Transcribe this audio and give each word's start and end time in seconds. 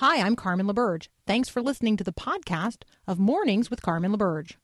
Hi, 0.00 0.22
I'm 0.22 0.34
Carmen 0.34 0.66
LaBerge. 0.66 1.08
Thanks 1.26 1.50
for 1.50 1.60
listening 1.60 1.98
to 1.98 2.04
the 2.04 2.10
podcast 2.10 2.84
of 3.06 3.18
Mornings 3.18 3.68
with 3.68 3.82
Carmen 3.82 4.12
LaBerge. 4.16 4.54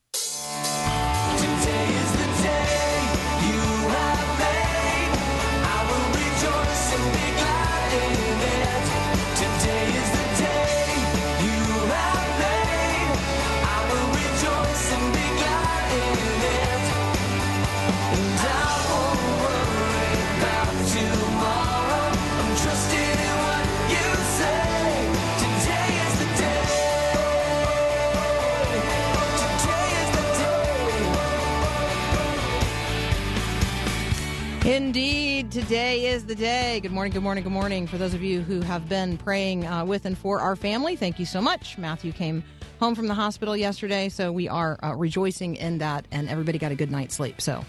Indeed, 34.76 35.50
today 35.50 36.08
is 36.08 36.26
the 36.26 36.34
day. 36.34 36.80
Good 36.80 36.92
morning, 36.92 37.10
good 37.10 37.22
morning, 37.22 37.44
good 37.44 37.52
morning. 37.52 37.86
For 37.86 37.96
those 37.96 38.12
of 38.12 38.22
you 38.22 38.42
who 38.42 38.60
have 38.60 38.90
been 38.90 39.16
praying 39.16 39.66
uh, 39.66 39.86
with 39.86 40.04
and 40.04 40.18
for 40.18 40.38
our 40.38 40.54
family, 40.54 40.96
thank 40.96 41.18
you 41.18 41.24
so 41.24 41.40
much. 41.40 41.78
Matthew 41.78 42.12
came 42.12 42.44
home 42.78 42.94
from 42.94 43.06
the 43.06 43.14
hospital 43.14 43.56
yesterday, 43.56 44.10
so 44.10 44.30
we 44.30 44.50
are 44.50 44.78
uh, 44.84 44.94
rejoicing 44.94 45.56
in 45.56 45.78
that, 45.78 46.06
and 46.10 46.28
everybody 46.28 46.58
got 46.58 46.72
a 46.72 46.74
good 46.74 46.90
night's 46.90 47.14
sleep. 47.14 47.40
So 47.40 47.64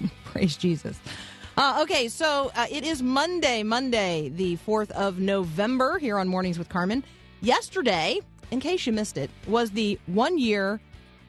praise 0.24 0.56
Jesus. 0.56 0.98
Uh, 1.56 1.78
okay, 1.82 2.08
so 2.08 2.50
uh, 2.56 2.66
it 2.68 2.82
is 2.82 3.04
Monday, 3.04 3.62
Monday, 3.62 4.28
the 4.30 4.56
4th 4.56 4.90
of 4.90 5.20
November, 5.20 6.00
here 6.00 6.18
on 6.18 6.26
Mornings 6.26 6.58
with 6.58 6.68
Carmen. 6.68 7.04
Yesterday, 7.40 8.20
in 8.50 8.58
case 8.58 8.84
you 8.84 8.92
missed 8.92 9.16
it, 9.16 9.30
was 9.46 9.70
the 9.70 9.96
one 10.06 10.38
year 10.38 10.80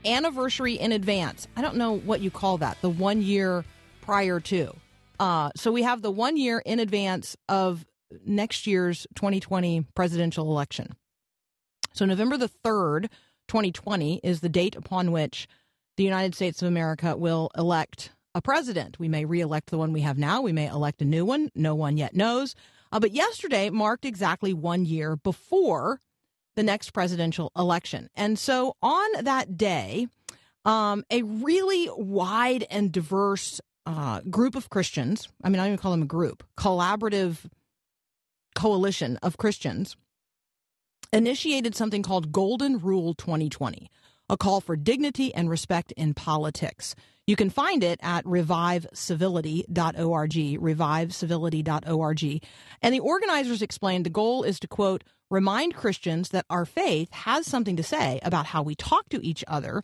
anniversary 0.06 0.74
in 0.74 0.92
advance. 0.92 1.48
I 1.56 1.62
don't 1.62 1.76
know 1.76 2.00
what 2.00 2.20
you 2.20 2.32
call 2.32 2.58
that, 2.58 2.82
the 2.82 2.90
one 2.90 3.22
year 3.22 3.64
prior 4.02 4.40
to. 4.40 4.74
Uh, 5.20 5.50
so 5.56 5.72
we 5.72 5.84
have 5.84 6.02
the 6.02 6.12
one 6.12 6.38
year 6.38 6.60
in 6.66 6.80
advance 6.80 7.36
of 7.48 7.86
next 8.26 8.66
year's 8.66 9.06
2020 9.16 9.86
presidential 9.94 10.50
election. 10.50 10.96
So 11.94 12.06
November 12.06 12.38
the 12.38 12.50
3rd, 12.64 13.10
2020 13.48 14.22
is 14.24 14.40
the 14.40 14.50
date 14.50 14.76
upon 14.76 15.12
which 15.12 15.48
the 15.98 16.04
United 16.04 16.36
States 16.36 16.62
of 16.62 16.68
America 16.68 17.18
will 17.18 17.52
elect 17.58 18.12
a 18.34 18.42
president. 18.42 19.00
We 19.00 19.10
may 19.10 19.26
reelect 19.26 19.70
the 19.70 19.78
one 19.78 19.92
we 19.92 20.02
have 20.02 20.18
now. 20.18 20.42
We 20.42 20.54
may 20.54 20.68
elect 20.68 21.02
a 21.02 21.06
new 21.06 21.26
one. 21.26 21.50
No 21.56 21.76
one 21.76 21.98
yet 21.98 22.16
knows. 22.16 22.56
Uh, 22.92 23.00
but 23.00 23.12
yesterday 23.12 23.70
marked 23.70 24.06
exactly 24.06 24.54
one 24.54 24.86
year 24.86 25.16
before 25.16 26.00
the 26.56 26.64
next 26.64 26.92
presidential 26.92 27.52
election. 27.58 28.10
And 28.16 28.38
so 28.38 28.76
on 28.82 29.24
that 29.24 29.58
day, 29.58 30.08
um, 30.66 31.04
a 31.10 31.22
really 31.24 31.90
wide 31.96 32.66
and 32.70 32.92
diverse 32.92 33.62
uh, 33.86 34.22
group 34.30 34.56
of 34.56 34.70
Christians, 34.70 35.28
I 35.44 35.50
mean, 35.50 35.60
I 35.60 35.64
don't 35.64 35.74
even 35.74 35.80
call 35.80 35.92
them 35.92 36.04
a 36.04 36.08
group, 36.08 36.44
collaborative 36.58 37.50
coalition 38.56 39.18
of 39.24 39.38
Christians, 39.38 39.96
initiated 41.12 41.76
something 41.76 42.04
called 42.04 42.32
Golden 42.32 42.80
Rule 42.80 43.14
2020, 43.14 43.90
a 44.30 44.38
call 44.38 44.62
for 44.62 44.76
dignity 44.76 45.34
and 45.34 45.50
respect 45.50 45.92
in 45.94 46.14
politics. 46.14 46.94
You 47.26 47.36
can 47.36 47.50
find 47.50 47.84
it 47.84 48.00
at 48.02 48.24
revivecivility.org, 48.26 50.32
revivecivility.org. 50.32 52.44
And 52.82 52.94
the 52.94 53.00
organizers 53.00 53.62
explained 53.62 54.06
the 54.06 54.10
goal 54.10 54.44
is 54.44 54.60
to, 54.62 54.68
quote, 54.68 55.04
remind 55.30 55.76
Christians 55.76 56.30
that 56.30 56.46
our 56.50 56.66
faith 56.66 57.12
has 57.12 57.46
something 57.46 57.76
to 57.76 57.84
say 57.84 58.20
about 58.24 58.48
how 58.48 58.64
we 58.64 58.74
talk 58.74 59.10
to 59.10 59.24
each 59.24 59.44
other 59.48 59.84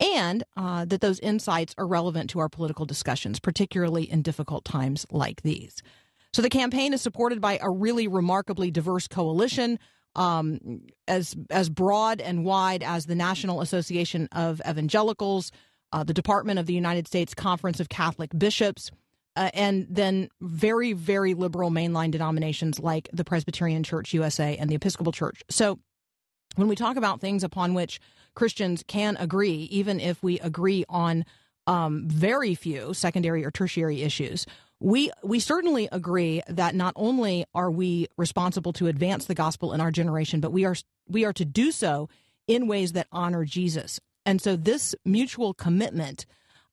and 0.00 0.44
uh, 0.56 0.84
that 0.84 1.00
those 1.00 1.18
insights 1.20 1.74
are 1.78 1.86
relevant 1.86 2.30
to 2.30 2.38
our 2.38 2.48
political 2.48 2.86
discussions, 2.86 3.40
particularly 3.40 4.10
in 4.10 4.22
difficult 4.22 4.64
times 4.64 5.06
like 5.10 5.42
these. 5.42 5.82
So 6.32 6.42
the 6.42 6.50
campaign 6.50 6.92
is 6.92 7.00
supported 7.00 7.40
by 7.40 7.58
a 7.60 7.70
really 7.70 8.06
remarkably 8.06 8.70
diverse 8.70 9.08
coalition, 9.08 9.78
um, 10.14 10.80
as 11.06 11.34
as 11.50 11.68
broad 11.68 12.20
and 12.20 12.44
wide 12.44 12.82
as 12.82 13.06
the 13.06 13.14
National 13.14 13.60
Association 13.60 14.28
of 14.32 14.60
Evangelicals, 14.68 15.52
uh, 15.92 16.04
the 16.04 16.14
Department 16.14 16.58
of 16.58 16.66
the 16.66 16.74
United 16.74 17.06
States 17.06 17.34
Conference 17.34 17.80
of 17.80 17.88
Catholic 17.88 18.30
Bishops, 18.36 18.90
uh, 19.36 19.50
and 19.54 19.86
then 19.88 20.28
very 20.40 20.92
very 20.92 21.34
liberal 21.34 21.70
mainline 21.70 22.10
denominations 22.10 22.78
like 22.78 23.08
the 23.12 23.24
Presbyterian 23.24 23.82
Church 23.82 24.12
USA 24.12 24.56
and 24.56 24.68
the 24.70 24.74
Episcopal 24.74 25.12
Church. 25.12 25.42
So 25.48 25.78
when 26.56 26.68
we 26.68 26.76
talk 26.76 26.96
about 26.96 27.20
things 27.20 27.44
upon 27.44 27.74
which 27.74 28.00
Christians 28.34 28.84
can 28.86 29.16
agree, 29.16 29.68
even 29.70 30.00
if 30.00 30.22
we 30.22 30.38
agree 30.40 30.84
on 30.88 31.24
um, 31.66 32.08
very 32.08 32.54
few 32.54 32.94
secondary 32.94 33.44
or 33.44 33.50
tertiary 33.50 34.02
issues. 34.02 34.46
We 34.80 35.10
we 35.22 35.40
certainly 35.40 35.88
agree 35.90 36.40
that 36.48 36.74
not 36.74 36.94
only 36.96 37.44
are 37.54 37.70
we 37.70 38.06
responsible 38.16 38.72
to 38.74 38.86
advance 38.86 39.26
the 39.26 39.34
gospel 39.34 39.72
in 39.72 39.80
our 39.80 39.90
generation, 39.90 40.40
but 40.40 40.52
we 40.52 40.64
are 40.64 40.76
we 41.08 41.24
are 41.24 41.32
to 41.34 41.44
do 41.44 41.70
so 41.72 42.08
in 42.46 42.68
ways 42.68 42.92
that 42.92 43.08
honor 43.12 43.44
Jesus. 43.44 44.00
And 44.24 44.40
so 44.40 44.56
this 44.56 44.94
mutual 45.04 45.52
commitment 45.52 46.26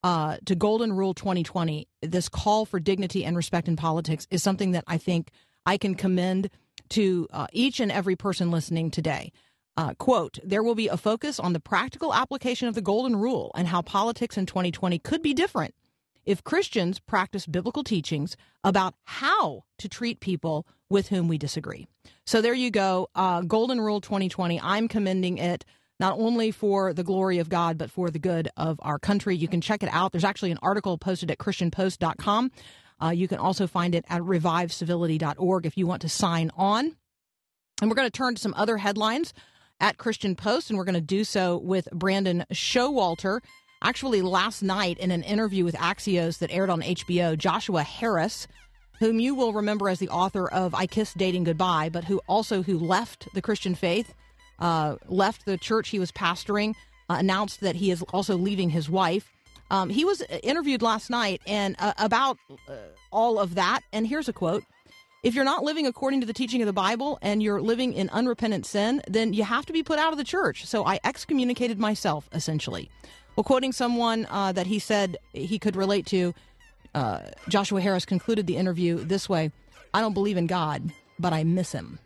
uh, 0.04 0.38
to 0.46 0.56
Golden 0.56 0.94
Rule 0.94 1.14
2020, 1.14 1.88
this 2.02 2.30
call 2.30 2.66
for 2.66 2.80
dignity 2.80 3.26
and 3.26 3.36
respect 3.36 3.68
in 3.68 3.76
politics, 3.76 4.28
is 4.30 4.44
something 4.44 4.72
that 4.72 4.84
I 4.88 4.98
think 4.98 5.32
I 5.66 5.78
can 5.78 5.96
commend 5.96 6.52
to 6.90 7.28
uh, 7.34 7.48
each 7.52 7.80
and 7.80 7.92
every 7.92 8.16
person 8.16 8.52
listening 8.52 8.92
today. 8.92 9.32
Uh, 9.78 9.94
quote, 9.96 10.40
there 10.44 10.64
will 10.64 10.76
be 10.76 10.88
a 10.88 10.98
focus 10.98 11.40
on 11.40 11.54
the 11.54 11.60
practical 11.60 12.14
application 12.14 12.68
of 12.68 12.76
the 12.76 12.82
Golden 12.82 13.16
Rule 13.16 13.52
and 13.56 13.68
how 13.68 13.82
politics 13.82 14.38
in 14.38 14.46
2020 14.46 15.00
could 15.00 15.22
be 15.22 15.34
different 15.34 15.76
if 16.26 16.44
Christians 16.44 17.00
practice 17.00 17.46
biblical 17.46 17.84
teachings 17.84 18.36
about 18.64 18.96
how 19.04 19.64
to 19.78 19.90
treat 19.90 20.20
people 20.20 20.66
with 20.90 21.10
whom 21.10 21.28
we 21.28 21.38
disagree. 21.38 21.88
So 22.26 22.42
there 22.42 22.54
you 22.54 22.72
go. 22.72 23.10
Uh, 23.16 23.42
Golden 23.42 23.82
Rule 23.82 24.02
2020. 24.02 24.60
I'm 24.62 24.88
commending 24.88 25.38
it 25.38 25.66
not 26.00 26.18
only 26.18 26.52
for 26.52 26.94
the 26.94 27.04
glory 27.04 27.40
of 27.40 27.50
God, 27.50 27.78
but 27.78 27.92
for 27.92 28.10
the 28.10 28.20
good 28.20 28.50
of 28.58 28.80
our 28.82 29.00
country. 29.00 29.36
You 29.36 29.48
can 29.48 29.62
check 29.62 29.84
it 29.84 29.90
out. 29.92 30.12
There's 30.12 30.24
actually 30.24 30.52
an 30.52 30.60
article 30.62 30.98
posted 30.98 31.32
at 31.32 31.38
ChristianPost.com. 31.38 32.52
Uh, 33.02 33.10
you 33.10 33.28
can 33.28 33.40
also 33.40 33.68
find 33.68 33.94
it 33.94 34.06
at 34.10 34.22
revivecivility.org 34.22 35.66
if 35.66 35.78
you 35.78 35.86
want 35.86 36.02
to 36.02 36.10
sign 36.10 36.52
on. 36.56 36.96
And 37.82 37.90
we're 37.90 37.96
going 37.96 38.08
to 38.08 38.18
turn 38.18 38.36
to 38.36 38.42
some 38.42 38.54
other 38.56 38.78
headlines 38.78 39.34
at 39.80 39.98
Christian 39.98 40.36
Post, 40.36 40.70
and 40.70 40.78
we're 40.78 40.86
going 40.86 40.96
to 40.96 41.02
do 41.02 41.24
so 41.24 41.58
with 41.58 41.88
Brandon 41.92 42.46
Showalter. 42.52 43.42
Actually, 43.82 44.22
last 44.22 44.64
night 44.64 44.98
in 44.98 45.12
an 45.12 45.24
interview 45.24 45.64
with 45.64 45.76
Axios 45.76 46.40
that 46.40 46.52
aired 46.52 46.70
on 46.70 46.82
HBO, 46.82 47.38
Joshua 47.38 47.84
Harris, 47.84 48.48
whom 49.00 49.20
you 49.20 49.36
will 49.36 49.54
remember 49.54 49.90
as 49.90 50.00
the 50.00 50.10
author 50.10 50.48
of 50.48 50.74
"I 50.74 50.88
Kissed 50.88 51.18
Dating 51.18 51.44
Goodbye," 51.44 51.90
but 51.90 52.06
who 52.06 52.22
also 52.28 52.64
who 52.64 52.80
left 52.80 53.28
the 53.34 53.42
Christian 53.42 53.76
faith, 53.76 54.14
uh, 54.60 54.96
left 55.08 55.46
the 55.46 55.58
church 55.58 55.90
he 55.90 56.00
was 56.00 56.12
pastoring, 56.12 56.74
uh, 57.10 57.18
announced 57.20 57.62
that 57.62 57.76
he 57.76 57.92
is 57.92 58.02
also 58.14 58.38
leaving 58.38 58.70
his 58.70 58.90
wife. 58.90 59.32
Um, 59.72 59.90
he 59.90 60.06
was 60.06 60.22
interviewed 60.44 60.82
last 60.82 61.10
night 61.10 61.42
and 61.48 61.76
uh, 61.80 61.94
about 61.98 62.38
uh, 62.70 62.74
all 63.12 63.40
of 63.40 63.56
that. 63.56 63.82
And 63.92 64.08
here's 64.08 64.30
a 64.30 64.34
quote 64.34 64.64
if 65.26 65.34
you're 65.34 65.44
not 65.44 65.64
living 65.64 65.88
according 65.88 66.22
to 66.22 66.28
the 66.28 66.34
teaching 66.34 66.62
of 66.62 66.68
the 66.68 66.74
Bible 66.74 67.18
and 67.20 67.42
you're 67.42 67.60
living 67.60 67.94
in 67.94 68.10
unrepentant 68.12 68.64
sin, 68.64 69.02
then 69.08 69.34
you 69.34 69.44
have 69.44 69.66
to 69.66 69.74
be 69.74 69.82
put 69.82 69.98
out 69.98 70.12
of 70.12 70.20
the 70.20 70.24
church. 70.24 70.68
So 70.68 70.86
I 70.86 71.00
excommunicated 71.04 71.80
myself, 71.80 72.30
essentially. 72.32 72.92
Well, 73.36 73.44
quoting 73.44 73.72
someone 73.72 74.28
uh, 74.30 74.52
that 74.52 74.68
he 74.68 74.78
said 74.78 75.18
he 75.34 75.58
could 75.58 75.76
relate 75.76 76.06
to, 76.08 76.36
uh, 76.94 77.22
Joshua 77.50 77.82
Harris 77.82 78.06
concluded 78.06 78.46
the 78.46 78.56
interview 78.56 79.04
this 79.04 79.28
way 79.28 79.52
I 79.96 80.02
don't 80.02 80.14
believe 80.14 80.38
in 80.38 80.46
God, 80.46 80.92
but 81.18 81.34
I 81.34 81.44
miss 81.44 81.72
him. 81.72 81.98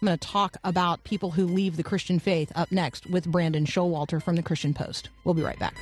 I'm 0.00 0.06
going 0.06 0.18
to 0.18 0.26
talk 0.26 0.56
about 0.64 1.04
people 1.04 1.32
who 1.32 1.44
leave 1.44 1.76
the 1.76 1.82
Christian 1.82 2.18
faith 2.18 2.50
up 2.54 2.72
next 2.72 3.06
with 3.06 3.30
Brandon 3.30 3.66
Showalter 3.66 4.22
from 4.22 4.36
the 4.36 4.42
Christian 4.42 4.72
Post. 4.72 5.10
We'll 5.24 5.34
be 5.34 5.42
right 5.42 5.58
back. 5.58 5.74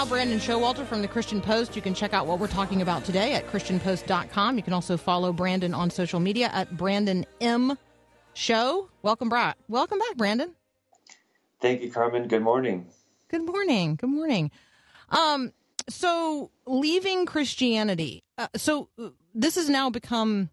Now, 0.00 0.06
Brandon 0.06 0.38
Showalter 0.38 0.86
from 0.86 1.02
the 1.02 1.08
Christian 1.08 1.42
Post. 1.42 1.76
You 1.76 1.82
can 1.82 1.92
check 1.92 2.14
out 2.14 2.26
what 2.26 2.38
we're 2.38 2.46
talking 2.46 2.80
about 2.80 3.04
today 3.04 3.34
at 3.34 3.46
ChristianPost.com. 3.48 4.56
You 4.56 4.62
can 4.62 4.72
also 4.72 4.96
follow 4.96 5.30
Brandon 5.30 5.74
on 5.74 5.90
social 5.90 6.20
media 6.20 6.48
at 6.54 6.74
Brandon 6.74 7.26
M 7.42 7.76
Show. 8.32 8.88
Welcome 9.02 9.28
back. 9.28 9.58
Welcome 9.68 9.98
back, 9.98 10.16
Brandon. 10.16 10.54
Thank 11.60 11.82
you, 11.82 11.92
Carmen. 11.92 12.28
Good 12.28 12.40
morning. 12.40 12.86
Good 13.28 13.44
morning. 13.44 13.96
Good 13.96 14.08
morning. 14.08 14.50
Um, 15.10 15.52
so 15.90 16.50
leaving 16.64 17.26
Christianity. 17.26 18.24
Uh, 18.38 18.48
so 18.56 18.88
uh, 18.98 19.10
this 19.34 19.56
has 19.56 19.68
now 19.68 19.90
become 19.90 20.48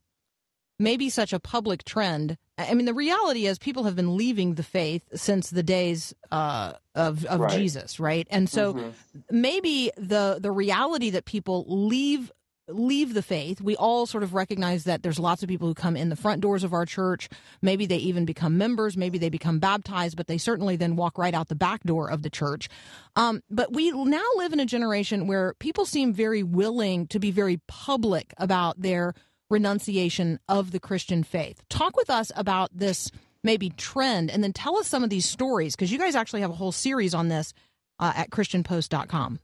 maybe 0.78 1.10
such 1.10 1.32
a 1.32 1.40
public 1.40 1.86
trend. 1.86 2.38
I 2.58 2.74
mean, 2.74 2.86
the 2.86 2.94
reality 2.94 3.46
is 3.46 3.60
people 3.60 3.84
have 3.84 3.96
been 3.96 4.18
leaving 4.18 4.56
the 4.56 4.64
faith 4.64 5.04
since 5.14 5.52
the 5.52 5.64
days 5.64 6.14
uh, 6.32 6.74
of 6.96 7.24
of 7.26 7.40
right. 7.40 7.52
Jesus, 7.52 8.00
right? 8.00 8.28
And 8.32 8.50
so 8.50 8.74
mm-hmm. 8.74 8.90
maybe 9.30 9.92
the 9.96 10.40
the 10.42 10.52
reality 10.52 11.12
that 11.12 11.26
people 11.26 11.66
leave 11.68 12.32
leave 12.70 13.14
the 13.14 13.22
faith. 13.22 13.62
We 13.62 13.76
all 13.76 14.06
sort 14.06 14.24
of 14.24 14.34
recognize 14.34 14.84
that 14.86 15.04
there's 15.04 15.20
lots 15.20 15.42
of 15.44 15.50
people 15.50 15.68
who 15.68 15.74
come 15.74 15.96
in 15.96 16.10
the 16.10 16.16
front 16.16 16.42
doors 16.42 16.64
of 16.64 16.74
our 16.74 16.86
church. 16.86 17.30
Maybe 17.62 17.86
they 17.86 17.98
even 17.98 18.26
become 18.26 18.58
members. 18.58 18.98
Maybe 18.98 19.18
they 19.18 19.30
become 19.30 19.60
baptized, 19.60 20.18
but 20.18 20.28
they 20.28 20.38
certainly 20.38 20.76
then 20.76 20.96
walk 20.96 21.18
right 21.18 21.34
out 21.34 21.48
the 21.48 21.56
back 21.56 21.84
door 21.84 22.10
of 22.10 22.24
the 22.24 22.30
church. 22.30 22.70
Um, 23.16 23.42
but 23.50 23.72
we 23.72 23.92
now 23.92 24.26
live 24.36 24.54
in 24.54 24.60
a 24.60 24.66
generation 24.66 25.28
where 25.28 25.54
people 25.60 25.86
seem 25.86 26.14
very 26.14 26.44
willing 26.44 27.08
to 27.08 27.20
be 27.20 27.32
very 27.32 27.62
public 27.68 28.34
about 28.38 28.82
their 28.82 29.14
renunciation 29.50 30.40
of 30.48 30.72
the 30.72 30.80
Christian 30.80 31.24
faith. 31.24 31.62
Talk 31.70 31.96
with 31.96 32.10
us 32.10 32.32
about 32.36 32.70
this 32.74 33.12
maybe 33.44 33.70
trend 33.70 34.30
and 34.30 34.44
then 34.44 34.54
tell 34.54 34.78
us 34.78 34.88
some 34.88 35.04
of 35.04 35.10
these 35.10 35.26
stories 35.26 35.76
because 35.76 35.92
you 35.92 35.98
guys 35.98 36.16
actually 36.16 36.42
have 36.42 36.50
a 36.50 36.56
whole 36.56 36.72
series 36.72 37.14
on 37.14 37.30
this 37.30 37.54
uh, 38.00 38.14
at 38.16 38.30
christianpost.com. 38.30 39.40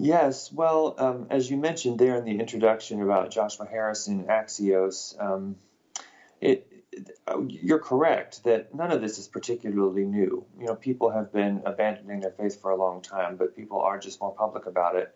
Yes, 0.00 0.52
well, 0.52 0.94
um, 0.96 1.26
as 1.28 1.50
you 1.50 1.56
mentioned 1.56 1.98
there 1.98 2.16
in 2.16 2.24
the 2.24 2.38
introduction 2.38 3.02
about 3.02 3.32
Joshua 3.32 3.66
Harris 3.66 4.06
and 4.06 4.28
Axios, 4.28 5.20
um, 5.20 5.56
it, 6.40 6.72
you're 7.48 7.80
correct 7.80 8.44
that 8.44 8.72
none 8.72 8.92
of 8.92 9.00
this 9.00 9.18
is 9.18 9.26
particularly 9.26 10.04
new. 10.04 10.44
You 10.58 10.66
know, 10.66 10.76
people 10.76 11.10
have 11.10 11.32
been 11.32 11.62
abandoning 11.66 12.20
their 12.20 12.30
faith 12.30 12.60
for 12.60 12.70
a 12.70 12.76
long 12.76 13.02
time, 13.02 13.36
but 13.36 13.56
people 13.56 13.80
are 13.80 13.98
just 13.98 14.20
more 14.20 14.32
public 14.32 14.66
about 14.66 14.94
it. 14.94 15.14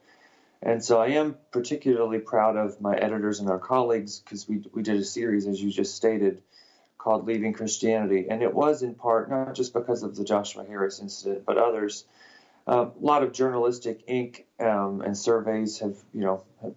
And 0.63 0.85
so 0.85 1.01
I 1.01 1.09
am 1.09 1.37
particularly 1.51 2.21
proud 2.21 2.57
of 2.57 2.81
my 2.81 2.97
editors 2.97 3.41
and 3.41 3.51
our 3.51 3.59
colleagues 3.59 4.21
because 4.21 4.49
we, 4.49 4.63
we 4.73 4.83
did 4.83 4.97
a 4.97 5.05
series, 5.05 5.47
as 5.47 5.61
you 5.61 5.71
just 5.71 5.97
stated, 5.97 6.41
called 6.99 7.27
Leaving 7.27 7.53
Christianity. 7.53 8.27
And 8.31 8.43
it 8.43 8.55
was 8.55 8.83
in 8.83 8.95
part 8.95 9.29
not 9.29 9.55
just 9.55 9.73
because 9.73 10.05
of 10.05 10.15
the 10.15 10.25
Joshua 10.25 10.65
Harris 10.65 11.01
incident, 11.01 11.45
but 11.45 11.59
others 11.59 12.05
uh, 12.67 12.87
a 12.97 13.05
lot 13.05 13.23
of 13.23 13.33
journalistic 13.33 14.05
ink 14.07 14.47
um, 14.61 15.01
and 15.01 15.19
surveys 15.19 15.81
have, 15.81 15.97
you 16.15 16.21
know, 16.21 16.45
have, 16.63 16.75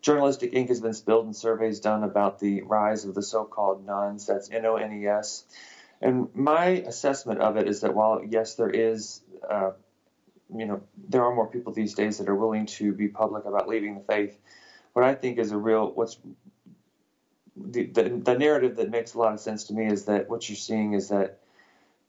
journalistic 0.00 0.54
ink 0.54 0.68
has 0.68 0.80
been 0.80 0.94
spilled 0.94 1.26
in 1.26 1.34
surveys 1.34 1.80
done 1.80 2.04
about 2.04 2.38
the 2.38 2.62
rise 2.62 3.04
of 3.04 3.14
the 3.14 3.22
so-called 3.22 3.84
nones. 3.84 4.26
That's 4.26 4.50
N-O-N-E-S. 4.50 5.44
And 6.00 6.34
my 6.34 6.66
assessment 6.66 7.40
of 7.40 7.56
it 7.56 7.68
is 7.68 7.80
that 7.80 7.94
while 7.94 8.22
yes, 8.26 8.54
there 8.54 8.70
is, 8.70 9.20
uh, 9.48 9.72
you 10.54 10.66
know, 10.66 10.82
there 11.08 11.24
are 11.24 11.34
more 11.34 11.46
people 11.46 11.72
these 11.72 11.94
days 11.94 12.18
that 12.18 12.28
are 12.28 12.34
willing 12.34 12.66
to 12.66 12.92
be 12.92 13.08
public 13.08 13.44
about 13.44 13.68
leaving 13.68 13.94
the 13.94 14.00
faith. 14.00 14.38
What 14.92 15.04
I 15.04 15.14
think 15.14 15.38
is 15.38 15.52
a 15.52 15.56
real 15.56 15.90
what's 15.90 16.18
the, 17.56 17.86
the, 17.86 18.02
the 18.02 18.38
narrative 18.38 18.76
that 18.76 18.90
makes 18.90 19.14
a 19.14 19.18
lot 19.18 19.32
of 19.32 19.40
sense 19.40 19.64
to 19.64 19.74
me 19.74 19.86
is 19.86 20.04
that 20.04 20.28
what 20.28 20.48
you're 20.48 20.56
seeing 20.56 20.92
is 20.92 21.08
that 21.08 21.38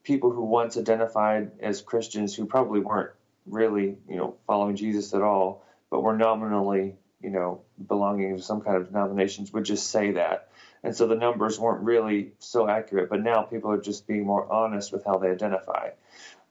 people 0.04 0.32
who 0.32 0.44
once 0.44 0.78
identified 0.78 1.52
as 1.62 1.82
Christians 1.82 2.36
who 2.36 2.46
probably 2.46 2.80
weren't 2.80 3.12
really, 3.46 3.98
you 4.10 4.18
know, 4.18 4.36
following 4.46 4.76
Jesus 4.76 5.14
at 5.14 5.22
all, 5.22 5.66
but 5.90 6.02
were 6.02 6.18
nominally, 6.18 6.96
you 7.22 7.30
know, 7.30 7.62
belonging 7.88 8.36
to 8.36 8.42
some 8.42 8.62
kind 8.62 8.78
of 8.78 8.88
denominations 8.88 9.52
would 9.54 9.66
just 9.66 9.90
say 9.90 10.12
that. 10.12 10.50
And 10.84 10.96
so 10.96 11.08
the 11.08 11.16
numbers 11.16 11.60
weren't 11.60 11.84
really 11.84 12.34
so 12.40 12.68
accurate, 12.70 13.10
but 13.10 13.22
now 13.22 13.42
people 13.42 13.72
are 13.72 13.82
just 13.82 14.08
being 14.08 14.26
more 14.26 14.52
honest 14.52 14.92
with 14.92 15.04
how 15.06 15.18
they 15.18 15.30
identify. 15.30 15.90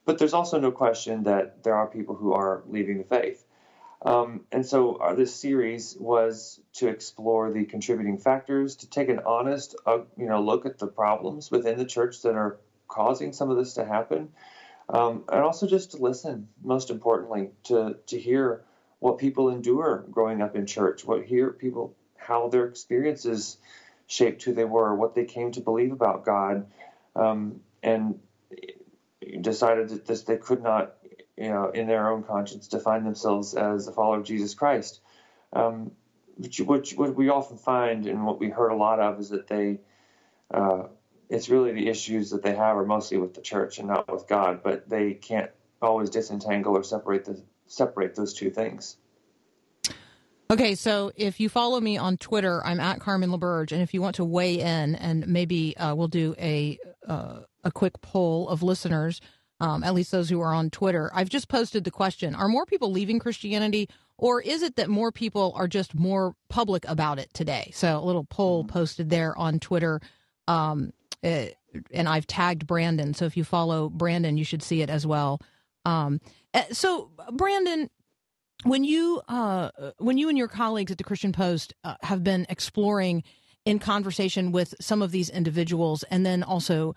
But 0.07 0.19
there's 0.19 0.33
also 0.35 0.59
no 0.59 0.71
question 0.71 1.25
that 1.25 1.65
there 1.65 1.75
are 1.75 1.89
people 1.89 2.15
who 2.15 2.33
are 2.33 2.63
leaving 2.69 2.99
the 2.99 3.05
faith. 3.05 3.45
Um, 4.03 4.43
and 4.53 4.65
so 4.65 4.97
uh, 4.97 5.15
this 5.15 5.35
series 5.35 5.97
was 5.99 6.61
to 6.75 6.89
explore 6.89 7.51
the 7.51 7.65
contributing 7.65 8.19
factors, 8.19 8.77
to 8.77 8.89
take 8.89 9.09
an 9.09 9.21
honest, 9.27 9.75
uh, 9.85 9.99
you 10.17 10.27
know, 10.27 10.41
look 10.43 10.65
at 10.65 10.79
the 10.79 10.87
problems 10.87 11.51
within 11.51 11.77
the 11.77 11.85
church 11.85 12.23
that 12.23 12.37
are 12.37 12.59
causing 12.89 13.33
some 13.33 13.51
of 13.51 13.57
this 13.57 13.75
to 13.75 13.85
happen, 13.85 14.29
um, 14.89 15.25
and 15.33 15.41
also 15.41 15.67
just 15.67 15.93
to 15.93 15.97
listen. 15.97 16.49
Most 16.63 16.91
importantly, 16.91 17.51
to 17.65 17.97
to 18.07 18.19
hear 18.19 18.63
what 19.01 19.19
people 19.19 19.51
endure 19.51 20.05
growing 20.11 20.41
up 20.41 20.55
in 20.55 20.67
church, 20.67 21.05
what 21.05 21.25
hear 21.25 21.51
people 21.51 21.97
how 22.17 22.49
their 22.49 22.67
experiences 22.67 23.59
shaped 24.07 24.43
who 24.45 24.53
they 24.53 24.65
were, 24.65 24.95
what 24.95 25.15
they 25.15 25.25
came 25.25 25.51
to 25.53 25.61
believe 25.61 25.93
about 25.93 26.25
God, 26.25 26.67
um, 27.17 27.61
and 27.83 28.21
decided 29.41 29.89
that 29.91 30.07
this 30.07 30.23
they 30.23 30.37
could 30.37 30.63
not, 30.63 30.95
you 31.37 31.49
know, 31.49 31.71
in 31.71 31.87
their 31.87 32.11
own 32.11 32.23
conscience, 32.23 32.69
define 32.69 33.05
themselves 33.05 33.55
as 33.55 33.89
a 33.89 33.93
follower 33.93 34.19
of 34.19 34.25
Jesus 34.25 34.55
Christ. 34.55 35.01
Um, 35.53 35.93
which, 36.37 36.61
which, 36.61 36.95
what 36.95 37.15
we 37.15 37.31
often 37.31 37.57
find 37.57 38.07
and 38.07 38.27
what 38.27 38.39
we 38.39 38.51
heard 38.51 38.71
a 38.71 38.77
lot 38.77 39.01
of 39.01 39.19
is 39.19 39.31
that 39.31 39.47
they 39.47 39.79
uh, 40.53 40.85
it's 41.29 41.49
really 41.49 41.73
the 41.73 41.89
issues 41.89 42.31
that 42.31 42.43
they 42.43 42.55
have 42.55 42.77
are 42.77 42.87
mostly 42.87 43.19
with 43.19 43.35
the 43.35 43.41
church 43.41 43.79
and 43.79 43.89
not 43.89 44.11
with 44.13 44.29
God, 44.29 44.61
but 44.63 44.89
they 44.89 45.15
can't 45.15 45.51
always 45.83 46.11
disentangle 46.11 46.77
or 46.77 46.85
separate 46.85 47.25
the 47.25 47.43
separate 47.67 48.15
those 48.15 48.33
two 48.33 48.51
things. 48.51 48.97
Okay, 50.49 50.77
so 50.77 51.11
if 51.17 51.41
you 51.41 51.49
follow 51.49 51.81
me 51.81 51.97
on 51.97 52.17
Twitter, 52.17 52.65
I'm 52.65 52.79
at 52.79 53.01
Carmen 53.01 53.31
LaBerge, 53.31 53.73
and 53.73 53.83
if 53.83 53.93
you 53.93 54.01
want 54.01 54.17
to 54.17 54.25
weigh 54.25 54.61
in, 54.61 54.95
and 54.95 55.27
maybe 55.27 55.77
uh, 55.77 55.95
we'll 55.95 56.07
do 56.07 56.37
a 56.39 56.79
uh, 57.07 57.41
a 57.65 57.73
quick 57.73 58.01
poll 58.01 58.49
of 58.49 58.63
listeners, 58.63 59.21
um, 59.59 59.83
at 59.83 59.93
least 59.93 60.13
those 60.13 60.31
who 60.31 60.41
are 60.41 60.55
on 60.55 60.71
Twitter. 60.71 61.11
I've 61.13 61.29
just 61.29 61.49
posted 61.49 61.83
the 61.83 61.91
question: 61.91 62.37
Are 62.37 62.47
more 62.47 62.65
people 62.65 62.93
leaving 62.93 63.19
Christianity, 63.19 63.89
or 64.19 64.41
is 64.41 64.63
it 64.63 64.77
that 64.77 64.89
more 64.89 65.11
people 65.11 65.53
are 65.57 65.67
just 65.67 65.97
more 65.97 66.35
public 66.49 66.87
about 66.87 67.19
it 67.19 67.35
today? 67.35 67.73
So 67.75 67.99
a 67.99 68.05
little 68.05 68.25
poll 68.25 68.63
mm-hmm. 68.63 68.73
posted 68.73 69.11
there 69.11 69.37
on 69.37 69.59
Twitter. 69.59 70.01
Um, 70.47 70.93
uh, 71.25 71.47
and 71.91 72.09
I've 72.09 72.27
tagged 72.27 72.67
Brandon. 72.67 73.15
So 73.15 73.25
if 73.25 73.37
you 73.37 73.43
follow 73.43 73.89
Brandon, 73.89 74.39
you 74.39 74.45
should 74.45 74.63
see 74.63 74.81
it 74.81 74.91
as 74.91 75.07
well. 75.07 75.41
Um, 75.85 76.21
uh, 76.55 76.63
so 76.73 77.11
Brandon, 77.33 77.91
when 78.65 78.85
you 78.85 79.23
uh, 79.29 79.71
when 79.99 80.19
you 80.19 80.29
and 80.29 80.39
your 80.39 80.49
colleagues 80.49 80.93
at 80.93 80.99
the 80.99 81.05
Christian 81.05 81.33
Post 81.33 81.75
uh, 81.85 81.97
have 82.03 82.25
been 82.25 82.47
exploring 82.49 83.23
in 83.65 83.79
conversation 83.79 84.53
with 84.53 84.75
some 84.81 85.03
of 85.03 85.11
these 85.11 85.29
individuals, 85.29 86.05
and 86.05 86.25
then 86.25 86.43
also 86.43 86.95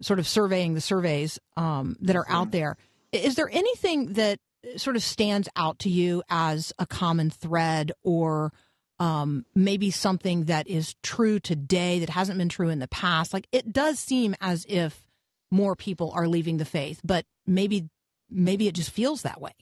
sort 0.00 0.18
of 0.18 0.26
surveying 0.26 0.74
the 0.74 0.80
surveys 0.80 1.38
um, 1.56 1.96
that 2.00 2.16
are 2.16 2.26
out 2.28 2.50
there, 2.50 2.76
is 3.12 3.34
there 3.34 3.48
anything 3.52 4.14
that 4.14 4.38
sort 4.76 4.96
of 4.96 5.02
stands 5.02 5.48
out 5.56 5.78
to 5.80 5.88
you 5.88 6.22
as 6.28 6.72
a 6.78 6.86
common 6.86 7.30
thread 7.30 7.92
or 8.02 8.52
um, 8.98 9.44
maybe 9.54 9.90
something 9.90 10.44
that 10.44 10.68
is 10.68 10.94
true 11.02 11.40
today 11.40 11.98
that 11.98 12.10
hasn't 12.10 12.38
been 12.38 12.48
true 12.48 12.68
in 12.68 12.78
the 12.78 12.88
past. 12.88 13.32
Like 13.32 13.48
it 13.50 13.72
does 13.72 13.98
seem 13.98 14.36
as 14.40 14.64
if 14.68 15.02
more 15.50 15.74
people 15.74 16.12
are 16.14 16.28
leaving 16.28 16.58
the 16.58 16.64
faith, 16.64 17.00
but 17.02 17.24
maybe 17.46 17.88
maybe 18.30 18.68
it 18.68 18.74
just 18.74 18.90
feels 18.90 19.22
that 19.22 19.40
way. 19.40 19.52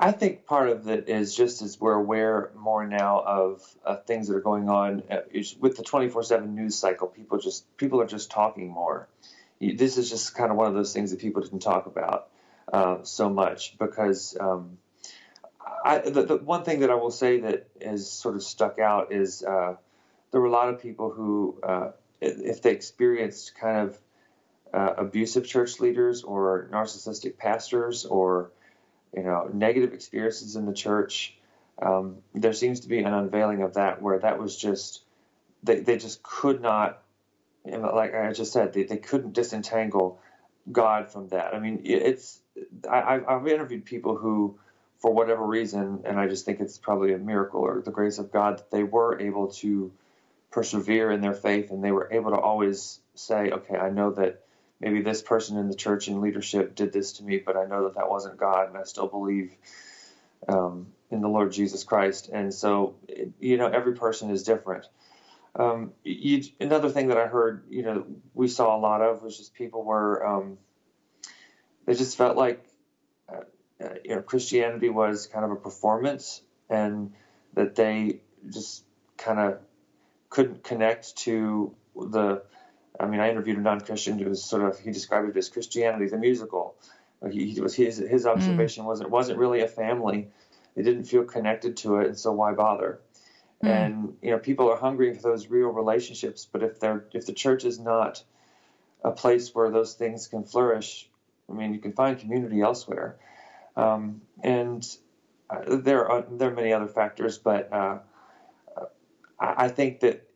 I 0.00 0.12
think 0.12 0.46
part 0.46 0.68
of 0.68 0.88
it 0.88 1.08
is 1.08 1.34
just 1.34 1.60
as 1.60 1.80
we're 1.80 1.94
aware 1.94 2.52
more 2.56 2.86
now 2.86 3.20
of 3.20 3.62
things 4.06 4.28
that 4.28 4.36
are 4.36 4.40
going 4.40 4.68
on 4.68 5.02
uh, 5.10 5.22
with 5.58 5.76
the 5.76 5.82
24/7 5.82 6.54
news 6.54 6.76
cycle. 6.76 7.08
People 7.08 7.38
just 7.38 7.76
people 7.76 8.00
are 8.00 8.06
just 8.06 8.30
talking 8.30 8.68
more. 8.68 9.08
This 9.60 9.98
is 9.98 10.08
just 10.08 10.36
kind 10.36 10.52
of 10.52 10.56
one 10.56 10.68
of 10.68 10.74
those 10.74 10.92
things 10.92 11.10
that 11.10 11.18
people 11.18 11.42
didn't 11.42 11.60
talk 11.60 11.86
about 11.86 12.28
uh, 12.72 12.98
so 13.02 13.28
much 13.28 13.76
because 13.76 14.36
um, 14.38 14.78
I, 15.84 15.98
the, 15.98 16.22
the, 16.22 16.36
one 16.36 16.62
thing 16.62 16.80
that 16.80 16.90
I 16.90 16.94
will 16.94 17.10
say 17.10 17.40
that 17.40 17.66
has 17.82 18.08
sort 18.08 18.36
of 18.36 18.44
stuck 18.44 18.78
out 18.78 19.12
is 19.12 19.42
uh, 19.42 19.74
there 20.30 20.40
were 20.40 20.46
a 20.46 20.52
lot 20.52 20.68
of 20.68 20.80
people 20.80 21.10
who, 21.10 21.58
uh, 21.60 21.90
if 22.20 22.62
they 22.62 22.70
experienced 22.70 23.56
kind 23.56 23.88
of 23.88 23.98
abusive 24.72 25.44
church 25.44 25.80
leaders 25.80 26.22
or 26.22 26.68
narcissistic 26.70 27.36
pastors 27.36 28.04
or 28.04 28.52
you 29.14 29.22
know 29.22 29.50
negative 29.52 29.92
experiences 29.92 30.56
in 30.56 30.66
the 30.66 30.72
church, 30.72 31.34
um, 31.80 32.16
there 32.34 32.52
seems 32.52 32.80
to 32.80 32.88
be 32.88 32.98
an 33.00 33.12
unveiling 33.12 33.62
of 33.62 33.74
that 33.74 34.02
where 34.02 34.18
that 34.18 34.38
was 34.38 34.56
just 34.56 35.02
they 35.62 35.80
they 35.80 35.96
just 35.98 36.22
could 36.22 36.60
not, 36.60 37.02
like 37.64 38.14
I 38.14 38.32
just 38.32 38.52
said, 38.52 38.72
they, 38.72 38.84
they 38.84 38.98
couldn't 38.98 39.34
disentangle 39.34 40.20
God 40.70 41.10
from 41.10 41.28
that. 41.28 41.54
I 41.54 41.60
mean, 41.60 41.82
it's 41.84 42.40
I, 42.90 43.20
I've 43.26 43.46
interviewed 43.46 43.84
people 43.84 44.16
who 44.16 44.58
for 44.98 45.12
whatever 45.12 45.46
reason, 45.46 46.02
and 46.04 46.18
I 46.18 46.26
just 46.26 46.44
think 46.44 46.60
it's 46.60 46.78
probably 46.78 47.12
a 47.12 47.18
miracle 47.18 47.60
or 47.60 47.82
the 47.82 47.92
grace 47.92 48.18
of 48.18 48.32
God 48.32 48.58
that 48.58 48.70
they 48.70 48.82
were 48.82 49.20
able 49.20 49.48
to 49.54 49.92
persevere 50.50 51.10
in 51.10 51.20
their 51.20 51.34
faith 51.34 51.70
and 51.70 51.84
they 51.84 51.92
were 51.92 52.08
able 52.12 52.30
to 52.32 52.38
always 52.38 53.00
say, 53.14 53.50
okay, 53.50 53.76
I 53.76 53.90
know 53.90 54.12
that 54.12 54.42
maybe 54.80 55.02
this 55.02 55.22
person 55.22 55.58
in 55.58 55.68
the 55.68 55.74
church 55.74 56.08
and 56.08 56.20
leadership 56.20 56.74
did 56.74 56.92
this 56.92 57.12
to 57.14 57.24
me, 57.24 57.38
but 57.38 57.56
I 57.56 57.66
know 57.66 57.84
that 57.84 57.96
that 57.96 58.10
wasn't 58.10 58.38
God, 58.38 58.68
and 58.68 58.76
I 58.76 58.84
still 58.84 59.08
believe 59.08 59.52
um, 60.48 60.88
in 61.10 61.20
the 61.20 61.28
Lord 61.28 61.52
Jesus 61.52 61.84
Christ. 61.84 62.30
And 62.32 62.52
so, 62.52 62.96
you 63.40 63.56
know, 63.56 63.66
every 63.66 63.94
person 63.94 64.30
is 64.30 64.42
different. 64.42 64.86
Um, 65.58 65.92
you, 66.04 66.44
another 66.60 66.88
thing 66.88 67.08
that 67.08 67.18
I 67.18 67.26
heard, 67.26 67.64
you 67.68 67.82
know, 67.82 68.06
we 68.34 68.48
saw 68.48 68.76
a 68.76 68.78
lot 68.78 69.00
of 69.02 69.22
was 69.22 69.36
just 69.36 69.54
people 69.54 69.82
were 69.82 70.24
um, 70.24 70.58
they 71.86 71.94
just 71.94 72.16
felt 72.16 72.36
like 72.36 72.64
uh, 73.28 73.40
uh, 73.82 73.94
you 74.04 74.14
know 74.14 74.22
Christianity 74.22 74.88
was 74.88 75.26
kind 75.26 75.44
of 75.44 75.50
a 75.50 75.56
performance, 75.56 76.42
and 76.70 77.12
that 77.54 77.74
they 77.74 78.20
just 78.50 78.84
kind 79.16 79.40
of 79.40 79.58
couldn't 80.28 80.62
connect 80.62 81.16
to 81.18 81.74
the. 81.96 82.42
I 83.00 83.06
mean, 83.06 83.20
I 83.20 83.30
interviewed 83.30 83.58
a 83.58 83.60
non-Christian 83.60 84.18
who 84.18 84.28
was 84.28 84.42
sort 84.42 84.62
of 84.62 84.78
he 84.78 84.90
described 84.90 85.28
it 85.28 85.36
as 85.36 85.48
Christianity 85.48 86.08
the 86.08 86.18
musical. 86.18 86.76
He, 87.30 87.52
he 87.52 87.60
was 87.60 87.74
his 87.74 87.98
his 87.98 88.24
mm. 88.24 88.30
observation 88.30 88.84
mm. 88.84 88.88
was 88.88 89.00
it 89.00 89.10
wasn't 89.10 89.38
really 89.38 89.60
a 89.60 89.68
family. 89.68 90.28
They 90.74 90.82
didn't 90.82 91.04
feel 91.04 91.24
connected 91.24 91.76
to 91.78 91.96
it, 91.96 92.06
and 92.06 92.18
so 92.18 92.32
why 92.32 92.52
bother? 92.52 93.00
Mm. 93.62 93.68
And 93.68 94.16
you 94.22 94.30
know, 94.30 94.38
people 94.38 94.70
are 94.70 94.76
hungry 94.76 95.14
for 95.14 95.22
those 95.22 95.48
real 95.48 95.68
relationships, 95.68 96.46
but 96.50 96.62
if 96.62 96.80
they're 96.80 97.06
if 97.12 97.26
the 97.26 97.32
church 97.32 97.64
is 97.64 97.78
not 97.78 98.22
a 99.02 99.10
place 99.10 99.54
where 99.54 99.70
those 99.70 99.94
things 99.94 100.28
can 100.28 100.44
flourish, 100.44 101.08
I 101.48 101.52
mean, 101.52 101.72
you 101.72 101.80
can 101.80 101.92
find 101.92 102.18
community 102.18 102.60
elsewhere. 102.60 103.16
Um, 103.76 104.22
and 104.42 104.84
uh, 105.50 105.76
there 105.76 106.08
are 106.08 106.24
there 106.30 106.50
are 106.50 106.54
many 106.54 106.72
other 106.72 106.88
factors, 106.88 107.38
but 107.38 107.72
uh, 107.72 107.98
I, 109.38 109.54
I, 109.56 109.68
think 109.68 110.00
that 110.00 110.27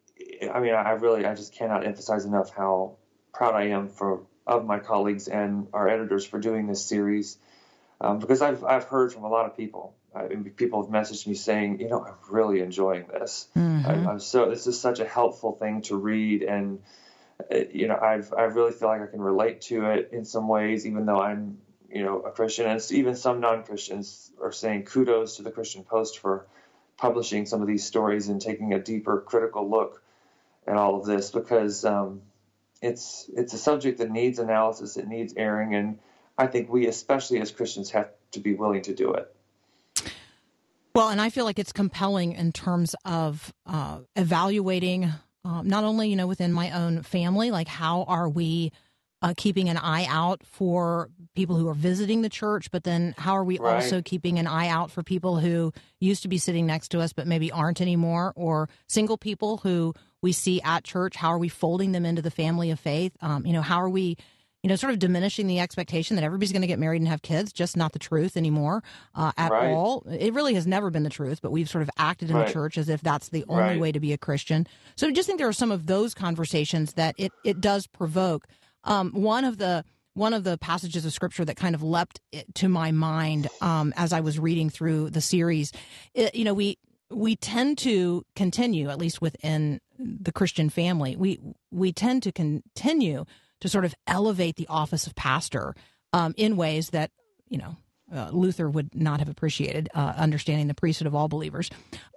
I 0.51 0.61
mean 0.61 0.75
I 0.75 0.93
really 0.93 1.25
I 1.25 1.35
just 1.35 1.55
cannot 1.55 1.87
emphasize 1.87 2.25
enough 2.25 2.51
how 2.55 2.97
proud 3.33 3.55
I 3.55 3.69
am 3.69 3.89
for 3.89 4.23
of 4.47 4.65
my 4.65 4.79
colleagues 4.79 5.29
and 5.29 5.69
our 5.73 5.89
editors 5.89 6.25
for 6.25 6.39
doing 6.39 6.67
this 6.67 6.85
series 6.85 7.39
um, 8.01 8.19
because 8.19 8.43
I've 8.43 8.65
I've 8.65 8.85
heard 8.85 9.13
from 9.13 9.25
a 9.25 9.29
lot 9.29 9.47
of 9.47 9.57
people. 9.57 9.95
I 10.15 10.27
people 10.57 10.83
have 10.83 10.93
messaged 10.93 11.27
me 11.27 11.35
saying, 11.35 11.81
you 11.81 11.89
know, 11.89 12.05
I'm 12.05 12.15
really 12.31 12.61
enjoying 12.61 13.07
this. 13.07 13.49
Mm-hmm. 13.57 13.87
I, 13.89 14.11
I'm 14.13 14.21
so 14.21 14.51
this 14.51 14.67
is 14.67 14.79
such 14.81 15.01
a 15.01 15.07
helpful 15.07 15.53
thing 15.53 15.83
to 15.83 15.97
read 15.97 16.43
and 16.43 16.81
uh, 17.51 17.59
you 17.73 17.89
know, 17.89 17.97
I've 17.97 18.33
I 18.33 18.43
really 18.43 18.73
feel 18.73 18.89
like 18.89 19.01
I 19.01 19.07
can 19.07 19.21
relate 19.21 19.63
to 19.63 19.87
it 19.91 20.11
in 20.13 20.25
some 20.25 20.49
ways, 20.49 20.87
even 20.87 21.07
though 21.07 21.21
I'm 21.21 21.59
you 21.93 22.03
know, 22.03 22.21
a 22.21 22.31
Christian, 22.31 22.67
and 22.67 22.83
even 22.91 23.15
some 23.15 23.41
non-Christians 23.41 24.31
are 24.43 24.53
saying 24.53 24.85
kudos 24.85 25.37
to 25.37 25.43
the 25.43 25.51
Christian 25.51 25.85
Post 25.85 26.21
for 26.21 26.47
publishing 26.97 27.45
some 27.45 27.61
of 27.61 27.69
these 27.69 27.85
stories 27.85 28.29
and 28.29 28.41
taking 28.41 28.73
a 28.73 28.79
deeper 28.79 29.21
critical 29.21 29.69
look 29.69 30.02
at 30.67 30.77
all 30.77 30.97
of 30.99 31.07
this 31.07 31.31
because 31.31 31.85
um, 31.85 32.23
it's 32.81 33.31
it's 33.35 33.55
a 33.55 33.59
subject 33.59 33.99
that 33.99 34.11
needs 34.11 34.39
analysis, 34.39 34.97
it 34.97 35.07
needs 35.07 35.35
airing, 35.37 35.75
and 35.75 35.99
I 36.37 36.47
think 36.47 36.69
we, 36.69 36.87
especially 36.87 37.41
as 37.41 37.51
Christians, 37.51 37.91
have 37.91 38.11
to 38.33 38.41
be 38.41 38.55
willing 38.55 38.83
to 38.83 38.95
do 38.95 39.15
it. 39.15 39.35
Well, 40.95 41.09
and 41.09 41.21
I 41.21 41.31
feel 41.31 41.45
like 41.45 41.59
it's 41.59 41.73
compelling 41.73 42.33
in 42.33 42.53
terms 42.53 42.95
of 43.05 43.53
uh, 43.67 44.01
evaluating 44.15 45.11
um, 45.45 45.67
not 45.67 45.85
only 45.85 46.09
you 46.09 46.17
know 46.17 46.27
within 46.27 46.53
my 46.53 46.71
own 46.71 47.03
family, 47.03 47.51
like 47.51 47.69
how 47.69 48.05
are 48.05 48.29
we 48.29 48.73
uh, 49.23 49.35
keeping 49.37 49.69
an 49.69 49.77
eye 49.77 50.07
out 50.09 50.45
for 50.45 51.09
people 51.35 51.57
who 51.57 51.69
are 51.69 51.75
visiting 51.75 52.23
the 52.23 52.29
church, 52.29 52.71
but 52.71 52.85
then 52.85 53.15
how 53.17 53.33
are 53.37 53.45
we 53.45 53.59
right. 53.59 53.77
also 53.77 54.03
keeping 54.03 54.39
an 54.39 54.47
eye 54.47 54.69
out 54.69 54.91
for 54.91 55.03
people 55.03 55.39
who 55.39 55.73
used 56.01 56.23
to 56.23 56.29
be 56.29 56.39
sitting 56.39 56.67
next 56.67 56.89
to 56.89 57.01
us 57.01 57.13
but 57.13 57.27
maybe 57.27 57.51
aren't 57.53 57.81
anymore, 57.81 58.33
or 58.35 58.69
single 58.89 59.17
people 59.17 59.59
who 59.59 59.95
we 60.23 60.33
see 60.33 60.61
at 60.63 60.85
church? 60.85 61.17
How 61.17 61.29
are 61.29 61.39
we 61.39 61.49
folding 61.49 61.93
them 61.93 62.07
into 62.07 62.23
the 62.23 62.31
family 62.31 62.71
of 62.71 62.81
faith? 62.81 63.13
Um, 63.21 63.45
you 63.45 63.53
know, 63.53 63.63
how 63.63 63.83
are 63.83 63.89
we? 63.89 64.17
You 64.63 64.69
know, 64.69 64.77
sort 64.77 64.93
of 64.93 65.01
diminishing 65.01 65.49
the 65.49 65.59
expectation 65.59 66.15
that 66.15 66.23
everybody's 66.23 66.53
going 66.53 66.63
to 66.63 66.69
get 66.69 66.79
married 66.79 67.03
and 67.03 67.09
have 67.09 67.21
kids, 67.21 67.53
just 67.53 67.77
not 67.77 67.93
the 67.93 67.99
truth 67.99 68.37
anymore 68.37 68.85
uh, 69.13 69.33
at 69.37 69.51
right. 69.51 69.73
all. 69.73 70.05
It 70.09 70.33
really 70.35 70.55
has 70.55 70.69
never 70.69 70.89
been 70.89 71.03
the 71.03 71.11
truth, 71.11 71.43
but 71.43 71.51
we've 71.51 71.69
sort 71.69 71.83
of 71.83 71.91
acted 71.99 72.31
in 72.31 72.37
right. 72.37 72.47
the 72.47 72.53
church 72.53 72.79
as 72.79 72.89
if 72.89 73.01
that's 73.01 73.31
the 73.31 73.45
only 73.49 73.77
way 73.79 73.91
to 73.91 73.99
be 73.99 74.13
a 74.13 74.19
Christian. 74.19 74.69
So 74.95 75.09
I 75.09 75.11
just 75.11 75.27
think 75.27 75.41
there 75.41 75.49
are 75.49 75.53
some 75.53 75.73
of 75.73 75.87
those 75.87 76.15
conversations 76.15 76.93
that 76.93 77.17
it, 77.19 77.33
it 77.43 77.61
does 77.61 77.89
provoke. 77.89 78.47
Um, 78.85 79.11
one 79.11 79.45
of 79.45 79.59
the 79.59 79.85
one 80.15 80.35
of 80.35 80.45
the 80.45 80.59
passages 80.59 81.05
of 81.05 81.13
scripture 81.13 81.45
that 81.45 81.57
kind 81.57 81.75
of 81.75 81.83
leapt 81.83 82.21
to 82.55 82.69
my 82.69 82.93
mind 82.93 83.49
um, 83.61 83.93
as 83.97 84.13
I 84.13 84.21
was 84.21 84.39
reading 84.39 84.71
through 84.71 85.11
the 85.11 85.21
series, 85.21 85.73
it, 86.15 86.35
you 86.35 86.45
know, 86.45 86.55
we 86.55 86.79
we 87.11 87.37
tend 87.37 87.79
to 87.79 88.25
continue, 88.35 88.89
at 88.89 88.99
least 88.99 89.21
within 89.21 89.81
the 90.05 90.33
Christian 90.33 90.71
family, 90.71 91.17
we 91.17 91.41
we 91.71 91.93
tend 91.93 92.23
to 92.25 92.33
continue 92.33 93.25
to 93.61 93.69
sort 93.69 93.85
of 93.85 93.95
elevate 94.07 94.57
the 94.57 94.67
office 94.69 95.07
of 95.07 95.15
pastor 95.15 95.75
um, 96.13 96.35
in 96.37 96.57
ways 96.57 96.91
that 96.91 97.11
you 97.49 97.59
know 97.59 97.77
uh, 98.13 98.31
Luther 98.33 98.69
would 98.69 98.95
not 98.95 99.21
have 99.21 99.29
appreciated, 99.29 99.89
uh, 99.95 100.13
understanding 100.17 100.69
the 100.69 100.75
priesthood 100.75 101.07
of 101.07 101.15
all 101.15 101.29
believers. 101.29 101.71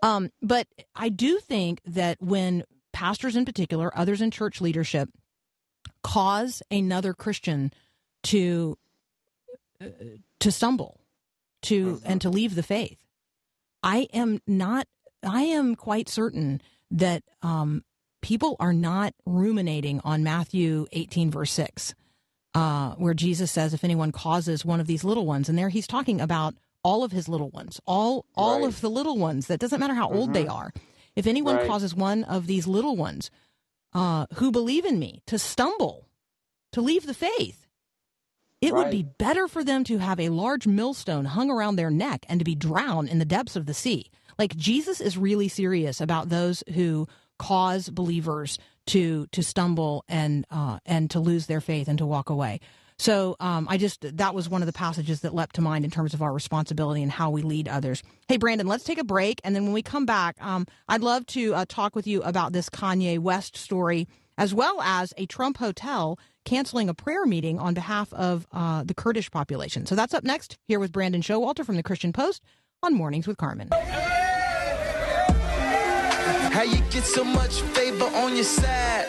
Um, 0.03 0.29
but 0.41 0.67
I 0.95 1.09
do 1.09 1.39
think 1.39 1.81
that 1.85 2.21
when 2.21 2.63
pastors, 2.91 3.35
in 3.35 3.45
particular, 3.45 3.95
others 3.97 4.21
in 4.21 4.31
church 4.31 4.59
leadership, 4.61 5.09
cause 6.03 6.61
another 6.69 7.13
Christian 7.13 7.71
to 8.23 8.77
uh, 9.81 9.85
to 10.39 10.51
stumble, 10.51 10.99
to 11.63 11.95
mm-hmm. 11.95 12.11
and 12.11 12.21
to 12.21 12.29
leave 12.29 12.55
the 12.55 12.63
faith, 12.63 12.99
I 13.81 14.07
am 14.13 14.41
not. 14.45 14.87
I 15.23 15.43
am 15.43 15.75
quite 15.75 16.09
certain 16.09 16.61
that 16.91 17.23
um, 17.41 17.83
people 18.21 18.55
are 18.59 18.73
not 18.73 19.13
ruminating 19.25 19.99
on 20.03 20.23
Matthew 20.23 20.87
18 20.91 21.31
verse 21.31 21.51
6, 21.51 21.95
uh, 22.53 22.91
where 22.95 23.13
Jesus 23.13 23.51
says, 23.51 23.73
"If 23.73 23.83
anyone 23.83 24.11
causes 24.11 24.65
one 24.65 24.79
of 24.79 24.87
these 24.87 25.03
little 25.03 25.25
ones," 25.25 25.49
and 25.49 25.57
there 25.57 25.69
he's 25.69 25.87
talking 25.87 26.21
about 26.21 26.55
all 26.83 27.03
of 27.03 27.11
his 27.11 27.27
little 27.27 27.49
ones, 27.49 27.81
all 27.85 28.25
all 28.35 28.59
right. 28.59 28.67
of 28.67 28.81
the 28.81 28.89
little 28.89 29.17
ones. 29.17 29.47
That 29.47 29.59
doesn't 29.59 29.79
matter 29.79 29.93
how 29.93 30.07
mm-hmm. 30.07 30.17
old 30.17 30.33
they 30.33 30.43
mm-hmm. 30.43 30.53
are. 30.53 30.73
If 31.15 31.27
anyone 31.27 31.55
right. 31.55 31.67
causes 31.67 31.95
one 31.95 32.23
of 32.25 32.45
these 32.45 32.67
little 32.67 32.95
ones 32.95 33.31
uh, 33.93 34.25
who 34.35 34.51
believe 34.51 34.85
in 34.85 34.99
me 34.99 35.21
to 35.25 35.39
stumble, 35.39 36.07
to 36.73 36.81
leave 36.81 37.05
the 37.05 37.13
faith. 37.13 37.65
It 38.61 38.73
right. 38.73 38.83
would 38.83 38.91
be 38.91 39.03
better 39.03 39.47
for 39.47 39.63
them 39.63 39.83
to 39.85 39.99
have 39.99 40.19
a 40.19 40.29
large 40.29 40.67
millstone 40.67 41.25
hung 41.25 41.49
around 41.49 41.75
their 41.75 41.89
neck 41.89 42.25
and 42.27 42.39
to 42.39 42.43
be 42.43 42.55
drowned 42.55 43.09
in 43.09 43.19
the 43.19 43.25
depths 43.25 43.55
of 43.55 43.65
the 43.65 43.73
sea. 43.73 44.11
Like 44.37 44.55
Jesus 44.55 45.01
is 45.01 45.17
really 45.17 45.47
serious 45.47 46.01
about 46.01 46.29
those 46.29 46.63
who 46.73 47.07
cause 47.37 47.89
believers 47.89 48.57
to 48.87 49.27
to 49.31 49.43
stumble 49.43 50.03
and 50.07 50.45
uh, 50.51 50.79
and 50.85 51.09
to 51.11 51.19
lose 51.19 51.47
their 51.47 51.61
faith 51.61 51.87
and 51.87 51.97
to 51.97 52.05
walk 52.05 52.29
away. 52.29 52.59
So 52.97 53.35
um, 53.41 53.67
I 53.69 53.77
just 53.77 54.17
that 54.17 54.33
was 54.33 54.47
one 54.47 54.61
of 54.61 54.67
the 54.67 54.73
passages 54.73 55.21
that 55.21 55.35
leapt 55.35 55.55
to 55.55 55.61
mind 55.61 55.83
in 55.83 55.91
terms 55.91 56.13
of 56.13 56.21
our 56.21 56.31
responsibility 56.31 57.01
and 57.01 57.11
how 57.11 57.29
we 57.29 57.41
lead 57.41 57.67
others. 57.67 58.03
Hey, 58.27 58.37
Brandon, 58.37 58.67
let's 58.67 58.85
take 58.85 58.99
a 58.99 59.03
break, 59.03 59.41
and 59.43 59.55
then 59.55 59.63
when 59.65 59.73
we 59.73 59.81
come 59.81 60.05
back, 60.05 60.37
um, 60.39 60.65
I'd 60.87 61.01
love 61.01 61.25
to 61.27 61.53
uh, 61.55 61.65
talk 61.67 61.95
with 61.95 62.07
you 62.07 62.21
about 62.23 62.53
this 62.53 62.69
Kanye 62.69 63.19
West 63.19 63.57
story 63.57 64.07
as 64.37 64.53
well 64.53 64.81
as 64.81 65.13
a 65.17 65.25
Trump 65.25 65.57
hotel 65.57 66.19
canceling 66.45 66.89
a 66.89 66.93
prayer 66.93 67.25
meeting 67.25 67.59
on 67.59 67.73
behalf 67.73 68.13
of 68.13 68.47
uh, 68.51 68.83
the 68.83 68.93
Kurdish 68.93 69.31
population. 69.31 69.85
So 69.85 69.95
that's 69.95 70.13
up 70.13 70.23
next 70.23 70.57
here 70.67 70.79
with 70.79 70.91
Brandon 70.91 71.21
Showalter 71.21 71.65
from 71.65 71.75
the 71.75 71.83
Christian 71.83 72.13
Post 72.13 72.43
on 72.83 72.93
Mornings 72.93 73.27
with 73.27 73.37
Carmen. 73.37 73.69
How 76.55 76.63
you 76.63 76.77
get 76.89 77.03
so 77.03 77.25
much 77.25 77.59
favor 77.59 78.05
on 78.05 78.33
your 78.33 78.45
side? 78.45 79.05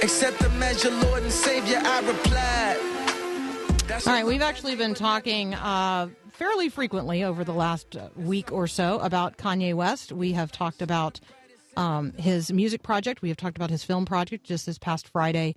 Accept 0.00 0.38
the 0.38 0.48
measure, 0.50 0.92
Lord 0.92 1.24
and 1.24 1.32
Savior, 1.32 1.80
I 1.82 1.98
replied. 2.06 4.00
All 4.06 4.12
right, 4.12 4.24
we've 4.24 4.40
actually 4.40 4.76
been 4.76 4.94
talking 4.94 5.54
uh, 5.54 6.10
fairly 6.34 6.68
frequently 6.68 7.24
over 7.24 7.42
the 7.42 7.52
last 7.52 7.96
uh, 7.96 8.10
week 8.14 8.52
or 8.52 8.68
so 8.68 9.00
about 9.00 9.38
Kanye 9.38 9.74
West. 9.74 10.12
We 10.12 10.34
have 10.34 10.52
talked 10.52 10.82
about 10.82 11.18
um, 11.76 12.12
his 12.12 12.52
music 12.52 12.84
project. 12.84 13.22
We 13.22 13.28
have 13.28 13.38
talked 13.38 13.56
about 13.56 13.70
his 13.70 13.82
film 13.82 14.04
project 14.04 14.44
just 14.44 14.64
this 14.64 14.78
past 14.78 15.08
Friday 15.08 15.56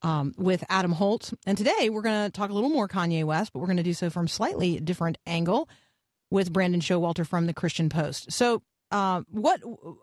um, 0.00 0.32
with 0.38 0.64
Adam 0.70 0.92
Holz. 0.92 1.34
And 1.44 1.58
today 1.58 1.90
we're 1.90 2.00
going 2.00 2.24
to 2.24 2.30
talk 2.30 2.48
a 2.48 2.54
little 2.54 2.70
more 2.70 2.88
Kanye 2.88 3.24
West, 3.24 3.52
but 3.52 3.58
we're 3.58 3.66
going 3.66 3.76
to 3.76 3.82
do 3.82 3.92
so 3.92 4.08
from 4.08 4.28
slightly 4.28 4.80
different 4.80 5.18
angle 5.26 5.68
with 6.30 6.50
Brandon 6.50 6.80
Showalter 6.80 7.26
from 7.26 7.44
the 7.44 7.52
Christian 7.52 7.90
Post. 7.90 8.32
So, 8.32 8.62
uh, 8.90 9.22
what, 9.30 9.60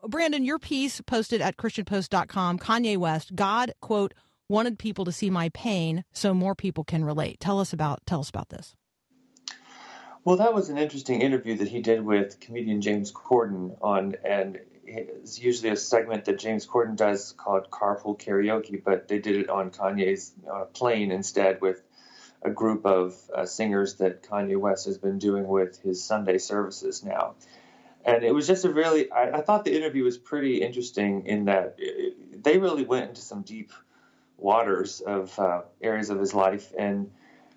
Brandon, 0.07 0.45
your 0.45 0.59
piece 0.59 1.01
posted 1.01 1.41
at 1.41 1.57
ChristianPost.com, 1.57 2.59
Kanye 2.59 2.97
West, 2.97 3.35
God, 3.35 3.73
quote, 3.81 4.13
wanted 4.49 4.79
people 4.79 5.05
to 5.05 5.11
see 5.11 5.29
my 5.29 5.49
pain 5.49 6.03
so 6.13 6.33
more 6.33 6.55
people 6.55 6.83
can 6.83 7.03
relate. 7.03 7.39
Tell 7.39 7.59
us 7.59 7.73
about 7.73 8.05
tell 8.05 8.21
us 8.21 8.29
about 8.29 8.49
this. 8.49 8.75
Well, 10.23 10.37
that 10.37 10.53
was 10.53 10.69
an 10.69 10.77
interesting 10.77 11.21
interview 11.21 11.57
that 11.57 11.67
he 11.69 11.81
did 11.81 12.03
with 12.03 12.39
comedian 12.39 12.81
James 12.81 13.11
Corden 13.11 13.77
on, 13.81 14.15
and 14.25 14.59
it's 14.85 15.39
usually 15.39 15.69
a 15.69 15.77
segment 15.77 16.25
that 16.25 16.39
James 16.39 16.65
Corden 16.65 16.95
does 16.95 17.33
called 17.33 17.69
Carpool 17.69 18.19
Karaoke, 18.19 18.81
but 18.83 19.07
they 19.07 19.19
did 19.19 19.35
it 19.35 19.49
on 19.49 19.71
Kanye's 19.71 20.33
uh, 20.51 20.65
plane 20.65 21.11
instead 21.11 21.61
with 21.61 21.81
a 22.41 22.49
group 22.49 22.85
of 22.85 23.15
uh, 23.33 23.45
singers 23.45 23.95
that 23.95 24.23
Kanye 24.23 24.57
West 24.57 24.85
has 24.85 24.97
been 24.97 25.17
doing 25.17 25.47
with 25.47 25.79
his 25.81 26.03
Sunday 26.03 26.37
services 26.37 27.03
now. 27.03 27.35
And 28.07 28.23
it 28.23 28.33
was 28.33 28.47
just 28.47 28.65
a 28.65 28.71
really, 28.71 29.11
I, 29.11 29.39
I 29.39 29.41
thought 29.41 29.65
the 29.65 29.75
interview 29.75 30.05
was 30.05 30.17
pretty 30.17 30.61
interesting 30.61 31.27
in 31.27 31.45
that 31.45 31.75
it, 31.77 32.43
they 32.43 32.57
really 32.57 32.85
went 32.85 33.09
into 33.09 33.21
some 33.21 33.43
deep 33.43 33.73
waters 34.37 35.01
of 35.01 35.37
uh, 35.37 35.63
areas 35.81 36.09
of 36.09 36.19
his 36.19 36.33
life, 36.33 36.73
and 36.79 37.11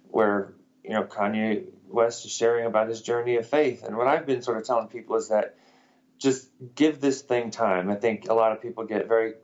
where 0.09 0.55
you 0.83 0.91
know 0.91 1.05
Kanye 1.05 1.67
West 1.89 2.27
is 2.27 2.33
sharing 2.33 2.67
about 2.67 2.89
his 2.89 3.01
journey 3.01 3.37
of 3.37 3.47
faith. 3.49 3.85
And 3.85 3.97
what 3.97 4.09
I've 4.09 4.27
been 4.27 4.43
sort 4.43 4.59
of 4.59 4.67
telling 4.67 4.89
people 4.89 5.17
is 5.17 5.29
that 5.29 5.57
just 6.19 6.51
give 6.75 7.01
this 7.01 7.23
thing 7.23 7.53
time. 7.53 7.91
I 7.91 7.95
think 7.95 8.29
a 8.29 8.35
lot 8.35 8.53
of 8.53 8.61
people 8.61 8.85
get 8.85 9.09
very 9.09 9.35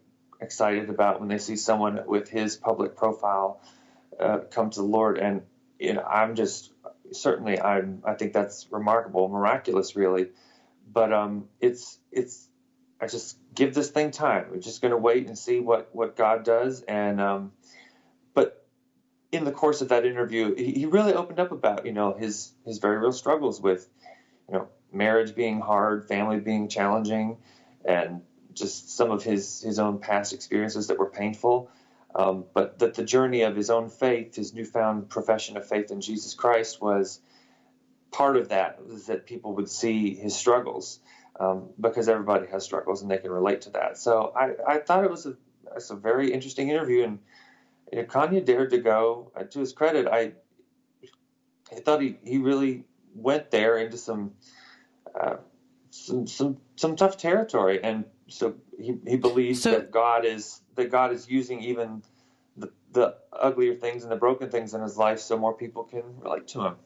excited 0.40 0.90
about 0.90 1.20
when 1.20 1.28
they 1.28 1.38
see 1.38 1.56
someone 1.56 2.00
with 2.06 2.28
his 2.28 2.56
public 2.56 2.96
profile 2.96 3.60
uh, 4.18 4.38
come 4.50 4.70
to 4.70 4.80
the 4.80 4.86
Lord, 4.86 5.18
and 5.18 5.42
you 5.78 5.94
know, 5.94 6.02
I'm 6.02 6.34
just 6.34 6.72
certainly 7.12 7.60
I'm 7.60 8.02
I 8.04 8.14
think 8.14 8.32
that's 8.32 8.66
remarkable, 8.72 9.28
miraculous, 9.28 9.94
really. 9.94 10.30
But 10.96 11.12
um, 11.12 11.44
it's 11.60 11.98
it's 12.10 12.48
I 12.98 13.06
just 13.06 13.36
give 13.54 13.74
this 13.74 13.90
thing 13.90 14.12
time. 14.12 14.46
We're 14.50 14.60
just 14.60 14.80
going 14.80 14.92
to 14.92 14.96
wait 14.96 15.26
and 15.26 15.36
see 15.36 15.60
what 15.60 15.90
what 15.94 16.16
God 16.16 16.42
does. 16.42 16.80
And 16.80 17.20
um, 17.20 17.52
but 18.32 18.66
in 19.30 19.44
the 19.44 19.52
course 19.52 19.82
of 19.82 19.90
that 19.90 20.06
interview, 20.06 20.54
he, 20.54 20.72
he 20.72 20.86
really 20.86 21.12
opened 21.12 21.38
up 21.38 21.52
about 21.52 21.84
you 21.84 21.92
know 21.92 22.14
his 22.14 22.50
his 22.64 22.78
very 22.78 22.96
real 22.96 23.12
struggles 23.12 23.60
with 23.60 23.86
you 24.48 24.54
know 24.54 24.68
marriage 24.90 25.34
being 25.34 25.60
hard, 25.60 26.08
family 26.08 26.40
being 26.40 26.66
challenging, 26.66 27.36
and 27.84 28.22
just 28.54 28.96
some 28.96 29.10
of 29.10 29.22
his 29.22 29.60
his 29.60 29.78
own 29.78 29.98
past 29.98 30.32
experiences 30.32 30.86
that 30.86 30.98
were 30.98 31.10
painful. 31.10 31.70
Um, 32.14 32.46
but 32.54 32.78
that 32.78 32.94
the 32.94 33.04
journey 33.04 33.42
of 33.42 33.54
his 33.54 33.68
own 33.68 33.90
faith, 33.90 34.34
his 34.34 34.54
newfound 34.54 35.10
profession 35.10 35.58
of 35.58 35.68
faith 35.68 35.90
in 35.90 36.00
Jesus 36.00 36.32
Christ, 36.32 36.80
was 36.80 37.20
part 38.16 38.36
of 38.38 38.48
that. 38.48 38.84
Was 38.86 39.06
that 39.06 39.26
people 39.26 39.54
would 39.56 39.68
see 39.68 40.14
his 40.14 40.34
struggles 40.34 41.00
um, 41.38 41.68
because 41.78 42.08
everybody 42.08 42.46
has 42.46 42.64
struggles 42.64 43.02
and 43.02 43.10
they 43.10 43.18
can 43.18 43.30
relate 43.30 43.62
to 43.62 43.70
that. 43.70 43.98
So 43.98 44.32
I, 44.34 44.76
I 44.76 44.78
thought 44.78 45.04
it 45.04 45.10
was 45.10 45.26
a, 45.26 45.36
it's 45.76 45.90
a 45.90 45.96
very 45.96 46.32
interesting 46.32 46.70
interview, 46.70 47.04
and 47.04 47.18
you 47.92 47.98
know, 47.98 48.04
Kanye 48.04 48.42
dared 48.42 48.70
to 48.70 48.78
go. 48.78 49.32
Uh, 49.36 49.44
to 49.44 49.60
his 49.60 49.72
credit, 49.74 50.06
I 50.06 50.32
I 51.70 51.80
thought 51.80 52.00
he, 52.00 52.16
he 52.24 52.38
really 52.38 52.84
went 53.14 53.50
there 53.50 53.76
into 53.76 53.98
some 53.98 54.32
uh, 55.18 55.36
some 55.90 56.26
some 56.26 56.56
some 56.76 56.96
tough 56.96 57.18
territory, 57.18 57.82
and 57.82 58.04
so 58.28 58.54
he 58.78 58.94
he 59.06 59.16
believes 59.16 59.62
so, 59.62 59.72
that 59.72 59.90
God 59.90 60.24
is 60.24 60.62
that 60.76 60.90
God 60.90 61.12
is 61.12 61.28
using 61.28 61.60
even 61.60 62.02
the 62.56 62.72
the 62.92 63.16
uglier 63.30 63.74
things 63.74 64.04
and 64.04 64.10
the 64.10 64.16
broken 64.16 64.48
things 64.48 64.72
in 64.72 64.80
his 64.80 64.96
life, 64.96 65.18
so 65.18 65.36
more 65.36 65.52
people 65.54 65.84
can 65.84 66.02
relate 66.20 66.48
to 66.48 66.62
him. 66.62 66.76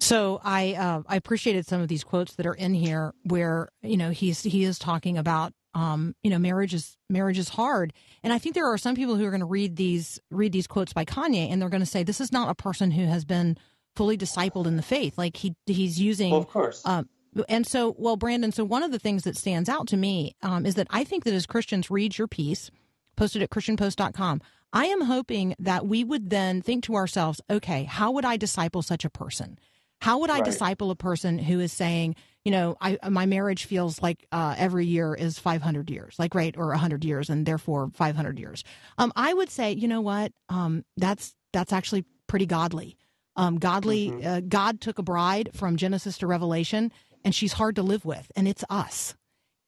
So 0.00 0.40
I 0.44 0.74
uh, 0.74 1.02
I 1.06 1.16
appreciated 1.16 1.66
some 1.66 1.80
of 1.80 1.88
these 1.88 2.04
quotes 2.04 2.34
that 2.34 2.46
are 2.46 2.54
in 2.54 2.74
here 2.74 3.14
where 3.24 3.68
you 3.82 3.96
know 3.96 4.10
he's 4.10 4.42
he 4.42 4.64
is 4.64 4.78
talking 4.78 5.16
about 5.16 5.52
um, 5.74 6.14
you 6.22 6.30
know 6.30 6.38
marriage 6.38 6.74
is 6.74 6.96
marriage 7.08 7.38
is 7.38 7.48
hard. 7.48 7.92
And 8.22 8.32
I 8.32 8.38
think 8.38 8.54
there 8.54 8.66
are 8.66 8.78
some 8.78 8.94
people 8.94 9.16
who 9.16 9.24
are 9.24 9.30
going 9.30 9.40
to 9.40 9.46
read 9.46 9.76
these 9.76 10.20
read 10.30 10.52
these 10.52 10.66
quotes 10.66 10.92
by 10.92 11.04
Kanye 11.04 11.50
and 11.50 11.60
they're 11.60 11.68
going 11.68 11.80
to 11.80 11.86
say 11.86 12.02
this 12.02 12.20
is 12.20 12.32
not 12.32 12.50
a 12.50 12.54
person 12.54 12.90
who 12.90 13.06
has 13.06 13.24
been 13.24 13.56
fully 13.96 14.18
discipled 14.18 14.66
in 14.66 14.76
the 14.76 14.82
faith. 14.82 15.16
Like 15.16 15.36
he 15.36 15.54
he's 15.66 16.00
using 16.00 16.32
well, 16.32 16.40
of 16.40 16.48
course. 16.48 16.82
um, 16.84 17.08
and 17.48 17.66
so 17.66 17.94
well 17.98 18.16
Brandon 18.16 18.52
so 18.52 18.64
one 18.64 18.82
of 18.82 18.92
the 18.92 18.98
things 18.98 19.24
that 19.24 19.36
stands 19.36 19.68
out 19.68 19.86
to 19.88 19.96
me 19.96 20.36
um, 20.42 20.66
is 20.66 20.74
that 20.74 20.86
I 20.90 21.04
think 21.04 21.24
that 21.24 21.34
as 21.34 21.46
Christians 21.46 21.90
read 21.90 22.18
your 22.18 22.28
piece 22.28 22.70
posted 23.16 23.42
at 23.42 23.50
christianpost.com 23.50 24.40
I 24.72 24.86
am 24.86 25.02
hoping 25.02 25.54
that 25.60 25.86
we 25.86 26.02
would 26.02 26.30
then 26.30 26.62
think 26.62 26.84
to 26.84 26.94
ourselves 26.94 27.40
okay 27.48 27.84
how 27.84 28.10
would 28.12 28.24
I 28.24 28.36
disciple 28.36 28.82
such 28.82 29.04
a 29.04 29.10
person 29.10 29.58
how 30.04 30.18
would 30.18 30.28
I 30.28 30.34
right. 30.34 30.44
disciple 30.44 30.90
a 30.90 30.94
person 30.94 31.38
who 31.38 31.60
is 31.60 31.72
saying, 31.72 32.16
you 32.44 32.52
know, 32.52 32.76
I, 32.78 32.98
my 33.08 33.24
marriage 33.24 33.64
feels 33.64 34.02
like 34.02 34.26
uh, 34.32 34.54
every 34.58 34.84
year 34.84 35.14
is 35.14 35.38
500 35.38 35.88
years, 35.88 36.18
like 36.18 36.34
right, 36.34 36.54
or 36.58 36.68
100 36.68 37.06
years, 37.06 37.30
and 37.30 37.46
therefore 37.46 37.90
500 37.94 38.38
years. 38.38 38.64
Um, 38.98 39.14
I 39.16 39.32
would 39.32 39.48
say, 39.48 39.72
you 39.72 39.88
know 39.88 40.02
what, 40.02 40.32
um, 40.50 40.84
that's 40.98 41.34
that's 41.54 41.72
actually 41.72 42.04
pretty 42.26 42.44
godly. 42.44 42.98
Um, 43.36 43.58
godly, 43.58 44.10
mm-hmm. 44.10 44.26
uh, 44.26 44.40
God 44.40 44.82
took 44.82 44.98
a 44.98 45.02
bride 45.02 45.48
from 45.54 45.78
Genesis 45.78 46.18
to 46.18 46.26
Revelation, 46.26 46.92
and 47.24 47.34
she's 47.34 47.54
hard 47.54 47.76
to 47.76 47.82
live 47.82 48.04
with, 48.04 48.30
and 48.36 48.46
it's 48.46 48.62
us. 48.68 49.14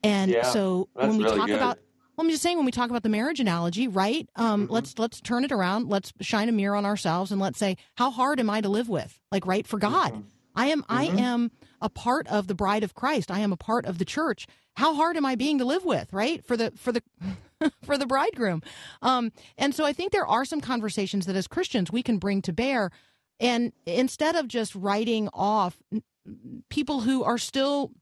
And 0.03 0.31
yeah, 0.31 0.43
so 0.43 0.91
when 0.93 1.17
we 1.17 1.25
really 1.25 1.39
talk 1.39 1.47
good. 1.47 1.57
about 1.57 1.79
well, 2.17 2.27
I'm 2.27 2.31
just 2.31 2.43
saying 2.43 2.57
when 2.57 2.65
we 2.65 2.73
talk 2.73 2.89
about 2.89 3.03
the 3.03 3.09
marriage 3.09 3.41
analogy, 3.41 3.89
right? 3.89 4.29
Um, 4.37 4.65
mm-hmm. 4.65 4.73
Let's 4.73 4.99
let's 4.99 5.21
turn 5.21 5.45
it 5.45 5.53
around. 5.53 5.89
Let's 5.89 6.13
shine 6.21 6.49
a 6.49 6.53
mirror 6.53 6.77
on 6.77 6.87
ourselves 6.87 7.31
and 7.31 7.41
let's 7.41 7.59
say, 7.59 7.77
how 7.97 8.11
hard 8.11 8.41
am 8.41 8.49
I 8.49 8.61
to 8.63 8.69
live 8.69 8.89
with? 8.89 9.21
Like, 9.31 9.47
right 9.47 9.67
for 9.67 9.79
God. 9.79 10.13
Mm-hmm. 10.13 10.21
I 10.55 10.67
am 10.67 10.83
mm-hmm. 10.83 10.93
I 10.93 11.05
am 11.05 11.51
a 11.83 11.91
part 11.91 12.27
of 12.29 12.47
the 12.47 12.55
bride 12.55 12.83
of 12.85 12.95
Christ. 12.95 13.31
I 13.31 13.41
am 13.41 13.53
a 13.53 13.57
part 13.57 13.85
of 13.85 13.99
the 13.99 14.05
church. 14.05 14.47
How 14.77 14.95
hard 14.95 15.17
am 15.17 15.27
I 15.27 15.35
being 15.35 15.59
to 15.59 15.65
live 15.65 15.85
with? 15.85 16.13
Right 16.13 16.45
for 16.45 16.57
the 16.57 16.73
for 16.77 16.93
the 16.93 17.03
for 17.85 17.99
the 17.99 18.07
bridegroom. 18.07 18.63
Um, 19.03 19.33
and 19.59 19.75
so 19.75 19.85
I 19.85 19.93
think 19.93 20.13
there 20.13 20.27
are 20.27 20.45
some 20.45 20.61
conversations 20.61 21.27
that 21.27 21.37
as 21.37 21.47
Christians 21.47 21.93
we 21.93 22.03
can 22.03 22.17
bring 22.17 22.41
to 22.43 22.53
bear, 22.53 22.91
and 23.39 23.73
instead 23.85 24.37
of 24.37 24.49
just 24.49 24.75
writing 24.75 25.29
off 25.35 25.77
people 26.71 27.01
who 27.01 27.23
are 27.25 27.39
still 27.39 27.93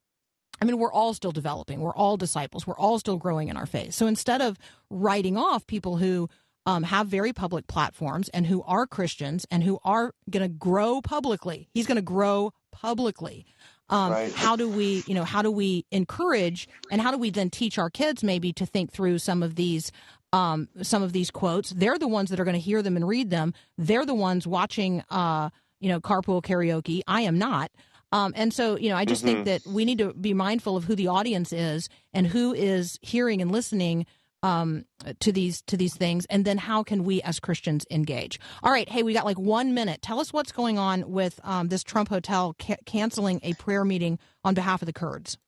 I 0.64 0.66
mean, 0.66 0.79
we're 0.79 0.92
all 0.92 1.12
still 1.12 1.31
developing. 1.31 1.81
We're 1.81 1.94
all 1.94 2.16
disciples. 2.16 2.66
We're 2.66 2.79
all 2.79 2.98
still 2.98 3.18
growing 3.18 3.48
in 3.48 3.57
our 3.59 3.66
faith. 3.66 3.92
So 3.92 4.07
instead 4.07 4.40
of 4.40 4.57
writing 4.88 5.37
off 5.37 5.66
people 5.66 5.98
who 5.98 6.31
um, 6.64 6.85
have 6.85 7.07
very 7.07 7.35
public 7.35 7.66
platforms 7.66 8.31
and 8.31 8.46
who 8.46 8.62
are 8.62 8.87
Christians 8.87 9.44
and 9.50 9.62
who 9.62 9.79
are 9.85 10.14
going 10.31 10.42
to 10.42 10.48
grow 10.48 11.03
publicly, 11.03 11.68
he's 11.74 11.87
going 11.87 11.96
to 11.96 12.03
grow 12.03 12.53
publicly. 12.72 13.44
Um, 13.90 14.11
right. 14.11 14.33
How 14.33 14.57
do 14.57 14.66
we, 14.66 15.05
you 15.07 15.12
know, 15.12 15.24
how 15.24 15.42
do 15.42 15.50
we 15.50 15.85
encourage 15.90 16.66
and 16.90 16.98
how 16.98 17.11
do 17.11 17.18
we 17.18 17.29
then 17.29 17.50
teach 17.50 17.77
our 17.77 17.90
kids 17.90 18.24
maybe 18.24 18.55
to 18.55 18.64
think 18.64 18.90
through 18.90 19.18
some 19.18 19.42
of 19.42 19.57
these 19.57 19.92
um, 20.33 20.70
some 20.81 21.03
of 21.03 21.12
these 21.12 21.31
quotes? 21.31 21.72
They're 21.72 21.98
the 21.98 22.09
ones 22.09 22.31
that 22.31 22.40
are 22.40 22.44
going 22.44 22.55
to 22.55 22.59
hear 22.59 22.81
them 22.81 22.96
and 22.96 23.07
read 23.07 23.29
them. 23.29 23.53
They're 23.77 24.07
the 24.07 24.14
ones 24.14 24.46
watching, 24.46 25.05
uh, 25.11 25.50
you 25.79 25.90
know, 25.90 26.00
carpool 26.00 26.42
karaoke. 26.42 27.03
I 27.07 27.20
am 27.20 27.37
not. 27.37 27.70
Um, 28.14 28.33
and 28.37 28.55
so, 28.55 28.79
you 28.79 28.90
know, 28.90 28.96
I 28.96 29.05
just 29.05 29.24
mm-hmm. 29.24 29.42
think 29.42 29.64
that 29.64 29.66
we 29.66 29.85
need 29.85 29.98
to 29.98 30.12
be 30.12 30.35
mindful 30.35 30.77
of 30.77 30.85
who 30.85 30.94
the 30.94 31.09
audience 31.09 31.53
is 31.53 31.88
and 32.12 32.29
who 32.29 32.55
is 32.55 32.96
hearing 33.03 33.42
and 33.42 33.50
listening 33.50 34.07
um, 34.44 34.85
to 35.18 35.33
these 35.33 35.62
to 35.62 35.77
these 35.77 35.96
things, 35.96 36.27
and 36.27 36.44
then 36.44 36.59
how 36.59 36.83
can 36.83 37.03
we 37.03 37.22
as 37.22 37.40
Christians 37.40 37.87
engage? 37.90 38.38
All 38.62 38.70
right, 38.70 38.87
hey, 38.88 39.03
we 39.03 39.14
got 39.14 39.24
like 39.24 39.38
one 39.38 39.72
minute. 39.72 40.03
Tell 40.03 40.20
us 40.20 40.35
what's 40.35 40.53
going 40.53 40.79
on 40.79 41.11
with 41.11 41.40
um, 41.42 41.68
this 41.68 41.83
Trump 41.83 42.11
hotel 42.11 42.55
ca- 42.61 42.77
canceling 42.85 43.40
a 43.42 43.55
prayer 43.55 43.87
meeting 43.87 44.18
on 44.44 44.53
behalf 44.53 44.83
of 44.83 44.87
the 44.87 44.92
Kurds. 44.92 45.38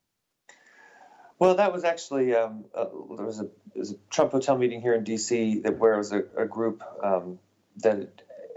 Well, 1.39 1.57
that 1.57 1.75
was 1.75 1.85
actually 1.85 2.35
um, 2.35 2.65
uh, 2.75 2.87
there 3.17 3.27
was 3.27 3.39
a, 3.39 3.49
was 3.75 3.93
a, 3.93 3.97
Trump 4.11 4.33
hotel 4.33 4.57
meeting 4.57 4.81
here 4.81 4.95
in 4.95 5.05
D.C. 5.05 5.61
that 5.61 5.79
where 5.79 5.93
it 5.95 5.99
was 5.99 6.13
a, 6.13 6.25
a 6.35 6.47
group 6.47 6.83
um, 7.05 7.39
that 7.77 8.09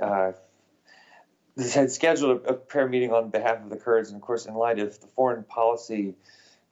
uh, 0.02 0.32
had 1.74 1.92
scheduled 1.92 2.46
a, 2.46 2.50
a, 2.50 2.54
prayer 2.54 2.88
meeting 2.88 3.12
on 3.12 3.30
behalf 3.30 3.64
of 3.64 3.70
the 3.70 3.78
Kurds, 3.78 4.10
and 4.10 4.18
of 4.18 4.22
course, 4.22 4.46
in 4.46 4.54
light 4.54 4.80
of 4.80 5.00
the 5.00 5.08
foreign 5.08 5.44
policy, 5.44 6.16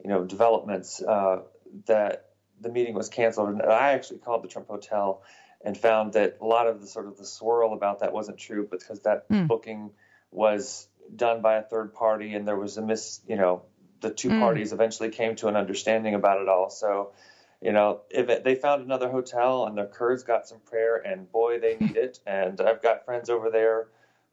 you 0.04 0.10
know, 0.10 0.24
developments 0.24 1.02
uh, 1.02 1.42
that 1.86 2.30
the 2.62 2.70
meeting 2.70 2.94
was 2.94 3.10
canceled. 3.10 3.50
And 3.50 3.62
I 3.62 3.94
actually 3.94 4.20
called 4.20 4.44
the 4.44 4.48
Trump 4.48 4.68
Hotel 4.68 5.22
and 5.64 5.78
found 5.78 6.14
that 6.14 6.38
a 6.42 6.46
lot 6.46 6.68
of 6.68 6.82
the 6.82 6.88
sort 6.88 7.08
of 7.08 7.18
the 7.18 7.26
swirl 7.26 7.74
about 7.74 8.00
that 8.00 8.14
wasn't 8.14 8.38
true 8.38 8.68
because 8.70 9.02
that 9.02 9.28
mm. 9.30 9.48
booking 9.48 9.92
was 10.32 10.88
done 11.16 11.42
by 11.42 11.56
a 11.56 11.64
third 11.64 11.94
party, 11.94 12.34
and 12.36 12.48
there 12.48 12.58
was 12.58 12.78
a 12.78 12.82
miss, 12.82 13.22
you 13.28 13.36
know, 13.36 13.64
the 14.02 14.12
two 14.12 14.30
mm. 14.30 14.40
parties 14.40 14.74
eventually 14.74 15.10
came 15.10 15.36
to 15.36 15.48
an 15.48 15.56
understanding 15.56 16.14
about 16.14 16.42
it 16.42 16.48
all. 16.48 16.70
So 16.70 17.12
you 17.62 17.72
know, 17.72 18.02
if 18.12 18.30
it, 18.30 18.44
they 18.44 18.56
found 18.56 18.84
another 18.84 19.10
hotel 19.10 19.66
and 19.66 19.78
the 19.78 19.86
Kurds 19.86 20.24
got 20.24 20.48
some 20.48 20.60
prayer, 20.60 20.98
and 20.98 21.32
boy, 21.32 21.60
they 21.60 21.76
need 21.80 21.98
it. 21.98 22.20
And 22.28 22.62
I've 22.62 22.84
got 22.84 23.06
friends 23.06 23.30
over 23.30 23.50
there 23.50 23.88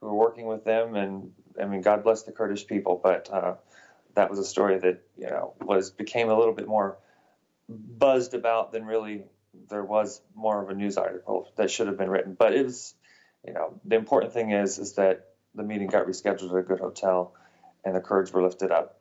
who 0.04 0.10
are 0.10 0.14
working 0.14 0.46
with 0.46 0.64
them, 0.64 0.94
and 0.96 1.32
I 1.60 1.64
mean, 1.64 1.80
God 1.80 2.04
bless 2.04 2.24
the 2.24 2.32
Kurdish 2.32 2.66
people. 2.66 3.00
But 3.02 3.30
uh, 3.32 3.54
that 4.14 4.28
was 4.28 4.38
a 4.38 4.44
story 4.44 4.78
that 4.78 5.02
you 5.16 5.28
know 5.28 5.54
was 5.62 5.90
became 5.90 6.28
a 6.28 6.38
little 6.38 6.52
bit 6.52 6.68
more 6.68 6.98
buzzed 7.68 8.34
about 8.34 8.70
than 8.70 8.84
really 8.84 9.22
there 9.70 9.82
was 9.82 10.20
more 10.34 10.62
of 10.62 10.68
a 10.68 10.74
news 10.74 10.98
article 10.98 11.50
that 11.56 11.70
should 11.70 11.86
have 11.86 11.96
been 11.96 12.10
written. 12.10 12.34
But 12.34 12.52
it 12.52 12.66
was, 12.66 12.94
you 13.46 13.54
know, 13.54 13.80
the 13.84 13.96
important 13.96 14.34
thing 14.34 14.50
is 14.50 14.78
is 14.78 14.92
that 14.94 15.28
the 15.54 15.62
meeting 15.62 15.88
got 15.88 16.06
rescheduled 16.06 16.50
at 16.50 16.56
a 16.56 16.62
good 16.62 16.80
hotel, 16.80 17.32
and 17.82 17.96
the 17.96 18.00
Kurds 18.00 18.30
were 18.30 18.42
lifted 18.42 18.70
up. 18.70 19.00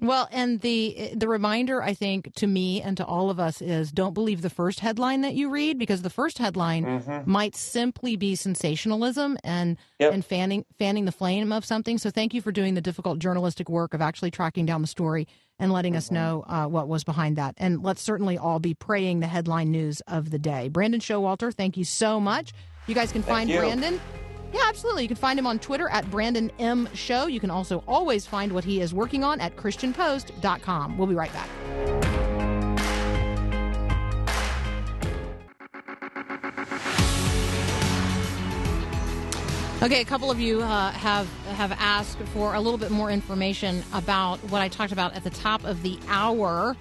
Well, 0.00 0.28
and 0.32 0.60
the 0.60 1.10
the 1.14 1.28
reminder 1.28 1.82
I 1.82 1.94
think 1.94 2.34
to 2.36 2.46
me 2.46 2.80
and 2.80 2.96
to 2.96 3.04
all 3.04 3.30
of 3.30 3.38
us 3.38 3.60
is 3.60 3.92
don't 3.92 4.14
believe 4.14 4.42
the 4.42 4.50
first 4.50 4.80
headline 4.80 5.20
that 5.22 5.34
you 5.34 5.50
read 5.50 5.78
because 5.78 6.02
the 6.02 6.10
first 6.10 6.38
headline 6.38 6.84
mm-hmm. 6.84 7.30
might 7.30 7.54
simply 7.54 8.16
be 8.16 8.34
sensationalism 8.34 9.36
and 9.44 9.76
yep. 9.98 10.12
and 10.12 10.24
fanning 10.24 10.64
fanning 10.78 11.04
the 11.04 11.12
flame 11.12 11.52
of 11.52 11.64
something. 11.64 11.98
So 11.98 12.10
thank 12.10 12.32
you 12.34 12.40
for 12.40 12.52
doing 12.52 12.74
the 12.74 12.80
difficult 12.80 13.18
journalistic 13.18 13.68
work 13.68 13.94
of 13.94 14.00
actually 14.00 14.30
tracking 14.30 14.66
down 14.66 14.80
the 14.80 14.88
story 14.88 15.28
and 15.58 15.70
letting 15.72 15.92
mm-hmm. 15.92 15.98
us 15.98 16.10
know 16.10 16.44
uh, 16.48 16.66
what 16.66 16.88
was 16.88 17.04
behind 17.04 17.36
that. 17.36 17.54
And 17.58 17.82
let's 17.82 18.00
certainly 18.00 18.38
all 18.38 18.58
be 18.58 18.74
praying 18.74 19.20
the 19.20 19.26
headline 19.26 19.70
news 19.70 20.00
of 20.06 20.30
the 20.30 20.38
day. 20.38 20.68
Brandon 20.68 21.00
Showalter, 21.00 21.52
thank 21.52 21.76
you 21.76 21.84
so 21.84 22.18
much. 22.18 22.52
You 22.86 22.94
guys 22.94 23.12
can 23.12 23.22
find 23.22 23.50
Brandon 23.50 24.00
yeah, 24.52 24.60
absolutely. 24.66 25.02
You 25.02 25.08
can 25.08 25.16
find 25.16 25.38
him 25.38 25.46
on 25.46 25.58
Twitter 25.58 25.88
at 25.88 26.10
Brandon 26.10 26.50
M. 26.58 26.88
Show. 26.94 27.26
You 27.26 27.40
can 27.40 27.50
also 27.50 27.84
always 27.86 28.26
find 28.26 28.52
what 28.52 28.64
he 28.64 28.80
is 28.80 28.92
working 28.92 29.24
on 29.24 29.40
at 29.40 29.56
ChristianPost.com. 29.56 30.98
We'll 30.98 31.06
be 31.06 31.14
right 31.14 31.32
back. 31.32 31.48
Okay, 39.82 40.02
a 40.02 40.04
couple 40.04 40.30
of 40.30 40.38
you 40.38 40.60
uh, 40.60 40.90
have 40.90 41.26
have 41.54 41.72
asked 41.72 42.18
for 42.34 42.52
a 42.52 42.60
little 42.60 42.76
bit 42.76 42.90
more 42.90 43.10
information 43.10 43.82
about 43.94 44.38
what 44.50 44.60
I 44.60 44.68
talked 44.68 44.92
about 44.92 45.14
at 45.14 45.24
the 45.24 45.30
top 45.30 45.64
of 45.64 45.82
the 45.82 45.98
hour 46.06 46.76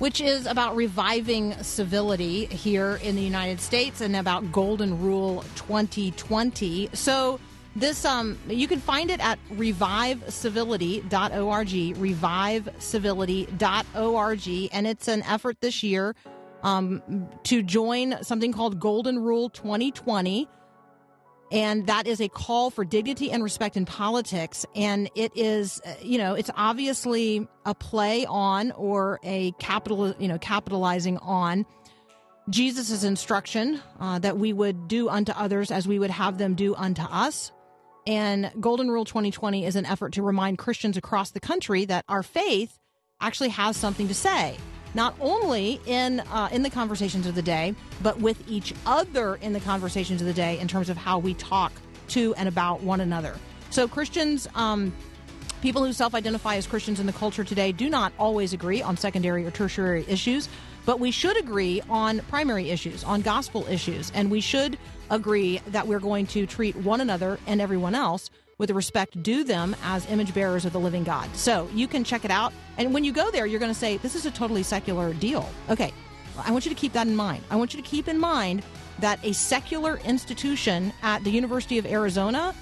which 0.00 0.20
is 0.20 0.46
about 0.46 0.74
reviving 0.74 1.54
civility 1.62 2.46
here 2.46 2.98
in 3.04 3.14
the 3.14 3.22
United 3.22 3.60
States 3.60 4.00
and 4.00 4.16
about 4.16 4.50
Golden 4.50 5.00
Rule 5.00 5.44
2020. 5.54 6.90
So, 6.94 7.38
this 7.76 8.04
um 8.04 8.36
you 8.48 8.66
can 8.66 8.80
find 8.80 9.10
it 9.10 9.20
at 9.20 9.38
revivecivility.org, 9.54 11.68
revivecivility.org, 11.68 14.68
and 14.72 14.86
it's 14.88 15.06
an 15.06 15.22
effort 15.22 15.60
this 15.60 15.84
year 15.84 16.16
um, 16.62 17.02
to 17.44 17.62
join 17.62 18.22
something 18.22 18.52
called 18.52 18.80
Golden 18.80 19.18
Rule 19.18 19.48
2020. 19.50 20.48
And 21.50 21.86
that 21.88 22.06
is 22.06 22.20
a 22.20 22.28
call 22.28 22.70
for 22.70 22.84
dignity 22.84 23.30
and 23.30 23.42
respect 23.42 23.76
in 23.76 23.84
politics. 23.84 24.64
And 24.76 25.10
it 25.16 25.32
is, 25.34 25.80
uh, 25.84 25.94
you 26.00 26.18
know, 26.18 26.34
it's 26.34 26.50
obviously 26.54 27.48
a 27.66 27.74
play 27.74 28.24
on 28.26 28.70
or 28.72 29.18
a 29.24 29.52
capital, 29.52 30.14
you 30.18 30.28
know, 30.28 30.38
capitalizing 30.38 31.18
on 31.18 31.66
Jesus' 32.48 33.02
instruction 33.02 33.80
uh, 33.98 34.18
that 34.20 34.38
we 34.38 34.52
would 34.52 34.88
do 34.88 35.08
unto 35.08 35.32
others 35.32 35.70
as 35.70 35.88
we 35.88 35.98
would 35.98 36.10
have 36.10 36.38
them 36.38 36.54
do 36.54 36.74
unto 36.74 37.02
us. 37.02 37.52
And 38.06 38.50
Golden 38.60 38.90
Rule 38.90 39.04
2020 39.04 39.66
is 39.66 39.76
an 39.76 39.86
effort 39.86 40.14
to 40.14 40.22
remind 40.22 40.58
Christians 40.58 40.96
across 40.96 41.30
the 41.30 41.40
country 41.40 41.84
that 41.84 42.04
our 42.08 42.22
faith 42.22 42.78
actually 43.20 43.50
has 43.50 43.76
something 43.76 44.08
to 44.08 44.14
say 44.14 44.56
not 44.94 45.14
only 45.20 45.80
in 45.86 46.20
uh, 46.20 46.48
in 46.52 46.62
the 46.62 46.70
conversations 46.70 47.26
of 47.26 47.34
the 47.34 47.42
day, 47.42 47.74
but 48.02 48.18
with 48.20 48.42
each 48.48 48.74
other 48.86 49.36
in 49.36 49.52
the 49.52 49.60
conversations 49.60 50.20
of 50.20 50.26
the 50.26 50.32
day 50.32 50.58
in 50.58 50.68
terms 50.68 50.88
of 50.88 50.96
how 50.96 51.18
we 51.18 51.34
talk 51.34 51.72
to 52.08 52.34
and 52.34 52.48
about 52.48 52.82
one 52.82 53.00
another. 53.00 53.36
So 53.70 53.86
Christians, 53.86 54.48
um, 54.54 54.92
people 55.62 55.84
who 55.84 55.92
self-identify 55.92 56.56
as 56.56 56.66
Christians 56.66 56.98
in 56.98 57.06
the 57.06 57.12
culture 57.12 57.44
today, 57.44 57.70
do 57.70 57.88
not 57.88 58.12
always 58.18 58.52
agree 58.52 58.82
on 58.82 58.96
secondary 58.96 59.46
or 59.46 59.50
tertiary 59.50 60.04
issues, 60.08 60.48
but 60.86 60.98
we 60.98 61.10
should 61.10 61.36
agree 61.36 61.80
on 61.88 62.20
primary 62.28 62.70
issues, 62.70 63.04
on 63.04 63.20
gospel 63.20 63.66
issues, 63.68 64.10
and 64.12 64.30
we 64.30 64.40
should 64.40 64.76
agree 65.10 65.60
that 65.68 65.86
we're 65.86 66.00
going 66.00 66.26
to 66.26 66.46
treat 66.46 66.74
one 66.76 67.00
another 67.00 67.38
and 67.46 67.60
everyone 67.60 67.94
else 67.94 68.30
with 68.60 68.68
the 68.68 68.74
respect 68.74 69.20
due 69.22 69.42
them 69.42 69.74
as 69.82 70.08
image 70.10 70.34
bearers 70.34 70.66
of 70.66 70.72
the 70.74 70.78
living 70.78 71.02
God. 71.02 71.34
So 71.34 71.66
you 71.72 71.88
can 71.88 72.04
check 72.04 72.26
it 72.26 72.30
out. 72.30 72.52
And 72.76 72.92
when 72.92 73.04
you 73.04 73.12
go 73.12 73.30
there, 73.30 73.46
you're 73.46 73.58
going 73.58 73.72
to 73.72 73.78
say, 73.78 73.96
this 73.96 74.14
is 74.14 74.26
a 74.26 74.30
totally 74.30 74.62
secular 74.62 75.14
deal. 75.14 75.48
Okay, 75.70 75.94
I 76.38 76.52
want 76.52 76.66
you 76.66 76.68
to 76.68 76.74
keep 76.76 76.92
that 76.92 77.06
in 77.06 77.16
mind. 77.16 77.42
I 77.50 77.56
want 77.56 77.72
you 77.72 77.82
to 77.82 77.88
keep 77.88 78.06
in 78.06 78.18
mind 78.18 78.62
that 78.98 79.18
a 79.24 79.32
secular 79.32 79.96
institution 80.04 80.92
at 81.02 81.24
the 81.24 81.30
University 81.30 81.78
of 81.78 81.86
Arizona 81.86 82.54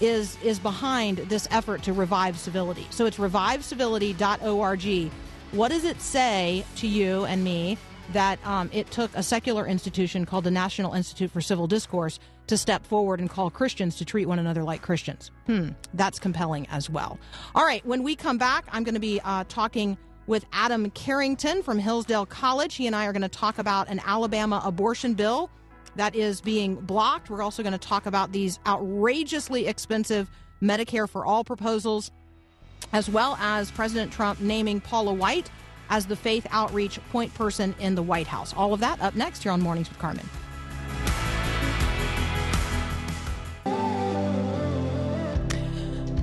is 0.00 0.38
is 0.42 0.58
behind 0.58 1.18
this 1.18 1.46
effort 1.50 1.82
to 1.82 1.92
revive 1.92 2.38
civility. 2.38 2.86
So 2.88 3.04
it's 3.04 3.18
revivecivility.org. 3.18 5.12
What 5.52 5.68
does 5.68 5.84
it 5.84 6.00
say 6.00 6.64
to 6.76 6.88
you 6.88 7.26
and 7.26 7.44
me 7.44 7.76
that 8.12 8.44
um, 8.46 8.70
it 8.72 8.90
took 8.90 9.10
a 9.14 9.22
secular 9.22 9.66
institution 9.66 10.26
called 10.26 10.44
the 10.44 10.50
National 10.50 10.92
Institute 10.94 11.30
for 11.30 11.40
Civil 11.40 11.66
Discourse 11.66 12.18
to 12.48 12.56
step 12.56 12.84
forward 12.84 13.20
and 13.20 13.30
call 13.30 13.50
Christians 13.50 13.96
to 13.96 14.04
treat 14.04 14.26
one 14.26 14.38
another 14.38 14.64
like 14.64 14.82
Christians. 14.82 15.30
Hmm, 15.46 15.70
that's 15.94 16.18
compelling 16.18 16.66
as 16.70 16.90
well. 16.90 17.18
All 17.54 17.64
right, 17.64 17.84
when 17.86 18.02
we 18.02 18.16
come 18.16 18.38
back, 18.38 18.66
I'm 18.72 18.84
going 18.84 18.94
to 18.94 19.00
be 19.00 19.20
uh, 19.24 19.44
talking 19.48 19.96
with 20.26 20.44
Adam 20.52 20.90
Carrington 20.90 21.62
from 21.62 21.78
Hillsdale 21.78 22.26
College. 22.26 22.74
He 22.74 22.86
and 22.86 22.94
I 22.94 23.06
are 23.06 23.12
going 23.12 23.22
to 23.22 23.28
talk 23.28 23.58
about 23.58 23.88
an 23.88 24.00
Alabama 24.04 24.60
abortion 24.64 25.14
bill 25.14 25.50
that 25.96 26.14
is 26.14 26.40
being 26.40 26.76
blocked. 26.76 27.30
We're 27.30 27.42
also 27.42 27.62
going 27.62 27.72
to 27.72 27.78
talk 27.78 28.06
about 28.06 28.32
these 28.32 28.58
outrageously 28.66 29.66
expensive 29.66 30.30
Medicare 30.62 31.08
for 31.08 31.26
All 31.26 31.44
proposals, 31.44 32.10
as 32.92 33.10
well 33.10 33.36
as 33.40 33.70
President 33.70 34.12
Trump 34.12 34.40
naming 34.40 34.80
Paula 34.80 35.12
White 35.12 35.50
as 35.90 36.06
the 36.06 36.16
faith 36.16 36.46
outreach 36.50 36.98
point 37.10 37.32
person 37.34 37.74
in 37.78 37.94
the 37.94 38.02
White 38.02 38.26
House. 38.26 38.54
All 38.54 38.72
of 38.72 38.80
that 38.80 39.00
up 39.00 39.14
next 39.14 39.42
here 39.42 39.52
on 39.52 39.60
Mornings 39.60 39.88
with 39.88 39.98
Carmen. 39.98 40.28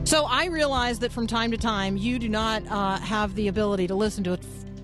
So 0.09 0.25
I 0.25 0.45
realize 0.45 0.97
that 0.99 1.11
from 1.11 1.27
time 1.27 1.51
to 1.51 1.57
time 1.57 1.95
you 1.95 2.17
do 2.17 2.27
not 2.27 2.65
uh, 2.67 2.97
have 2.97 3.35
the 3.35 3.47
ability 3.47 3.85
to 3.87 3.93
listen 3.93 4.23
to 4.23 4.33
a 4.33 4.37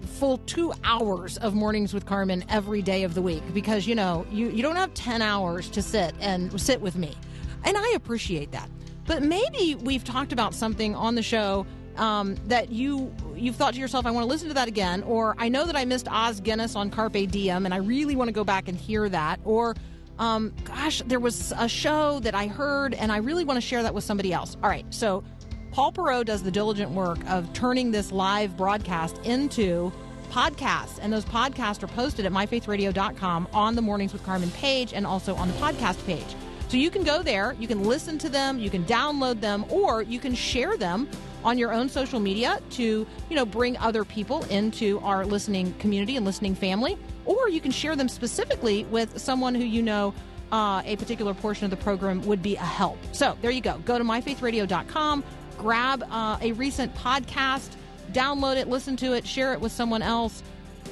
full 0.05 0.37
two 0.45 0.71
hours 0.83 1.37
of 1.37 1.55
mornings 1.55 1.95
with 1.95 2.05
Carmen 2.05 2.45
every 2.47 2.83
day 2.83 3.03
of 3.03 3.15
the 3.15 3.23
week 3.23 3.41
because 3.51 3.87
you 3.87 3.95
know 3.95 4.25
you, 4.31 4.49
you 4.49 4.61
don't 4.61 4.75
have 4.75 4.93
10 4.93 5.23
hours 5.23 5.67
to 5.71 5.81
sit 5.81 6.13
and 6.21 6.61
sit 6.61 6.79
with 6.79 6.95
me. 6.95 7.15
And 7.63 7.75
I 7.75 7.93
appreciate 7.95 8.51
that. 8.51 8.69
But 9.07 9.23
maybe 9.23 9.73
we've 9.73 10.03
talked 10.03 10.31
about 10.31 10.53
something 10.53 10.93
on 10.93 11.15
the 11.15 11.23
show 11.23 11.65
um, 11.97 12.35
that 12.45 12.69
you 12.69 13.11
you've 13.35 13.55
thought 13.55 13.73
to 13.73 13.79
yourself, 13.79 14.05
I 14.05 14.11
want 14.11 14.23
to 14.23 14.29
listen 14.29 14.47
to 14.47 14.53
that 14.55 14.67
again, 14.67 15.03
or 15.03 15.35
I 15.37 15.49
know 15.49 15.65
that 15.65 15.75
I 15.75 15.85
missed 15.85 16.07
Os 16.07 16.39
Guinness 16.39 16.75
on 16.75 16.89
Carpe 16.89 17.29
Diem 17.29 17.65
and 17.65 17.73
I 17.73 17.77
really 17.77 18.15
want 18.15 18.27
to 18.27 18.33
go 18.33 18.43
back 18.43 18.67
and 18.67 18.77
hear 18.77 19.09
that, 19.09 19.39
or 19.43 19.75
um, 20.19 20.53
gosh, 20.63 21.01
there 21.05 21.19
was 21.19 21.53
a 21.57 21.67
show 21.67 22.19
that 22.21 22.35
I 22.35 22.47
heard 22.47 22.93
and 22.93 23.11
I 23.11 23.17
really 23.17 23.43
want 23.43 23.57
to 23.57 23.61
share 23.61 23.83
that 23.83 23.93
with 23.93 24.03
somebody 24.03 24.31
else. 24.31 24.55
All 24.63 24.69
right, 24.69 24.85
so 24.89 25.23
Paul 25.71 25.91
Perot 25.91 26.25
does 26.25 26.41
the 26.41 26.51
diligent 26.51 26.91
work 26.91 27.19
of 27.29 27.51
turning 27.53 27.91
this 27.91 28.11
live 28.11 28.55
broadcast 28.55 29.17
into 29.25 29.91
podcasts, 30.31 30.99
and 31.01 31.11
those 31.11 31.25
podcasts 31.25 31.83
are 31.83 31.87
posted 31.87 32.25
at 32.25 32.31
myfaithradio.com 32.31 33.47
on 33.53 33.75
the 33.75 33.81
Mornings 33.81 34.13
with 34.13 34.23
Carmen 34.23 34.51
page 34.51 34.93
and 34.93 35.05
also 35.05 35.35
on 35.35 35.47
the 35.47 35.53
podcast 35.55 36.05
page. 36.05 36.35
So 36.67 36.77
you 36.77 36.89
can 36.89 37.03
go 37.03 37.21
there, 37.21 37.55
you 37.59 37.67
can 37.67 37.83
listen 37.83 38.17
to 38.19 38.29
them, 38.29 38.59
you 38.59 38.69
can 38.69 38.83
download 38.85 39.39
them, 39.39 39.65
or 39.69 40.01
you 40.01 40.19
can 40.19 40.35
share 40.35 40.77
them 40.77 41.07
on 41.43 41.57
your 41.57 41.71
own 41.71 41.87
social 41.87 42.19
media 42.19 42.59
to, 42.71 43.05
you 43.29 43.35
know, 43.35 43.45
bring 43.45 43.77
other 43.77 44.03
people 44.03 44.43
into 44.45 44.99
our 45.01 45.25
listening 45.25 45.73
community 45.75 46.17
and 46.17 46.25
listening 46.25 46.55
family 46.55 46.97
or 47.25 47.49
you 47.49 47.59
can 47.59 47.71
share 47.71 47.95
them 47.95 48.07
specifically 48.07 48.85
with 48.85 49.19
someone 49.19 49.55
who 49.55 49.63
you 49.63 49.81
know 49.81 50.13
uh, 50.51 50.81
a 50.85 50.95
particular 50.95 51.33
portion 51.33 51.65
of 51.65 51.71
the 51.71 51.77
program 51.77 52.21
would 52.25 52.41
be 52.41 52.55
a 52.55 52.59
help. 52.59 52.97
So 53.11 53.37
there 53.41 53.51
you 53.51 53.61
go. 53.61 53.79
Go 53.79 53.97
to 53.97 54.03
myfaithradio.com, 54.03 55.23
grab 55.57 56.03
uh, 56.09 56.37
a 56.41 56.51
recent 56.53 56.93
podcast, 56.95 57.69
download 58.11 58.55
it, 58.55 58.67
listen 58.67 58.95
to 58.97 59.13
it, 59.13 59.25
share 59.25 59.53
it 59.53 59.59
with 59.59 59.71
someone 59.71 60.01
else, 60.01 60.43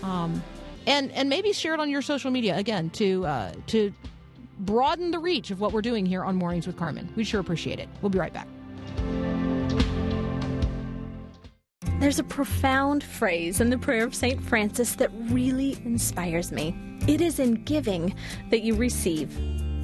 um, 0.02 0.44
and 0.88 1.12
and 1.12 1.30
maybe 1.30 1.54
share 1.54 1.74
it 1.74 1.80
on 1.80 1.90
your 1.90 2.02
social 2.02 2.32
media 2.32 2.58
again 2.58 2.90
to 2.92 3.26
uh, 3.26 3.54
to 3.68 3.94
broaden 4.60 5.12
the 5.12 5.20
reach 5.20 5.52
of 5.52 5.60
what 5.60 5.74
we're 5.74 5.82
doing 5.82 6.06
here 6.06 6.24
on 6.24 6.36
Mornings 6.36 6.68
with 6.68 6.78
Carmen. 6.78 7.12
We 7.16 7.24
sure 7.24 7.40
appreciate 7.40 7.80
it. 7.80 7.90
We'll 8.02 8.10
be 8.10 8.20
right 8.20 8.34
back. 8.34 8.48
There's 12.00 12.20
a 12.20 12.24
profound 12.24 13.04
phrase 13.04 13.62
in 13.62 13.70
the 13.70 13.78
prayer 13.78 14.04
of 14.04 14.14
St. 14.14 14.44
Francis 14.44 14.96
that 14.96 15.10
really 15.30 15.78
inspires 15.86 16.52
me. 16.52 16.76
It 17.08 17.22
is 17.22 17.40
in 17.40 17.64
giving 17.64 18.14
that 18.50 18.62
you 18.62 18.76
receive. 18.76 19.32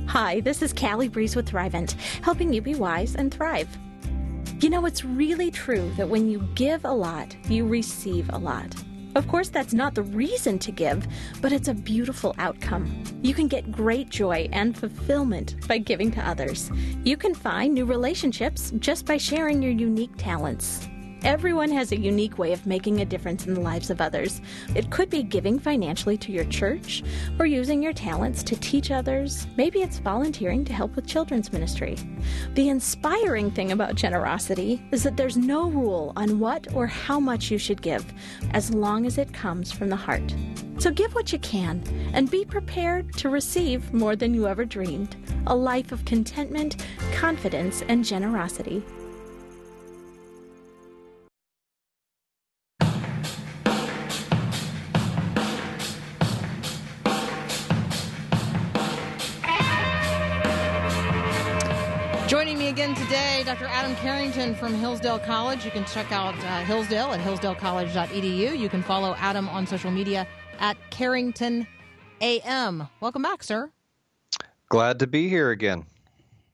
Hi, 0.08 0.41
this 0.41 0.62
is 0.62 0.73
Callie 0.73 1.08
Breeze 1.08 1.36
with 1.36 1.49
Thrivent, 1.49 1.93
helping 2.21 2.51
you 2.51 2.62
be 2.62 2.75
wise 2.75 3.15
and 3.15 3.34
thrive. 3.34 3.69
You 4.60 4.69
know, 4.69 4.86
it's 4.86 5.05
really 5.05 5.51
true 5.51 5.91
that 5.95 6.10
when 6.10 6.29
you 6.29 6.39
give 6.55 6.84
a 6.84 6.91
lot, 6.91 7.36
you 7.47 7.65
receive 7.65 8.29
a 8.34 8.38
lot. 8.38 8.75
Of 9.15 9.28
course, 9.28 9.50
that's 9.50 9.74
not 9.74 9.95
the 9.95 10.04
reason 10.04 10.60
to 10.60 10.72
give, 10.72 11.08
but 11.41 11.52
it's 11.52 11.67
a 11.67 11.74
beautiful 11.74 12.36
outcome. 12.38 13.04
You 13.22 13.34
can 13.34 13.48
get 13.48 13.72
great 13.72 14.10
joy 14.10 14.48
and 14.52 14.78
fulfillment 14.78 15.56
by 15.67 15.80
giving 15.80 16.12
to 16.12 16.28
others. 16.28 16.72
You 17.04 17.17
can 17.17 17.34
find 17.34 17.74
new 17.74 17.86
relationships 17.86 18.72
just 18.80 19.06
by 19.06 19.17
sharing 19.17 19.62
your 19.62 19.72
unique 19.72 20.15
talents. 20.17 20.88
Everyone 21.23 21.69
has 21.71 21.91
a 21.91 21.99
unique 21.99 22.38
way 22.38 22.53
of 22.53 22.65
making 22.65 23.01
a 23.01 23.05
difference 23.05 23.45
in 23.45 23.53
the 23.53 23.60
lives 23.60 23.89
of 23.89 23.99
others. 23.99 24.41
It 24.73 24.89
could 24.89 25.10
be 25.10 25.21
giving 25.21 25.60
financially 25.60 26.17
to 26.17 26.32
your 26.32 26.45
church, 26.45 27.03
or 27.38 27.45
using 27.45 27.84
your 27.84 27.91
talents 27.91 28.41
to 28.43 28.55
teach 28.55 28.89
others. 28.89 29.45
Maybe 29.58 29.82
it's 29.82 29.99
volunteering 29.99 30.63
to 30.65 30.73
help 30.73 30.95
with 30.95 31.05
children's 31.05 31.51
ministry. 31.51 31.97
The 32.55 32.69
inspiring 32.69 33.51
thing 33.51 33.73
about 33.73 33.95
generosity 33.95 34.82
is 34.91 35.03
that 35.03 35.17
there's 35.17 35.36
no 35.36 35.69
rule 35.69 36.13
on 36.15 36.39
what 36.39 36.73
or 36.73 36.88
how 36.88 37.19
much 37.19 37.51
you 37.51 37.58
should 37.58 37.82
give, 37.82 38.05
as 38.51 38.73
long 38.73 39.05
as 39.05 39.17
it 39.17 39.34
comes 39.34 39.71
from 39.73 39.89
the 39.89 39.95
heart. 39.97 40.34
So 40.77 40.89
give 40.89 41.13
what 41.13 41.34
you 41.34 41.39
can 41.39 41.84
and 42.13 42.32
be 42.32 42.45
prepared 42.45 43.13
to 43.15 43.29
receive 43.29 43.93
more 43.93 44.15
than 44.15 44.34
you 44.34 44.47
ever 44.47 44.63
dreamed 44.63 45.17
a 45.47 45.55
life 45.55 45.91
of 45.91 46.05
contentment, 46.05 46.86
confidence, 47.13 47.84
and 47.89 48.05
generosity. 48.05 48.84
Again 62.80 62.96
today, 62.96 63.44
Dr. 63.46 63.65
Adam 63.65 63.94
Carrington 63.98 64.56
from 64.56 64.74
Hillsdale 64.74 65.20
College. 65.20 65.65
You 65.65 65.72
can 65.72 65.84
check 65.84 66.13
out 66.13 66.34
uh, 66.46 66.63
Hillsdale 66.63 67.12
at 67.12 67.20
hillsdalecollege.edu. 67.20 68.58
You 68.58 68.70
can 68.70 68.82
follow 68.82 69.15
Adam 69.18 69.50
on 69.50 69.68
social 69.68 69.92
media 69.92 70.26
at 70.60 70.78
Carrington 70.89 71.68
AM. 72.22 72.88
Welcome 73.02 73.22
back, 73.22 73.44
sir. 73.44 73.70
Glad 74.70 75.00
to 75.00 75.08
be 75.08 75.28
here 75.28 75.50
again. 75.50 75.88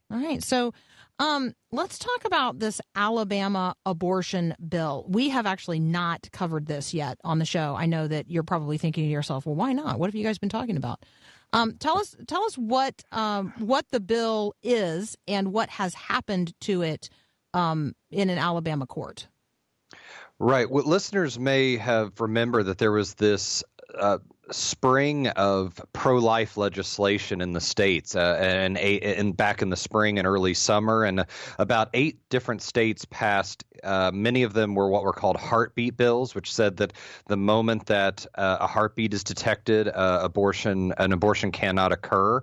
All 0.09 0.17
right. 0.17 0.41
So 0.41 0.73
um, 1.19 1.53
let's 1.71 1.99
talk 1.99 2.25
about 2.25 2.57
this 2.57 2.81
Alabama 2.95 3.75
abortion 3.85 4.55
bill. 4.67 5.05
We 5.07 5.29
have 5.29 5.45
actually 5.45 5.79
not 5.79 6.27
covered 6.31 6.65
this 6.65 6.91
yet 6.91 7.19
on 7.23 7.37
the 7.37 7.45
show. 7.45 7.75
I 7.77 7.85
know 7.85 8.07
that 8.07 8.31
you're 8.31 8.41
probably 8.41 8.79
thinking 8.79 9.03
to 9.03 9.11
yourself, 9.11 9.45
well, 9.45 9.53
why 9.53 9.73
not? 9.73 9.99
What 9.99 10.07
have 10.07 10.15
you 10.15 10.23
guys 10.23 10.39
been 10.39 10.49
talking 10.49 10.75
about? 10.75 11.03
Um, 11.53 11.73
tell 11.77 11.97
us, 11.97 12.15
tell 12.27 12.43
us 12.43 12.57
what 12.57 13.03
um, 13.11 13.53
what 13.57 13.85
the 13.91 13.99
bill 13.99 14.53
is 14.63 15.15
and 15.27 15.53
what 15.53 15.69
has 15.69 15.93
happened 15.93 16.53
to 16.61 16.81
it 16.81 17.09
um, 17.53 17.95
in 18.11 18.29
an 18.29 18.37
Alabama 18.37 18.85
court. 18.85 19.27
Right. 20.37 20.69
What 20.69 20.85
listeners 20.85 21.39
may 21.39 21.77
have 21.77 22.19
remembered 22.19 22.65
that 22.65 22.77
there 22.77 22.91
was 22.91 23.13
this 23.13 23.63
uh, 23.97 24.17
spring 24.51 25.27
of 25.29 25.81
pro-life 25.93 26.57
legislation 26.57 27.41
in 27.41 27.53
the 27.53 27.61
states, 27.61 28.15
uh, 28.15 28.37
and, 28.39 28.77
and 28.77 29.35
back 29.35 29.61
in 29.61 29.69
the 29.69 29.75
spring 29.77 30.19
and 30.19 30.27
early 30.27 30.53
summer, 30.53 31.03
and 31.03 31.25
about 31.59 31.89
eight 31.93 32.19
different 32.29 32.61
states 32.61 33.05
passed. 33.05 33.63
Uh, 33.83 34.11
many 34.13 34.43
of 34.43 34.53
them 34.53 34.75
were 34.75 34.89
what 34.89 35.03
were 35.03 35.13
called 35.13 35.37
heartbeat 35.37 35.97
bills, 35.97 36.35
which 36.35 36.53
said 36.53 36.77
that 36.77 36.93
the 37.27 37.37
moment 37.37 37.85
that 37.87 38.25
uh, 38.35 38.57
a 38.61 38.67
heartbeat 38.67 39.13
is 39.13 39.23
detected, 39.23 39.87
uh, 39.87 40.19
abortion 40.21 40.93
an 40.97 41.11
abortion 41.11 41.51
cannot 41.51 41.91
occur. 41.91 42.41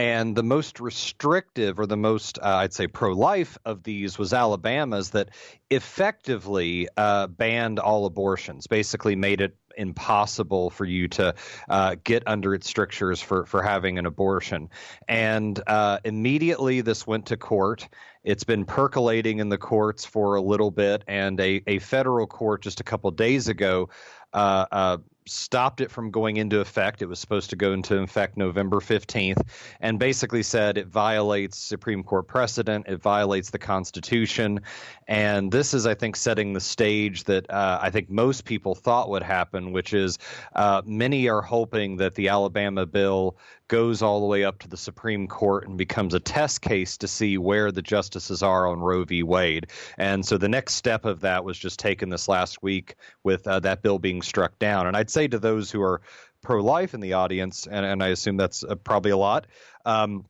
And 0.00 0.34
the 0.34 0.42
most 0.42 0.80
restrictive, 0.80 1.78
or 1.78 1.84
the 1.84 1.94
most, 1.94 2.38
uh, 2.38 2.46
I'd 2.46 2.72
say, 2.72 2.86
pro 2.86 3.12
life 3.12 3.58
of 3.66 3.82
these 3.82 4.18
was 4.18 4.32
Alabama's 4.32 5.10
that 5.10 5.28
effectively 5.68 6.88
uh, 6.96 7.26
banned 7.26 7.78
all 7.78 8.06
abortions, 8.06 8.66
basically 8.66 9.14
made 9.14 9.42
it 9.42 9.54
impossible 9.76 10.70
for 10.70 10.86
you 10.86 11.08
to 11.08 11.34
uh, 11.68 11.96
get 12.02 12.22
under 12.26 12.54
its 12.54 12.66
strictures 12.66 13.20
for, 13.20 13.44
for 13.44 13.62
having 13.62 13.98
an 13.98 14.06
abortion. 14.06 14.70
And 15.06 15.62
uh, 15.66 15.98
immediately 16.02 16.80
this 16.80 17.06
went 17.06 17.26
to 17.26 17.36
court. 17.36 17.86
It's 18.24 18.44
been 18.44 18.64
percolating 18.64 19.38
in 19.38 19.50
the 19.50 19.58
courts 19.58 20.06
for 20.06 20.36
a 20.36 20.40
little 20.40 20.70
bit, 20.70 21.04
and 21.08 21.38
a, 21.38 21.62
a 21.66 21.78
federal 21.78 22.26
court 22.26 22.62
just 22.62 22.80
a 22.80 22.84
couple 22.84 23.10
days 23.10 23.48
ago 23.48 23.90
uh, 24.32 24.64
uh 24.70 24.96
stopped 25.26 25.80
it 25.80 25.90
from 25.90 26.10
going 26.10 26.36
into 26.36 26.60
effect. 26.60 27.02
It 27.02 27.06
was 27.06 27.18
supposed 27.18 27.50
to 27.50 27.56
go 27.56 27.72
into 27.72 27.98
effect 27.98 28.36
November 28.36 28.80
15th, 28.80 29.40
and 29.80 29.98
basically 29.98 30.42
said 30.42 30.78
it 30.78 30.88
violates 30.88 31.58
Supreme 31.58 32.02
Court 32.02 32.26
precedent, 32.26 32.86
it 32.88 33.00
violates 33.00 33.50
the 33.50 33.58
Constitution. 33.58 34.60
And 35.06 35.52
this 35.52 35.74
is, 35.74 35.86
I 35.86 35.94
think, 35.94 36.16
setting 36.16 36.52
the 36.52 36.60
stage 36.60 37.24
that 37.24 37.50
uh, 37.50 37.78
I 37.80 37.90
think 37.90 38.10
most 38.10 38.44
people 38.44 38.74
thought 38.74 39.10
would 39.10 39.22
happen, 39.22 39.72
which 39.72 39.92
is 39.92 40.18
uh, 40.54 40.82
many 40.84 41.28
are 41.28 41.42
hoping 41.42 41.96
that 41.96 42.14
the 42.14 42.28
Alabama 42.28 42.86
bill 42.86 43.36
goes 43.70 44.02
all 44.02 44.18
the 44.18 44.26
way 44.26 44.44
up 44.44 44.58
to 44.58 44.68
the 44.68 44.76
Supreme 44.76 45.28
Court 45.28 45.68
and 45.68 45.78
becomes 45.78 46.12
a 46.12 46.18
test 46.18 46.60
case 46.60 46.96
to 46.96 47.06
see 47.06 47.38
where 47.38 47.70
the 47.70 47.80
justices 47.80 48.42
are 48.42 48.66
on 48.66 48.80
Roe 48.80 49.04
v. 49.04 49.22
Wade. 49.22 49.68
And 49.96 50.26
so 50.26 50.36
the 50.36 50.48
next 50.48 50.74
step 50.74 51.04
of 51.04 51.20
that 51.20 51.44
was 51.44 51.56
just 51.56 51.78
taken 51.78 52.08
this 52.08 52.26
last 52.26 52.64
week 52.64 52.96
with 53.22 53.46
uh, 53.46 53.60
that 53.60 53.82
bill 53.82 54.00
being 54.00 54.22
struck 54.22 54.58
down. 54.58 54.88
And 54.88 54.96
I'd 54.96 55.08
say 55.10 55.28
to 55.28 55.38
those 55.38 55.70
who 55.70 55.82
are 55.82 56.00
pro 56.42 56.62
life 56.62 56.94
in 56.94 57.00
the 57.00 57.14
audience, 57.14 57.66
and, 57.66 57.84
and 57.84 58.02
I 58.02 58.08
assume 58.08 58.36
that's 58.36 58.64
uh, 58.64 58.74
probably 58.76 59.10
a 59.10 59.16
lot. 59.16 59.46
Um, 59.84 60.24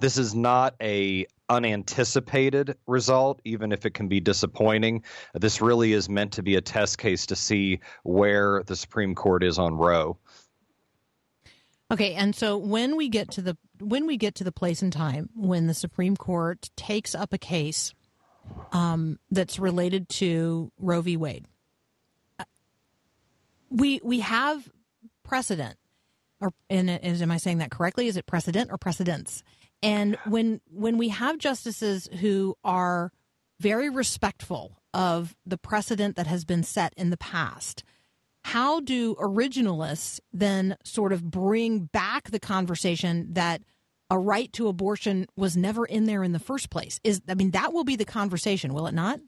this 0.00 0.18
is 0.18 0.34
not 0.34 0.74
a 0.80 1.26
unanticipated 1.48 2.76
result, 2.86 3.40
even 3.44 3.72
if 3.72 3.86
it 3.86 3.94
can 3.94 4.08
be 4.08 4.20
disappointing. 4.20 5.02
This 5.34 5.60
really 5.60 5.92
is 5.92 6.08
meant 6.08 6.32
to 6.32 6.42
be 6.42 6.56
a 6.56 6.60
test 6.60 6.98
case 6.98 7.26
to 7.26 7.36
see 7.36 7.80
where 8.02 8.62
the 8.64 8.76
Supreme 8.76 9.14
Court 9.14 9.42
is 9.42 9.58
on 9.58 9.74
Roe. 9.74 10.18
Okay, 11.90 12.14
and 12.14 12.36
so 12.36 12.58
when 12.58 12.96
we 12.96 13.08
get 13.08 13.30
to 13.32 13.42
the 13.42 13.56
when 13.80 14.06
we 14.06 14.16
get 14.16 14.34
to 14.36 14.44
the 14.44 14.52
place 14.52 14.82
and 14.82 14.92
time 14.92 15.30
when 15.34 15.66
the 15.66 15.74
Supreme 15.74 16.16
Court 16.16 16.68
takes 16.76 17.14
up 17.14 17.32
a 17.32 17.38
case 17.38 17.94
um, 18.72 19.18
that's 19.30 19.58
related 19.58 20.08
to 20.08 20.70
Roe 20.78 21.00
v. 21.00 21.16
Wade, 21.16 21.46
we 23.70 24.00
we 24.02 24.20
have 24.20 24.68
precedent, 25.24 25.76
or 26.40 26.52
and 26.70 26.90
is 26.90 27.22
am 27.22 27.30
I 27.30 27.36
saying 27.36 27.58
that 27.58 27.70
correctly? 27.70 28.08
Is 28.08 28.16
it 28.16 28.26
precedent 28.26 28.70
or 28.70 28.78
precedents? 28.78 29.42
And 29.82 30.16
when 30.26 30.60
when 30.70 30.98
we 30.98 31.08
have 31.08 31.38
justices 31.38 32.08
who 32.20 32.56
are 32.64 33.12
very 33.60 33.90
respectful 33.90 34.80
of 34.94 35.36
the 35.44 35.58
precedent 35.58 36.16
that 36.16 36.26
has 36.26 36.44
been 36.44 36.62
set 36.62 36.94
in 36.96 37.10
the 37.10 37.16
past, 37.16 37.84
how 38.44 38.80
do 38.80 39.14
originalists 39.16 40.20
then 40.32 40.76
sort 40.84 41.12
of 41.12 41.30
bring 41.30 41.80
back 41.92 42.30
the 42.30 42.40
conversation 42.40 43.28
that 43.32 43.62
a 44.10 44.18
right 44.18 44.50
to 44.54 44.68
abortion 44.68 45.26
was 45.36 45.56
never 45.56 45.84
in 45.84 46.06
there 46.06 46.24
in 46.24 46.32
the 46.32 46.38
first 46.38 46.70
place? 46.70 46.98
Is 47.04 47.20
I 47.28 47.34
mean 47.34 47.50
that 47.52 47.72
will 47.72 47.84
be 47.84 47.96
the 47.96 48.04
conversation, 48.04 48.72
will 48.72 48.86
it 48.86 48.94
not? 48.94 49.20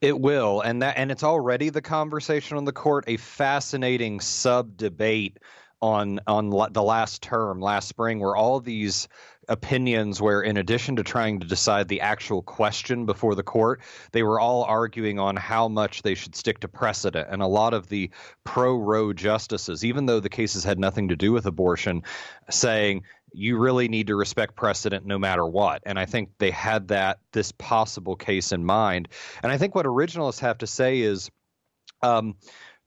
It 0.00 0.20
will, 0.20 0.60
and 0.60 0.82
that 0.82 0.96
and 0.96 1.10
it's 1.10 1.24
already 1.24 1.70
the 1.70 1.82
conversation 1.82 2.56
on 2.56 2.64
the 2.64 2.72
court. 2.72 3.04
A 3.06 3.16
fascinating 3.16 4.20
sub 4.20 4.76
debate 4.76 5.38
on 5.80 6.20
on 6.26 6.50
the 6.50 6.82
last 6.82 7.22
term 7.22 7.60
last 7.60 7.88
spring, 7.88 8.20
where 8.20 8.36
all 8.36 8.60
these 8.60 9.08
opinions 9.48 10.20
where, 10.20 10.42
in 10.42 10.56
addition 10.56 10.96
to 10.96 11.04
trying 11.04 11.40
to 11.40 11.46
decide 11.46 11.88
the 11.88 12.00
actual 12.00 12.42
question 12.42 13.06
before 13.06 13.34
the 13.34 13.42
court, 13.42 13.80
they 14.12 14.22
were 14.22 14.40
all 14.40 14.64
arguing 14.64 15.18
on 15.18 15.36
how 15.36 15.68
much 15.68 16.02
they 16.02 16.14
should 16.14 16.34
stick 16.34 16.60
to 16.60 16.68
precedent. 16.68 17.28
And 17.30 17.42
a 17.42 17.46
lot 17.46 17.72
of 17.72 17.88
the 17.88 18.10
pro 18.44 18.76
Roe 18.76 19.12
justices, 19.12 19.84
even 19.84 20.06
though 20.06 20.20
the 20.20 20.28
cases 20.28 20.64
had 20.64 20.78
nothing 20.78 21.08
to 21.08 21.16
do 21.16 21.32
with 21.32 21.46
abortion, 21.46 22.02
saying, 22.50 23.04
you 23.32 23.58
really 23.58 23.88
need 23.88 24.06
to 24.06 24.16
respect 24.16 24.56
precedent 24.56 25.04
no 25.04 25.18
matter 25.18 25.46
what. 25.46 25.82
And 25.84 25.98
I 25.98 26.06
think 26.06 26.30
they 26.38 26.50
had 26.50 26.88
that, 26.88 27.18
this 27.32 27.52
possible 27.52 28.16
case 28.16 28.52
in 28.52 28.64
mind. 28.64 29.08
And 29.42 29.52
I 29.52 29.58
think 29.58 29.74
what 29.74 29.86
originalists 29.86 30.40
have 30.40 30.58
to 30.58 30.66
say 30.66 31.00
is, 31.00 31.30
um, 32.02 32.36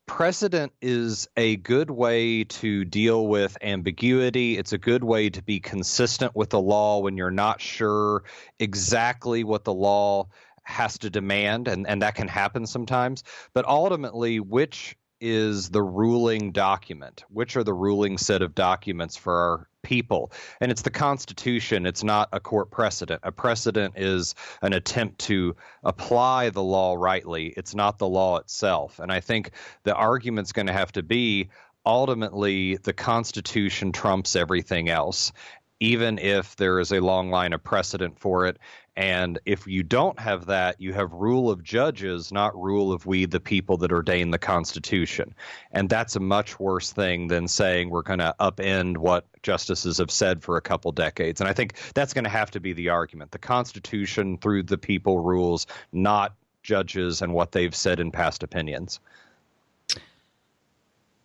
precedent 0.06 0.72
is 0.82 1.28
a 1.38 1.58
good 1.58 1.92
way 1.92 2.44
to 2.44 2.84
deal 2.84 3.28
with 3.28 3.58
ambiguity. 3.62 4.58
It's 4.58 4.74
a 4.74 4.78
good 4.80 5.04
way 5.04 5.30
to 5.30 5.44
be 5.44 5.60
consistent 5.60 6.36
with 6.36 6.50
the 6.50 6.60
law 6.60 7.00
when 7.00 7.16
you're 7.16 7.30
not 7.30 7.62
sure 7.62 8.24
exactly 8.58 9.44
what 9.44 9.66
the 9.66 9.74
law 9.74 10.28
has 10.64 10.98
to 11.00 11.10
demand, 11.10 11.68
and, 11.68 11.88
and 11.88 12.02
that 12.02 12.16
can 12.16 12.28
happen 12.28 12.66
sometimes. 12.66 13.24
But 13.54 13.68
ultimately, 13.68 14.40
which 14.40 14.96
is 15.22 15.70
the 15.70 15.82
ruling 15.82 16.52
document? 16.52 17.24
Which 17.30 17.56
are 17.58 17.64
the 17.64 17.74
ruling 17.74 18.18
set 18.18 18.42
of 18.42 18.56
documents 18.56 19.16
for 19.16 19.34
our 19.34 19.69
people? 19.82 20.32
And 20.62 20.72
it's 20.72 20.82
the 20.82 20.90
Constitution. 20.90 21.86
It's 21.86 22.04
not 22.04 22.30
a 22.32 22.40
court 22.40 22.72
precedent. 22.72 23.22
A 23.24 23.32
precedent 23.32 23.96
is 23.98 24.36
an 24.62 24.74
attempt 24.74 25.20
to 25.28 25.56
apply 25.84 26.50
the 26.50 26.64
law 26.64 26.96
rightly. 26.96 27.54
It's 27.56 27.76
not 27.76 27.98
the 27.98 28.08
law 28.08 28.38
itself. 28.38 29.00
And 29.00 29.12
I 29.12 29.20
think 29.20 29.52
the 29.84 29.96
argument's 29.96 30.52
going 30.52 30.68
to 30.68 30.74
have 30.74 30.92
to 30.94 31.04
be 31.04 31.50
ultimately 31.86 32.78
the 32.78 32.94
Constitution 32.94 33.92
trumps 33.92 34.36
everything 34.36 34.90
else 34.90 35.32
even 35.80 36.18
if 36.20 36.56
there 36.58 36.80
is 36.80 36.92
a 36.92 37.00
long 37.00 37.30
line 37.30 37.54
of 37.54 37.64
precedent 37.64 38.20
for 38.20 38.46
it. 38.46 38.58
And 38.96 39.40
if 39.46 39.66
you 39.66 39.82
don't 39.82 40.20
have 40.20 40.48
that, 40.48 40.82
you 40.82 40.92
have 40.92 41.14
rule 41.14 41.50
of 41.50 41.64
judges, 41.64 42.34
not 42.34 42.60
rule 42.62 42.92
of 42.92 43.06
we, 43.06 43.26
the 43.26 43.40
people 43.40 43.78
that 43.78 43.94
ordain 43.94 44.32
the 44.32 44.38
Constitution. 44.38 45.34
And 45.72 45.90
that's 45.90 46.18
a 46.18 46.20
much 46.20 46.60
worse 46.60 46.92
thing 46.92 47.30
than 47.30 47.48
saying 47.48 47.90
we're 47.90 48.02
going 48.02 48.20
to 48.20 48.36
upend 48.42 48.98
what 48.98 49.26
justices 49.42 50.00
have 50.00 50.12
said 50.12 50.44
for 50.44 50.58
a 50.58 50.62
couple 50.62 50.92
decades. 50.92 51.40
And 51.40 51.50
I 51.50 51.54
think 51.54 51.76
that's 51.94 52.14
going 52.14 52.26
to 52.26 52.30
have 52.30 52.52
to 52.52 52.60
be 52.60 52.74
the 52.74 52.90
argument. 52.90 53.32
The 53.32 53.40
Constitution, 53.40 54.38
through 54.38 54.64
the 54.64 54.78
people, 54.78 55.20
rules, 55.20 55.66
not 55.94 56.36
judges 56.62 57.22
and 57.22 57.34
what 57.34 57.54
they've 57.54 57.74
said 57.74 58.02
in 58.02 58.12
past 58.12 58.44
opinions. 58.44 59.00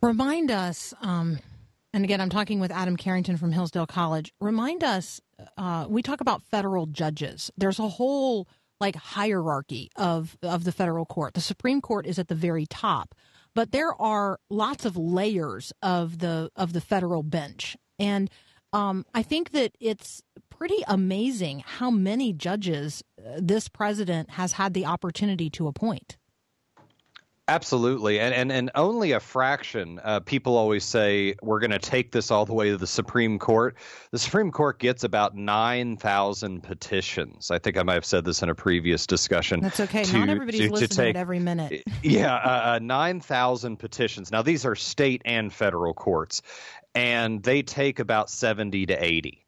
Remind 0.00 0.52
us. 0.52 0.94
Um 1.00 1.40
and 1.94 2.02
again, 2.02 2.20
I'm 2.20 2.28
talking 2.28 2.58
with 2.58 2.72
Adam 2.72 2.96
Carrington 2.96 3.36
from 3.36 3.52
Hillsdale 3.52 3.86
College. 3.86 4.34
Remind 4.40 4.82
us, 4.82 5.20
uh, 5.56 5.86
we 5.88 6.02
talk 6.02 6.20
about 6.20 6.42
federal 6.42 6.86
judges. 6.86 7.52
There's 7.56 7.78
a 7.78 7.88
whole 7.88 8.48
like 8.80 8.96
hierarchy 8.96 9.90
of 9.94 10.36
of 10.42 10.64
the 10.64 10.72
federal 10.72 11.06
court. 11.06 11.34
The 11.34 11.40
Supreme 11.40 11.80
Court 11.80 12.04
is 12.04 12.18
at 12.18 12.26
the 12.26 12.34
very 12.34 12.66
top, 12.66 13.14
but 13.54 13.70
there 13.70 13.94
are 14.02 14.40
lots 14.50 14.84
of 14.84 14.96
layers 14.96 15.72
of 15.82 16.18
the 16.18 16.50
of 16.56 16.72
the 16.72 16.80
federal 16.80 17.22
bench, 17.22 17.76
and 17.96 18.28
um, 18.72 19.06
I 19.14 19.22
think 19.22 19.52
that 19.52 19.76
it's 19.78 20.20
pretty 20.50 20.82
amazing 20.88 21.62
how 21.64 21.92
many 21.92 22.32
judges 22.32 23.04
uh, 23.18 23.38
this 23.40 23.68
president 23.68 24.30
has 24.30 24.54
had 24.54 24.74
the 24.74 24.84
opportunity 24.84 25.48
to 25.50 25.68
appoint. 25.68 26.16
Absolutely, 27.46 28.20
and 28.20 28.32
and 28.34 28.50
and 28.50 28.70
only 28.74 29.12
a 29.12 29.20
fraction. 29.20 30.00
Uh, 30.02 30.20
people 30.20 30.56
always 30.56 30.82
say 30.82 31.34
we're 31.42 31.60
going 31.60 31.72
to 31.72 31.78
take 31.78 32.10
this 32.10 32.30
all 32.30 32.46
the 32.46 32.54
way 32.54 32.70
to 32.70 32.78
the 32.78 32.86
Supreme 32.86 33.38
Court. 33.38 33.76
The 34.12 34.18
Supreme 34.18 34.50
Court 34.50 34.78
gets 34.78 35.04
about 35.04 35.36
nine 35.36 35.98
thousand 35.98 36.62
petitions. 36.62 37.50
I 37.50 37.58
think 37.58 37.76
I 37.76 37.82
might 37.82 37.94
have 37.94 38.06
said 38.06 38.24
this 38.24 38.42
in 38.42 38.48
a 38.48 38.54
previous 38.54 39.06
discussion. 39.06 39.60
That's 39.60 39.80
okay. 39.80 40.04
To, 40.04 40.18
Not 40.20 40.30
everybody's 40.30 40.68
to, 40.68 40.72
listening 40.72 40.88
to 40.88 40.96
take, 40.96 41.16
every 41.16 41.38
minute. 41.38 41.82
yeah, 42.02 42.34
uh, 42.34 42.76
uh, 42.76 42.78
nine 42.80 43.20
thousand 43.20 43.76
petitions. 43.76 44.32
Now 44.32 44.40
these 44.40 44.64
are 44.64 44.74
state 44.74 45.20
and 45.26 45.52
federal 45.52 45.92
courts, 45.92 46.40
and 46.94 47.42
they 47.42 47.62
take 47.62 47.98
about 47.98 48.30
seventy 48.30 48.86
to 48.86 49.04
eighty 49.04 49.43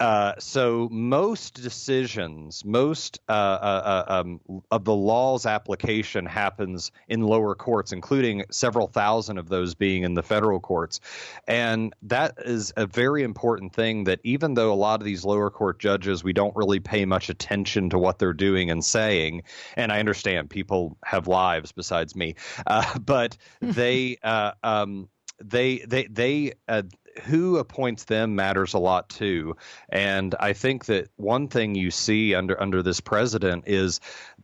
Uh, 0.00 0.32
so 0.40 0.88
most 0.90 1.54
decisions, 1.54 2.64
most 2.64 3.20
uh, 3.28 3.32
uh, 3.32 4.04
uh, 4.08 4.12
um, 4.12 4.40
of 4.72 4.84
the 4.84 4.94
law's 4.94 5.46
application 5.46 6.26
happens 6.26 6.90
in 7.08 7.22
lower 7.22 7.54
courts, 7.54 7.92
including 7.92 8.44
several 8.50 8.88
thousand 8.88 9.38
of 9.38 9.48
those 9.48 9.74
being 9.76 10.02
in 10.02 10.14
the 10.14 10.22
federal 10.22 10.58
courts, 10.58 10.98
and 11.46 11.94
that 12.02 12.34
is 12.44 12.72
a 12.76 12.86
very 12.86 13.22
important 13.22 13.72
thing. 13.72 14.04
That 14.04 14.18
even 14.24 14.54
though 14.54 14.72
a 14.72 14.74
lot 14.74 15.00
of 15.00 15.04
these 15.04 15.24
lower 15.24 15.48
court 15.48 15.78
judges, 15.78 16.24
we 16.24 16.32
don't 16.32 16.56
really 16.56 16.80
pay 16.80 17.04
much 17.04 17.28
attention 17.28 17.90
to 17.90 17.98
what 17.98 18.18
they're 18.18 18.32
doing 18.32 18.70
and 18.72 18.84
saying, 18.84 19.44
and 19.76 19.92
I 19.92 20.00
understand 20.00 20.50
people 20.50 20.98
have 21.04 21.28
lives 21.28 21.70
besides 21.70 22.16
me, 22.16 22.34
uh, 22.66 22.98
but 23.04 23.36
they. 23.60 24.18
Uh, 24.24 24.52
um, 24.64 25.08
they 25.42 25.78
they 25.78 26.06
they 26.06 26.52
uh, 26.68 26.82
who 27.22 27.58
appoints 27.58 28.04
them 28.04 28.34
matters 28.34 28.74
a 28.74 28.78
lot 28.78 29.08
too. 29.08 29.56
And 29.88 30.34
I 30.40 30.52
think 30.52 30.86
that 30.86 31.08
one 31.16 31.48
thing 31.48 31.74
you 31.74 31.90
see 31.90 32.34
under 32.34 32.60
under 32.60 32.82
this 32.82 33.00
president 33.00 33.64
is 33.66 34.00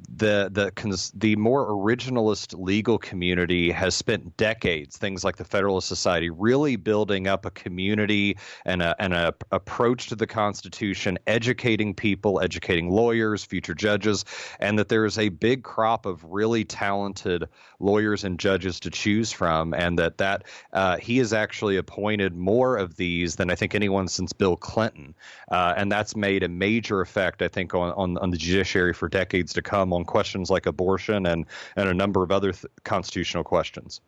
the 0.08 0.48
the 0.52 1.10
the 1.14 1.36
more 1.36 1.66
originalist 1.68 2.58
legal 2.58 2.98
community 2.98 3.70
has 3.70 3.94
spent 3.94 4.36
decades, 4.36 4.96
things 4.96 5.24
like 5.24 5.36
the 5.36 5.44
Federalist 5.44 5.88
Society, 5.88 6.30
really 6.30 6.76
building 6.76 7.26
up 7.26 7.44
a 7.44 7.50
community 7.50 8.36
and 8.64 8.82
a 8.82 8.94
and 9.00 9.12
a 9.12 9.34
approach 9.50 10.08
to 10.08 10.16
the 10.16 10.26
Constitution, 10.26 11.18
educating 11.26 11.94
people, 11.94 12.40
educating 12.40 12.90
lawyers, 12.90 13.44
future 13.44 13.74
judges, 13.74 14.24
and 14.58 14.78
that 14.78 14.88
there 14.88 15.04
is 15.04 15.18
a 15.18 15.28
big 15.28 15.62
crop 15.64 16.06
of 16.06 16.24
really 16.24 16.64
talented 16.64 17.48
lawyers 17.78 18.24
and 18.24 18.38
judges 18.38 18.80
to 18.80 18.90
choose 18.90 19.32
from, 19.32 19.74
and 19.74 19.98
that 19.98 20.18
that 20.18 20.44
uh, 20.72 20.96
he 20.96 21.18
has 21.18 21.32
actually 21.32 21.76
appointed 21.76 22.36
more 22.36 22.59
of 22.76 22.96
these 22.96 23.36
than 23.36 23.50
I 23.50 23.54
think 23.54 23.74
anyone 23.74 24.08
since 24.08 24.32
Bill 24.32 24.56
Clinton, 24.56 25.14
uh, 25.50 25.74
and 25.76 25.90
that's 25.90 26.16
made 26.16 26.42
a 26.42 26.48
major 26.48 27.00
effect, 27.00 27.42
I 27.42 27.48
think, 27.48 27.74
on, 27.74 27.92
on, 27.92 28.18
on 28.18 28.30
the 28.30 28.36
judiciary 28.36 28.92
for 28.92 29.08
decades 29.08 29.52
to 29.54 29.62
come 29.62 29.92
on 29.92 30.04
questions 30.04 30.50
like 30.50 30.66
abortion 30.66 31.26
and 31.26 31.46
and 31.76 31.88
a 31.88 31.94
number 31.94 32.22
of 32.22 32.30
other 32.30 32.52
th- 32.52 32.66
constitutional 32.84 33.44
questions. 33.44 34.00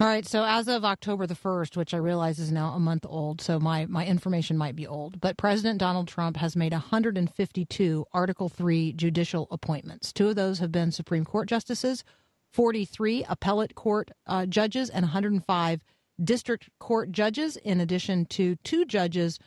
All 0.00 0.06
right. 0.06 0.24
So 0.24 0.44
as 0.44 0.68
of 0.68 0.84
October 0.84 1.26
the 1.26 1.34
1st, 1.34 1.76
which 1.76 1.92
I 1.92 1.96
realize 1.96 2.38
is 2.38 2.52
now 2.52 2.68
a 2.68 2.78
month 2.78 3.04
old, 3.08 3.40
so 3.40 3.58
my, 3.58 3.84
my 3.86 4.06
information 4.06 4.56
might 4.56 4.76
be 4.76 4.86
old, 4.86 5.20
but 5.20 5.36
President 5.36 5.80
Donald 5.80 6.06
Trump 6.06 6.36
has 6.36 6.54
made 6.54 6.70
152 6.70 8.06
Article 8.12 8.48
3 8.48 8.92
judicial 8.92 9.48
appointments. 9.50 10.12
Two 10.12 10.28
of 10.28 10.36
those 10.36 10.60
have 10.60 10.70
been 10.70 10.92
Supreme 10.92 11.24
Court 11.24 11.48
justices, 11.48 12.04
43 12.52 13.24
appellate 13.28 13.74
court 13.74 14.12
uh, 14.28 14.46
judges, 14.46 14.88
and 14.88 15.02
105 15.02 15.82
district 16.22 16.68
court 16.78 17.12
judges, 17.12 17.56
in 17.56 17.80
addition 17.80 18.26
to 18.26 18.56
two 18.56 18.84
judges 18.84 19.38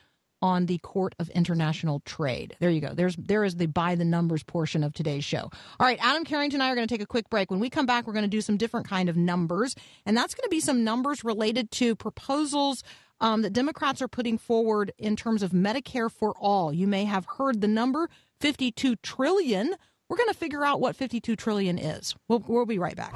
on 0.42 0.66
the 0.66 0.78
Court 0.78 1.14
of 1.18 1.30
International 1.30 2.00
Trade. 2.00 2.56
There 2.58 2.68
you 2.68 2.80
go. 2.80 2.92
There's 2.92 3.14
there 3.16 3.44
is 3.44 3.56
the 3.56 3.66
by 3.66 3.94
the 3.94 4.04
numbers 4.04 4.42
portion 4.42 4.82
of 4.82 4.92
today's 4.92 5.24
show. 5.24 5.50
All 5.78 5.86
right, 5.86 5.98
Adam 6.02 6.24
Carrington 6.24 6.60
and 6.60 6.64
I 6.64 6.72
are 6.72 6.74
going 6.74 6.86
to 6.86 6.92
take 6.92 7.02
a 7.02 7.06
quick 7.06 7.30
break. 7.30 7.50
When 7.50 7.60
we 7.60 7.70
come 7.70 7.86
back, 7.86 8.06
we're 8.06 8.12
going 8.12 8.24
to 8.24 8.28
do 8.28 8.40
some 8.40 8.56
different 8.56 8.88
kind 8.88 9.08
of 9.08 9.16
numbers, 9.16 9.76
and 10.04 10.16
that's 10.16 10.34
going 10.34 10.44
to 10.44 10.50
be 10.50 10.60
some 10.60 10.82
numbers 10.84 11.22
related 11.22 11.70
to 11.72 11.94
proposals 11.94 12.82
um, 13.20 13.42
that 13.42 13.52
Democrats 13.52 14.02
are 14.02 14.08
putting 14.08 14.36
forward 14.36 14.92
in 14.98 15.14
terms 15.14 15.42
of 15.42 15.52
Medicare 15.52 16.10
for 16.10 16.34
all. 16.38 16.72
You 16.72 16.88
may 16.88 17.04
have 17.04 17.24
heard 17.38 17.60
the 17.60 17.68
number 17.68 18.10
52 18.40 18.96
trillion. 18.96 19.74
We're 20.08 20.16
going 20.16 20.28
to 20.28 20.34
figure 20.34 20.64
out 20.64 20.80
what 20.80 20.96
52 20.96 21.36
trillion 21.36 21.78
is. 21.78 22.14
We'll, 22.28 22.44
we'll 22.46 22.66
be 22.66 22.78
right 22.78 22.96
back. 22.96 23.14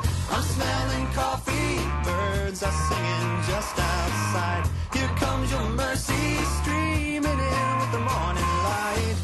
Birds 2.57 2.75
are 2.75 2.89
singing 2.89 3.43
just 3.47 3.79
outside. 3.79 4.67
Here 4.95 5.09
comes 5.19 5.51
your 5.51 5.69
mercy 5.71 6.37
streaming 6.63 7.25
in 7.25 7.79
with 7.79 7.93
the 7.93 7.99
morning 7.99 8.45
light. 8.65 9.15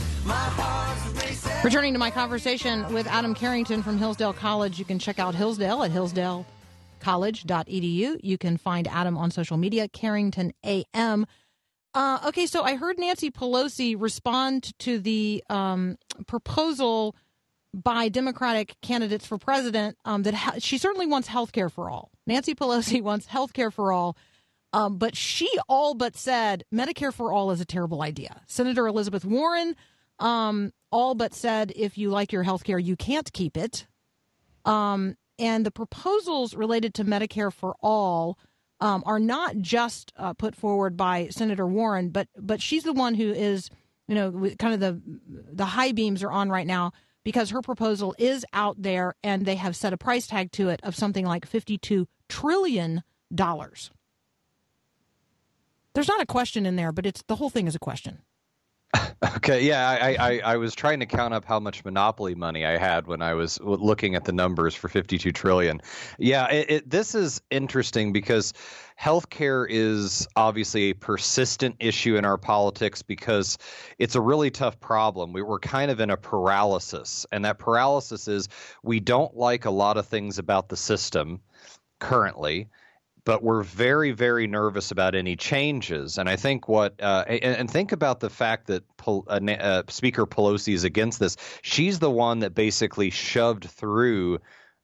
Returning 1.65 1.95
to 1.95 1.99
my 1.99 2.11
conversation 2.11 2.93
with 2.93 3.07
Adam 3.07 3.35
Carrington 3.35 3.83
from 3.83 3.97
Hillsdale 3.97 4.35
College, 4.35 4.79
you 4.79 4.85
can 4.85 4.99
check 4.99 5.19
out 5.19 5.35
Hillsdale 5.35 5.83
at 5.83 5.91
hillsdalecollege.edu. 5.93 8.21
You 8.23 8.37
can 8.37 8.59
find 8.59 8.87
Adam 8.89 9.17
on 9.17 9.31
social 9.31 9.57
media, 9.57 9.89
Carrington 9.89 10.53
AM. 10.63 11.25
Uh, 11.95 12.19
okay, 12.27 12.45
so 12.45 12.65
I 12.65 12.77
heard 12.77 12.99
Nancy 12.99 13.31
Pelosi 13.31 13.99
respond 13.99 14.79
to 14.81 14.99
the 14.99 15.43
um, 15.49 15.97
proposal 16.27 17.17
by 17.75 18.09
Democratic 18.09 18.77
candidates 18.83 19.27
for 19.27 19.39
president 19.39 19.97
um, 20.05 20.23
that 20.25 20.35
ha- 20.35 20.55
she 20.59 20.79
certainly 20.79 21.07
wants 21.07 21.29
health 21.29 21.53
care 21.53 21.69
for 21.69 21.91
all. 21.91 22.11
Nancy 22.27 22.55
Pelosi 22.55 23.03
wants 23.03 23.27
health 23.27 23.53
care 23.53 23.71
for 23.71 23.93
all, 23.93 24.17
um, 24.73 24.99
but 24.99 25.17
she 25.17 25.51
all 25.69 25.95
but 25.95 26.17
said 26.17 26.65
Medicare 26.73 27.13
for 27.13 27.33
all 27.33 27.51
is 27.51 27.61
a 27.61 27.65
terrible 27.65 28.03
idea. 28.03 28.43
Senator 28.47 28.87
Elizabeth 28.87 29.25
Warren 29.25 29.77
um, 30.19 30.73
all 30.91 31.15
but 31.15 31.35
said 31.35 31.73
if 31.75 31.99
you 31.99 32.11
like 32.11 32.33
your 32.33 32.43
health 32.43 32.65
care, 32.65 32.79
you 32.79 32.97
can't 32.97 33.33
keep 33.33 33.57
it. 33.57 33.87
Um, 34.65 35.17
and 35.39 35.67
the 35.67 35.71
proposals 35.71 36.55
related 36.55 36.95
to 36.95 37.05
Medicare 37.05 37.53
for 37.53 37.75
all 37.81 38.39
um, 38.81 39.03
are 39.07 39.19
not 39.19 39.59
just 39.59 40.13
uh, 40.17 40.35
put 40.35 40.55
forward 40.55 40.97
by 40.97 41.29
Senator 41.29 41.67
Warren, 41.67 42.11
but 42.11 42.29
but 42.39 42.61
she's 42.61 42.85
the 42.85 42.93
one 42.93 43.15
who 43.15 43.31
is, 43.31 43.71
you 44.09 44.15
know, 44.15 44.51
kind 44.59 44.75
of 44.75 44.81
the 44.81 45.01
the 45.53 45.65
high 45.65 45.93
beams 45.93 46.23
are 46.23 46.31
on 46.31 46.51
right 46.51 46.67
now 46.67 46.93
because 47.25 47.51
her 47.51 47.63
proposal 47.63 48.15
is 48.19 48.45
out 48.53 48.81
there 48.81 49.15
and 49.23 49.45
they 49.45 49.57
have 49.57 49.77
set 49.77 49.93
a 49.93 49.97
price 49.97 50.27
tag 50.27 50.53
to 50.53 50.69
it 50.69 50.81
of 50.83 50.97
something 50.97 51.25
like 51.25 51.49
$52 51.49 52.07
trillion. 52.29 53.03
There's 53.31 53.91
not 56.09 56.23
a 56.23 56.27
question 56.27 56.67
in 56.67 56.77
there, 56.77 56.93
but 56.93 57.07
it's 57.07 57.23
the 57.27 57.37
whole 57.37 57.51
thing 57.51 57.67
is 57.67 57.75
a 57.75 57.81
question. 57.81 58.19
Okay, 59.37 59.65
yeah, 59.65 59.89
I, 59.89 60.15
I, 60.15 60.39
I, 60.53 60.57
was 60.57 60.75
trying 60.75 61.01
to 61.01 61.07
count 61.07 61.33
up 61.33 61.45
how 61.45 61.59
much 61.59 61.85
monopoly 61.85 62.35
money 62.35 62.67
I 62.67 62.77
had 62.77 63.07
when 63.07 63.23
I 63.23 63.35
was 63.35 63.59
looking 63.61 64.15
at 64.15 64.25
the 64.25 64.33
numbers 64.33 64.75
for 64.75 64.89
52 64.89 65.33
trillion. 65.33 65.81
Yeah, 66.19 66.51
it, 66.51 66.71
it, 66.71 66.91
this 66.91 67.15
is 67.15 67.41
interesting 67.51 68.13
because 68.13 68.53
healthcare 69.01 69.67
is 69.69 70.27
obviously 70.37 70.91
a 70.91 70.93
persistent 70.95 71.77
issue 71.79 72.17
in 72.17 72.25
our 72.25 72.37
politics 72.37 73.01
because 73.03 73.59
it's 73.99 74.15
a 74.15 74.21
really 74.21 74.51
tough 74.51 74.79
problem. 74.81 75.33
We, 75.33 75.43
we're 75.43 75.61
kind 75.61 75.91
of 75.91 76.01
in 76.01 76.11
a 76.11 76.17
paralysis, 76.17 77.25
and 77.33 77.45
that 77.45 77.59
paralysis 77.59 78.29
is 78.29 78.49
we 78.83 79.01
don't 79.01 79.37
like 79.37 79.65
a 79.65 79.71
lot 79.71 79.97
of 79.97 80.07
things 80.07 80.39
about 80.39 80.69
the 80.69 80.77
system 80.77 81.41
currently 82.01 82.69
but 83.25 83.43
we're 83.43 83.63
very, 83.63 84.11
very 84.11 84.47
nervous 84.47 84.91
about 84.91 85.15
any 85.15 85.37
changes. 85.37 86.19
And 86.19 86.29
I 86.29 86.37
think 86.37 86.69
what, 86.69 87.01
uh, 87.01 87.25
and, 87.29 87.57
and, 87.57 87.71
think 87.71 87.93
about 87.93 88.21
the 88.21 88.31
fact 88.31 88.67
that 88.67 88.85
Pol- 88.97 89.25
uh, 89.29 89.39
uh, 89.39 89.83
Speaker 89.89 90.27
Pelosi 90.27 90.75
is 90.75 90.85
against 90.85 91.21
this. 91.21 91.37
She's 91.63 91.99
the 91.99 92.11
one 92.11 92.41
that 92.41 92.55
basically 92.55 93.11
shoved 93.11 93.65
through 93.65 94.41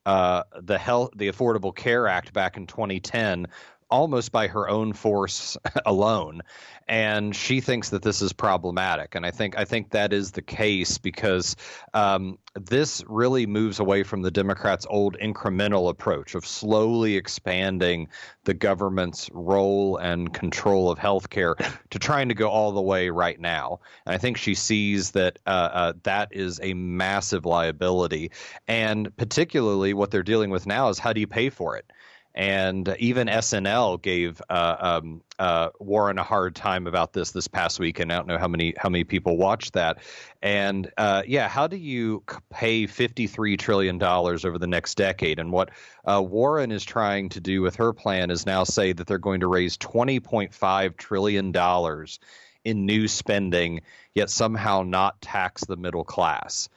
uh, 0.06 0.44
the 0.62 0.78
health, 0.78 1.10
the 1.16 1.28
Affordable 1.28 1.74
Care 1.74 2.06
Act 2.06 2.32
back 2.32 2.56
in 2.56 2.66
2010, 2.66 3.46
almost 3.90 4.32
by 4.32 4.48
her 4.48 4.68
own 4.68 4.92
force 4.92 5.56
alone 5.86 6.42
and 6.88 7.36
she 7.36 7.60
thinks 7.60 7.90
that 7.90 8.02
this 8.02 8.22
is 8.22 8.32
problematic. 8.32 9.14
And 9.14 9.26
i 9.26 9.30
think 9.30 9.58
i 9.58 9.64
think 9.64 9.90
that 9.90 10.12
is 10.12 10.32
the 10.32 10.42
case 10.42 10.98
because 10.98 11.56
um, 11.94 12.38
this 12.54 13.04
really 13.06 13.46
moves 13.46 13.78
away 13.78 14.02
from 14.02 14.22
the 14.22 14.30
democrats 14.30 14.86
old 14.88 15.16
incremental 15.18 15.90
approach 15.90 16.34
of 16.34 16.46
slowly 16.46 17.16
expanding 17.16 18.08
the 18.44 18.54
government's 18.54 19.30
role 19.32 19.96
and 19.98 20.32
control 20.32 20.90
of 20.90 20.98
healthcare 20.98 21.54
to 21.90 21.98
trying 21.98 22.28
to 22.28 22.34
go 22.34 22.48
all 22.48 22.72
the 22.72 22.80
way 22.80 23.10
right 23.10 23.40
now. 23.40 23.80
And 24.06 24.14
i 24.14 24.18
think 24.18 24.36
she 24.36 24.54
sees 24.54 25.10
that 25.12 25.38
uh, 25.46 25.50
uh, 25.72 25.92
that 26.04 26.28
is 26.32 26.60
a 26.62 26.74
massive 26.74 27.44
liability. 27.44 28.30
And 28.66 29.14
particularly 29.16 29.94
what 29.94 30.10
they're 30.10 30.22
dealing 30.22 30.50
with 30.50 30.66
now 30.66 30.88
is 30.88 30.98
how 30.98 31.12
do 31.12 31.20
you 31.20 31.26
pay 31.26 31.50
for 31.50 31.76
it 31.76 31.90
and 32.38 32.94
even 33.00 33.26
SNL 33.26 34.00
gave 34.00 34.40
uh, 34.48 34.76
um, 34.78 35.22
uh, 35.40 35.70
Warren 35.80 36.18
a 36.18 36.22
hard 36.22 36.54
time 36.54 36.86
about 36.86 37.12
this 37.12 37.32
this 37.32 37.48
past 37.48 37.80
week, 37.80 37.98
and 37.98 38.12
I 38.12 38.16
don't 38.16 38.28
know 38.28 38.38
how 38.38 38.46
many 38.46 38.74
how 38.78 38.88
many 38.88 39.02
people 39.02 39.36
watched 39.36 39.72
that. 39.72 39.98
And 40.40 40.88
uh, 40.96 41.24
yeah, 41.26 41.48
how 41.48 41.66
do 41.66 41.76
you 41.76 42.22
pay 42.48 42.86
fifty 42.86 43.26
three 43.26 43.56
trillion 43.56 43.98
dollars 43.98 44.44
over 44.44 44.56
the 44.56 44.68
next 44.68 44.94
decade? 44.96 45.40
And 45.40 45.50
what 45.50 45.70
uh, 46.04 46.22
Warren 46.22 46.70
is 46.70 46.84
trying 46.84 47.30
to 47.30 47.40
do 47.40 47.60
with 47.60 47.74
her 47.74 47.92
plan 47.92 48.30
is 48.30 48.46
now 48.46 48.62
say 48.62 48.92
that 48.92 49.08
they're 49.08 49.18
going 49.18 49.40
to 49.40 49.48
raise 49.48 49.76
twenty 49.76 50.20
point 50.20 50.54
five 50.54 50.96
trillion 50.96 51.50
dollars 51.50 52.20
in 52.64 52.86
new 52.86 53.08
spending, 53.08 53.80
yet 54.14 54.30
somehow 54.30 54.84
not 54.84 55.20
tax 55.20 55.64
the 55.64 55.76
middle 55.76 56.04
class 56.04 56.68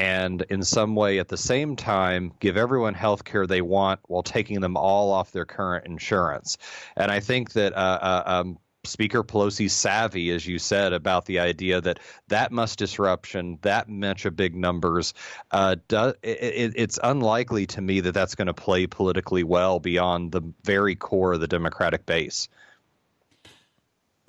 and 0.00 0.46
in 0.48 0.62
some 0.62 0.94
way 0.94 1.18
at 1.18 1.28
the 1.28 1.36
same 1.36 1.76
time 1.76 2.32
give 2.40 2.56
everyone 2.56 2.94
health 2.94 3.22
care 3.22 3.46
they 3.46 3.60
want 3.60 4.00
while 4.06 4.22
taking 4.22 4.60
them 4.60 4.74
all 4.76 5.12
off 5.12 5.30
their 5.30 5.44
current 5.44 5.84
insurance. 5.84 6.56
And 6.96 7.10
I 7.10 7.20
think 7.20 7.52
that 7.52 7.74
uh, 7.74 7.98
uh, 8.00 8.22
um, 8.24 8.58
Speaker 8.84 9.22
Pelosi's 9.22 9.74
savvy, 9.74 10.30
as 10.30 10.46
you 10.46 10.58
said, 10.58 10.94
about 10.94 11.26
the 11.26 11.40
idea 11.40 11.82
that 11.82 12.00
that 12.28 12.50
much 12.50 12.76
disruption, 12.76 13.58
that 13.60 13.90
much 13.90 14.24
of 14.24 14.34
big 14.36 14.54
numbers, 14.56 15.12
uh, 15.50 15.76
do, 15.86 16.14
it, 16.22 16.72
it's 16.76 16.98
unlikely 17.02 17.66
to 17.66 17.82
me 17.82 18.00
that 18.00 18.12
that's 18.12 18.34
going 18.34 18.46
to 18.46 18.54
play 18.54 18.86
politically 18.86 19.44
well 19.44 19.80
beyond 19.80 20.32
the 20.32 20.40
very 20.64 20.96
core 20.96 21.34
of 21.34 21.40
the 21.40 21.46
Democratic 21.46 22.06
base. 22.06 22.48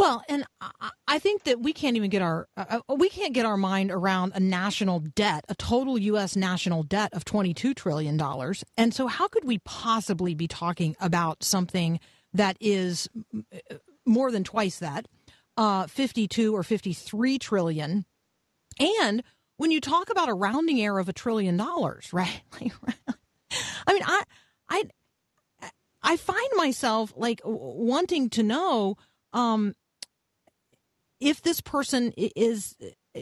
Well, 0.02 0.24
and 0.28 0.46
I 1.08 1.20
think 1.20 1.44
that 1.44 1.60
we 1.62 1.74
can't 1.74 1.96
even 1.96 2.10
get 2.10 2.24
our 2.24 2.48
uh, 2.58 2.80
uh, 2.90 2.96
we 2.96 3.08
can't 3.08 3.36
get 3.36 3.46
our 3.46 3.56
mind 3.56 3.92
around 3.92 4.32
a 4.34 4.40
national 4.40 5.02
debt, 5.02 5.46
a 5.48 5.54
total 5.54 5.96
U.S. 5.96 6.36
national 6.36 6.82
debt 6.82 7.14
of 7.14 7.24
twenty 7.24 7.54
two 7.54 7.76
trillion 7.76 8.18
dollars. 8.18 8.64
And 8.76 8.96
so, 8.96 9.06
how 9.06 9.28
could 9.28 9.44
we 9.44 9.60
possibly 9.60 10.34
be 10.34 10.48
talking 10.48 10.96
about 11.00 11.44
something 11.44 12.00
that 12.34 12.58
is 12.60 13.10
more 14.04 14.32
than 14.32 14.44
twice 14.44 14.80
that, 14.80 15.08
uh, 15.56 15.86
fifty 15.86 16.28
two 16.28 16.56
or 16.56 16.64
fifty 16.64 16.94
three 16.94 17.38
trillion? 17.38 18.06
And 18.80 19.22
when 19.58 19.70
you 19.70 19.80
talk 19.80 20.10
about 20.10 20.30
a 20.30 20.34
rounding 20.34 20.82
error 20.82 21.00
of 21.00 21.10
a 21.10 21.14
trillion 21.14 21.58
dollars, 21.58 22.10
right? 22.14 22.42
I 23.86 23.94
mean, 23.94 24.04
I 24.04 24.24
I 24.68 24.84
I 26.02 26.18
find 26.18 26.50
myself 26.56 27.14
like 27.16 27.40
wanting 27.46 28.32
to 28.32 28.42
know. 28.42 28.96
Um, 29.34 29.76
if 31.22 31.42
this 31.42 31.62
person 31.62 32.14
is 32.18 32.76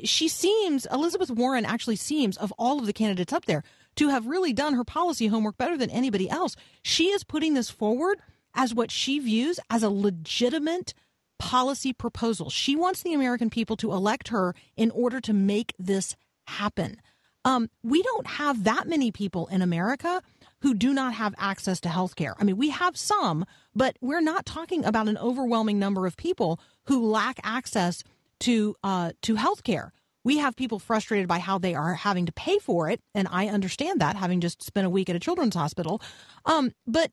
she 0.04 0.28
seems 0.28 0.88
Elizabeth 0.92 1.30
Warren 1.30 1.66
actually 1.66 1.96
seems 1.96 2.38
of 2.38 2.54
all 2.58 2.80
of 2.80 2.86
the 2.86 2.94
candidates 2.94 3.34
up 3.34 3.46
there 3.46 3.64
to 3.96 4.10
have 4.10 4.28
really 4.28 4.54
done 4.54 4.76
her 4.76 4.84
policy 4.84 5.28
homework 5.28 5.58
better 5.58 5.78
than 5.78 5.90
anybody 5.90 6.30
else. 6.30 6.56
She 6.82 7.10
is 7.10 7.24
putting 7.24 7.54
this 7.54 7.70
forward 7.70 8.20
as 8.56 8.74
what 8.74 8.92
she 8.92 9.20
views 9.20 9.60
as 9.70 9.84
a 9.84 9.90
legitimate 9.90 10.94
policy 11.38 11.94
proposal. 11.94 12.50
She 12.50 12.76
wants 12.76 13.02
the 13.02 13.14
American 13.14 13.50
people 13.50 13.76
to 13.78 13.92
elect 13.92 14.30
her 14.30 14.54
in 14.78 14.92
order 14.92 15.20
to 15.22 15.34
make 15.34 15.74
this 15.80 16.16
happen. 16.48 16.98
Um, 17.46 17.70
we 17.84 18.04
don't 18.04 18.28
have 18.28 18.66
that 18.66 18.88
many 18.88 19.12
people 19.12 19.48
in 19.48 19.62
America 19.62 20.22
who 20.62 20.74
do 20.74 20.94
not 20.94 21.14
have 21.14 21.34
access 21.38 21.80
to 21.82 21.90
health 21.90 22.16
care. 22.16 22.36
I 22.40 22.44
mean, 22.44 22.58
we 22.58 22.70
have 22.70 22.98
some, 22.98 23.46
but 23.76 23.98
we're 24.02 24.22
not 24.22 24.46
talking 24.46 24.86
about 24.86 25.08
an 25.08 25.18
overwhelming 25.18 25.80
number 25.80 26.06
of 26.06 26.18
people 26.18 26.60
who 26.86 27.06
lack 27.06 27.40
access 27.44 28.04
to 28.42 28.76
uh, 28.84 29.12
to 29.22 29.36
health 29.36 29.64
care. 29.64 29.92
We 30.24 30.38
have 30.38 30.56
people 30.56 30.80
frustrated 30.80 31.28
by 31.28 31.40
how 31.40 31.58
they 31.60 31.76
are 31.76 31.94
having 31.94 32.26
to 32.26 32.32
pay 32.34 32.60
for 32.60 32.90
it, 32.90 33.00
and 33.16 33.28
I 33.32 33.48
understand 33.48 34.02
that, 34.02 34.16
having 34.16 34.42
just 34.42 34.62
spent 34.62 34.86
a 34.86 34.90
week 34.90 35.10
at 35.10 35.16
a 35.16 35.20
children's 35.20 35.56
hospital. 35.56 36.02
Um, 36.46 36.72
but 36.86 37.12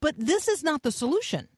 but 0.00 0.14
this 0.16 0.48
is 0.48 0.62
not 0.62 0.82
the 0.82 0.92
solution. 0.92 1.48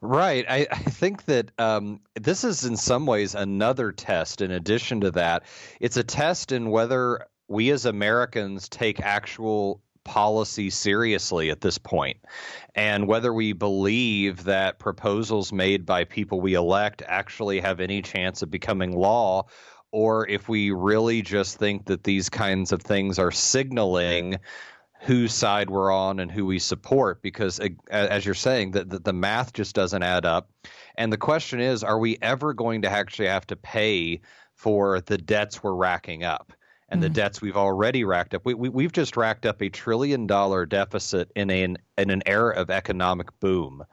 Right. 0.00 0.44
I, 0.48 0.66
I 0.70 0.76
think 0.76 1.24
that 1.24 1.50
um, 1.58 2.00
this 2.14 2.44
is 2.44 2.64
in 2.64 2.76
some 2.76 3.06
ways 3.06 3.34
another 3.34 3.92
test. 3.92 4.40
In 4.40 4.50
addition 4.50 5.00
to 5.00 5.10
that, 5.12 5.44
it's 5.80 5.96
a 5.96 6.04
test 6.04 6.52
in 6.52 6.70
whether 6.70 7.26
we 7.48 7.70
as 7.70 7.84
Americans 7.86 8.68
take 8.68 9.00
actual 9.00 9.80
policy 10.04 10.70
seriously 10.70 11.50
at 11.50 11.60
this 11.60 11.78
point. 11.78 12.16
and 12.76 13.08
whether 13.08 13.32
we 13.32 13.52
believe 13.52 14.44
that 14.44 14.78
proposals 14.78 15.52
made 15.52 15.84
by 15.84 16.04
people 16.04 16.40
we 16.40 16.54
elect 16.54 17.02
actually 17.06 17.58
have 17.58 17.80
any 17.80 18.00
chance 18.00 18.40
of 18.42 18.50
becoming 18.50 18.96
law 18.96 19.44
or 19.90 20.28
if 20.28 20.48
we 20.48 20.70
really 20.70 21.22
just 21.22 21.56
think 21.58 21.86
that 21.86 22.04
these 22.04 22.28
kinds 22.28 22.70
of 22.70 22.82
things 22.82 23.18
are 23.18 23.32
signaling 23.32 24.36
whose 25.00 25.32
side 25.32 25.70
we're 25.70 25.90
on 25.90 26.20
and 26.20 26.30
who 26.30 26.46
we 26.46 26.58
support 26.58 27.20
because 27.20 27.60
as 27.90 28.24
you're 28.24 28.34
saying 28.34 28.70
that 28.70 28.88
the, 28.88 29.00
the 29.00 29.12
math 29.12 29.52
just 29.52 29.74
doesn't 29.74 30.04
add 30.04 30.24
up 30.24 30.50
and 30.96 31.12
the 31.12 31.18
question 31.18 31.58
is 31.60 31.82
are 31.82 31.98
we 31.98 32.16
ever 32.22 32.54
going 32.54 32.82
to 32.82 32.88
actually 32.90 33.26
have 33.26 33.46
to 33.46 33.56
pay 33.56 34.20
for 34.54 35.00
the 35.00 35.18
debts 35.18 35.64
we're 35.64 35.74
racking 35.74 36.22
up 36.22 36.52
and 36.88 37.00
mm-hmm. 37.00 37.02
the 37.02 37.08
debts 37.10 37.40
we've 37.40 37.56
already 37.56 38.04
racked 38.04 38.34
up. 38.34 38.44
We, 38.44 38.54
we, 38.54 38.84
have 38.84 38.92
just 38.92 39.16
racked 39.16 39.46
up 39.46 39.60
a 39.60 39.68
trillion 39.68 40.26
dollar 40.26 40.66
deficit 40.66 41.30
in 41.34 41.50
an 41.50 41.78
in 41.98 42.10
an 42.10 42.22
era 42.26 42.54
of 42.54 42.70
economic 42.70 43.38
boom. 43.40 43.84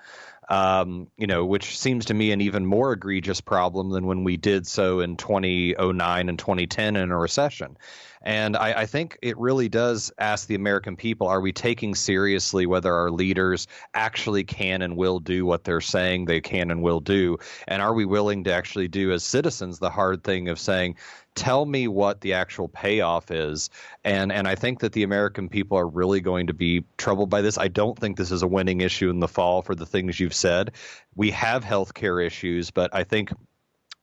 Um, 0.49 1.07
you 1.17 1.25
know, 1.25 1.45
which 1.45 1.79
seems 1.79 2.05
to 2.05 2.13
me 2.13 2.31
an 2.31 2.41
even 2.41 2.65
more 2.65 2.91
egregious 2.91 3.39
problem 3.39 3.91
than 3.91 4.05
when 4.05 4.25
we 4.25 4.35
did 4.35 4.67
so 4.67 4.99
in 4.99 5.15
2009 5.15 6.29
and 6.29 6.37
2010 6.37 6.95
in 6.97 7.11
a 7.11 7.17
recession. 7.17 7.77
And 8.24 8.55
I, 8.55 8.82
I, 8.82 8.86
think 8.86 9.17
it 9.21 9.38
really 9.38 9.67
does 9.67 10.11
ask 10.17 10.47
the 10.47 10.55
American 10.55 10.95
people 10.95 11.28
are 11.28 11.41
we 11.41 11.51
taking 11.51 11.93
seriously 11.93 12.65
whether 12.65 12.93
our 12.93 13.11
leaders 13.11 13.67
actually 13.93 14.45
can 14.45 14.82
and 14.82 14.95
will 14.95 15.19
do 15.19 15.45
what 15.45 15.65
they're 15.65 15.82
saying 15.82 16.26
they 16.26 16.41
can 16.41 16.71
and 16.71 16.82
will 16.82 17.01
do? 17.01 17.38
And 17.67 17.82
are 17.82 17.93
we 17.93 18.05
willing 18.05 18.45
to 18.45 18.53
actually 18.53 18.88
do, 18.88 19.11
as 19.11 19.24
citizens, 19.24 19.80
the 19.80 19.89
hard 19.89 20.24
thing 20.24 20.47
of 20.47 20.57
saying, 20.57 20.95
tell 21.36 21.65
me 21.65 21.88
what 21.88 22.21
the 22.21 22.34
actual 22.34 22.67
payoff 22.67 23.32
is. 23.32 23.69
And 24.03 24.32
and 24.32 24.47
I 24.47 24.55
think 24.55 24.80
that 24.80 24.93
the 24.93 25.03
American 25.03 25.49
people 25.49 25.78
are 25.78 25.88
really 25.88 26.21
going 26.21 26.47
to 26.47 26.53
be 26.53 26.84
troubled 26.97 27.30
by 27.30 27.41
this. 27.41 27.57
I 27.57 27.67
don't 27.67 27.97
think 27.97 28.17
this 28.17 28.32
is 28.32 28.43
a 28.43 28.47
winning 28.47 28.82
issue 28.82 29.09
in 29.09 29.19
the 29.19 29.28
fall 29.28 29.61
for 29.61 29.76
the 29.76 29.86
things 29.86 30.19
you've 30.19 30.34
said. 30.34 30.71
We 31.15 31.32
have 31.32 31.63
health 31.63 31.93
care 31.93 32.19
issues 32.19 32.71
but 32.71 32.93
I 32.93 33.03
think 33.03 33.32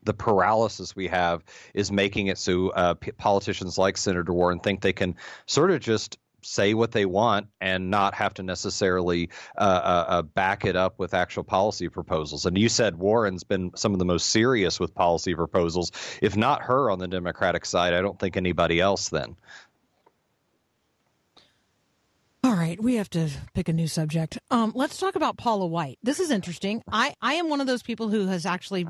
the 0.02 0.14
paralysis 0.14 0.96
we 0.96 1.06
have 1.08 1.44
is 1.74 1.92
making 1.92 2.28
it 2.28 2.38
so 2.38 2.70
uh, 2.70 2.94
p- 2.94 3.12
politicians 3.12 3.78
like 3.78 3.96
Senator 3.96 4.32
Warren 4.32 4.60
think 4.60 4.80
they 4.80 4.92
can 4.92 5.14
sort 5.46 5.70
of 5.70 5.80
just 5.80 6.18
say 6.42 6.74
what 6.74 6.92
they 6.92 7.04
want 7.04 7.46
and 7.60 7.90
not 7.90 8.14
have 8.14 8.34
to 8.34 8.42
necessarily 8.42 9.28
uh, 9.58 9.60
uh, 9.60 10.04
uh, 10.08 10.22
back 10.22 10.64
it 10.64 10.76
up 10.76 10.98
with 10.98 11.14
actual 11.14 11.44
policy 11.44 11.88
proposals. 11.88 12.46
And 12.46 12.56
you 12.56 12.68
said 12.68 12.96
Warren's 12.96 13.44
been 13.44 13.70
some 13.76 13.92
of 13.92 13.98
the 13.98 14.04
most 14.04 14.30
serious 14.30 14.80
with 14.80 14.94
policy 14.94 15.34
proposals. 15.34 15.92
If 16.22 16.36
not 16.36 16.62
her 16.62 16.90
on 16.90 16.98
the 16.98 17.08
Democratic 17.08 17.64
side, 17.64 17.94
I 17.94 18.00
don't 18.00 18.18
think 18.18 18.36
anybody 18.36 18.80
else 18.80 19.08
then. 19.08 19.36
All 22.50 22.56
right, 22.56 22.82
we 22.82 22.96
have 22.96 23.08
to 23.10 23.30
pick 23.54 23.68
a 23.68 23.72
new 23.72 23.86
subject. 23.86 24.36
Um, 24.50 24.72
let's 24.74 24.98
talk 24.98 25.14
about 25.14 25.36
Paula 25.36 25.68
White. 25.68 26.00
This 26.02 26.18
is 26.18 26.32
interesting. 26.32 26.82
I, 26.90 27.14
I 27.22 27.34
am 27.34 27.48
one 27.48 27.60
of 27.60 27.68
those 27.68 27.84
people 27.84 28.08
who 28.08 28.26
has 28.26 28.44
actually 28.44 28.88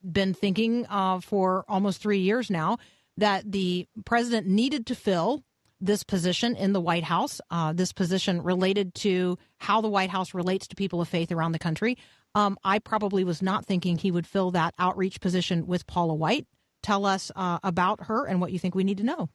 been 0.00 0.32
thinking 0.32 0.86
uh, 0.88 1.18
for 1.18 1.64
almost 1.66 2.00
three 2.00 2.20
years 2.20 2.50
now 2.50 2.78
that 3.16 3.50
the 3.50 3.88
president 4.04 4.46
needed 4.46 4.86
to 4.86 4.94
fill 4.94 5.42
this 5.80 6.04
position 6.04 6.54
in 6.54 6.72
the 6.72 6.80
White 6.80 7.02
House, 7.02 7.40
uh, 7.50 7.72
this 7.72 7.92
position 7.92 8.42
related 8.42 8.94
to 8.94 9.36
how 9.58 9.80
the 9.80 9.88
White 9.88 10.10
House 10.10 10.32
relates 10.32 10.68
to 10.68 10.76
people 10.76 11.00
of 11.00 11.08
faith 11.08 11.32
around 11.32 11.50
the 11.50 11.58
country. 11.58 11.98
Um, 12.36 12.56
I 12.62 12.78
probably 12.78 13.24
was 13.24 13.42
not 13.42 13.66
thinking 13.66 13.98
he 13.98 14.12
would 14.12 14.24
fill 14.24 14.52
that 14.52 14.72
outreach 14.78 15.20
position 15.20 15.66
with 15.66 15.84
Paula 15.88 16.14
White. 16.14 16.46
Tell 16.84 17.04
us 17.04 17.32
uh, 17.34 17.58
about 17.64 18.04
her 18.04 18.24
and 18.24 18.40
what 18.40 18.52
you 18.52 18.60
think 18.60 18.76
we 18.76 18.84
need 18.84 18.98
to 18.98 19.04
know. 19.04 19.30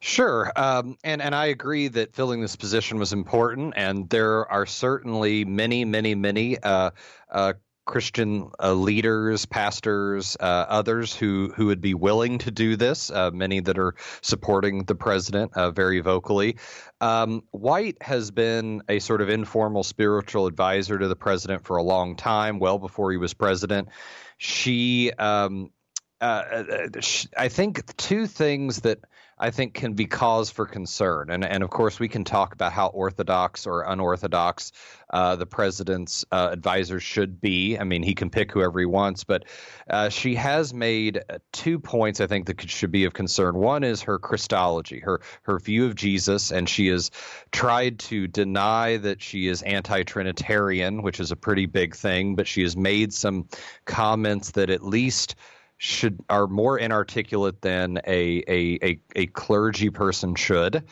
Sure, 0.00 0.52
um, 0.54 0.96
and 1.02 1.20
and 1.20 1.34
I 1.34 1.46
agree 1.46 1.88
that 1.88 2.14
filling 2.14 2.40
this 2.40 2.54
position 2.54 2.98
was 2.98 3.12
important, 3.12 3.74
and 3.76 4.08
there 4.08 4.46
are 4.50 4.64
certainly 4.64 5.44
many, 5.44 5.84
many, 5.84 6.14
many 6.14 6.56
uh, 6.58 6.90
uh, 7.30 7.54
Christian 7.84 8.50
uh, 8.62 8.74
leaders, 8.74 9.46
pastors, 9.46 10.36
uh, 10.38 10.44
others 10.68 11.16
who 11.16 11.52
who 11.56 11.66
would 11.66 11.80
be 11.80 11.94
willing 11.94 12.38
to 12.38 12.52
do 12.52 12.76
this. 12.76 13.10
Uh, 13.10 13.32
many 13.32 13.58
that 13.58 13.76
are 13.76 13.96
supporting 14.20 14.84
the 14.84 14.94
president 14.94 15.52
uh, 15.54 15.72
very 15.72 15.98
vocally. 15.98 16.58
Um, 17.00 17.42
White 17.50 17.96
has 18.00 18.30
been 18.30 18.82
a 18.88 19.00
sort 19.00 19.20
of 19.20 19.28
informal 19.28 19.82
spiritual 19.82 20.46
advisor 20.46 20.96
to 20.96 21.08
the 21.08 21.16
president 21.16 21.64
for 21.64 21.76
a 21.76 21.82
long 21.82 22.14
time, 22.14 22.60
well 22.60 22.78
before 22.78 23.10
he 23.10 23.16
was 23.16 23.34
president. 23.34 23.88
She 24.36 25.10
um, 25.14 25.72
I 26.20 27.48
think 27.48 27.96
two 27.96 28.26
things 28.26 28.80
that 28.82 28.98
I 29.40 29.50
think 29.50 29.74
can 29.74 29.94
be 29.94 30.06
cause 30.06 30.50
for 30.50 30.66
concern. 30.66 31.30
And, 31.30 31.44
and 31.44 31.62
of 31.62 31.70
course, 31.70 32.00
we 32.00 32.08
can 32.08 32.24
talk 32.24 32.52
about 32.52 32.72
how 32.72 32.88
orthodox 32.88 33.66
or 33.66 33.82
unorthodox 33.82 34.72
uh, 35.10 35.36
the 35.36 35.46
president's 35.46 36.24
uh, 36.32 36.48
advisors 36.52 37.02
should 37.02 37.40
be. 37.40 37.78
I 37.78 37.84
mean, 37.84 38.02
he 38.02 38.14
can 38.14 38.30
pick 38.30 38.52
whoever 38.52 38.78
he 38.80 38.86
wants, 38.86 39.24
but 39.24 39.44
uh, 39.88 40.08
she 40.08 40.34
has 40.34 40.74
made 40.74 41.22
two 41.52 41.78
points 41.78 42.20
I 42.20 42.26
think 42.26 42.46
that 42.46 42.68
should 42.68 42.90
be 42.90 43.04
of 43.04 43.14
concern. 43.14 43.54
One 43.56 43.84
is 43.84 44.02
her 44.02 44.18
Christology, 44.18 45.00
her 45.00 45.20
her 45.42 45.58
view 45.58 45.86
of 45.86 45.94
Jesus, 45.94 46.52
and 46.52 46.68
she 46.68 46.88
has 46.88 47.10
tried 47.52 47.98
to 48.00 48.26
deny 48.26 48.98
that 48.98 49.22
she 49.22 49.48
is 49.48 49.62
anti-Trinitarian, 49.62 51.02
which 51.02 51.20
is 51.20 51.30
a 51.30 51.36
pretty 51.36 51.66
big 51.66 51.94
thing. 51.94 52.34
But 52.36 52.46
she 52.46 52.62
has 52.62 52.76
made 52.76 53.12
some 53.12 53.48
comments 53.86 54.52
that 54.52 54.70
at 54.70 54.84
least 54.84 55.36
should 55.78 56.18
are 56.28 56.46
more 56.46 56.78
inarticulate 56.78 57.62
than 57.62 57.98
a 58.06 58.42
a 58.48 58.78
a, 58.82 59.00
a 59.16 59.26
clergy 59.28 59.90
person 59.90 60.34
should. 60.34 60.84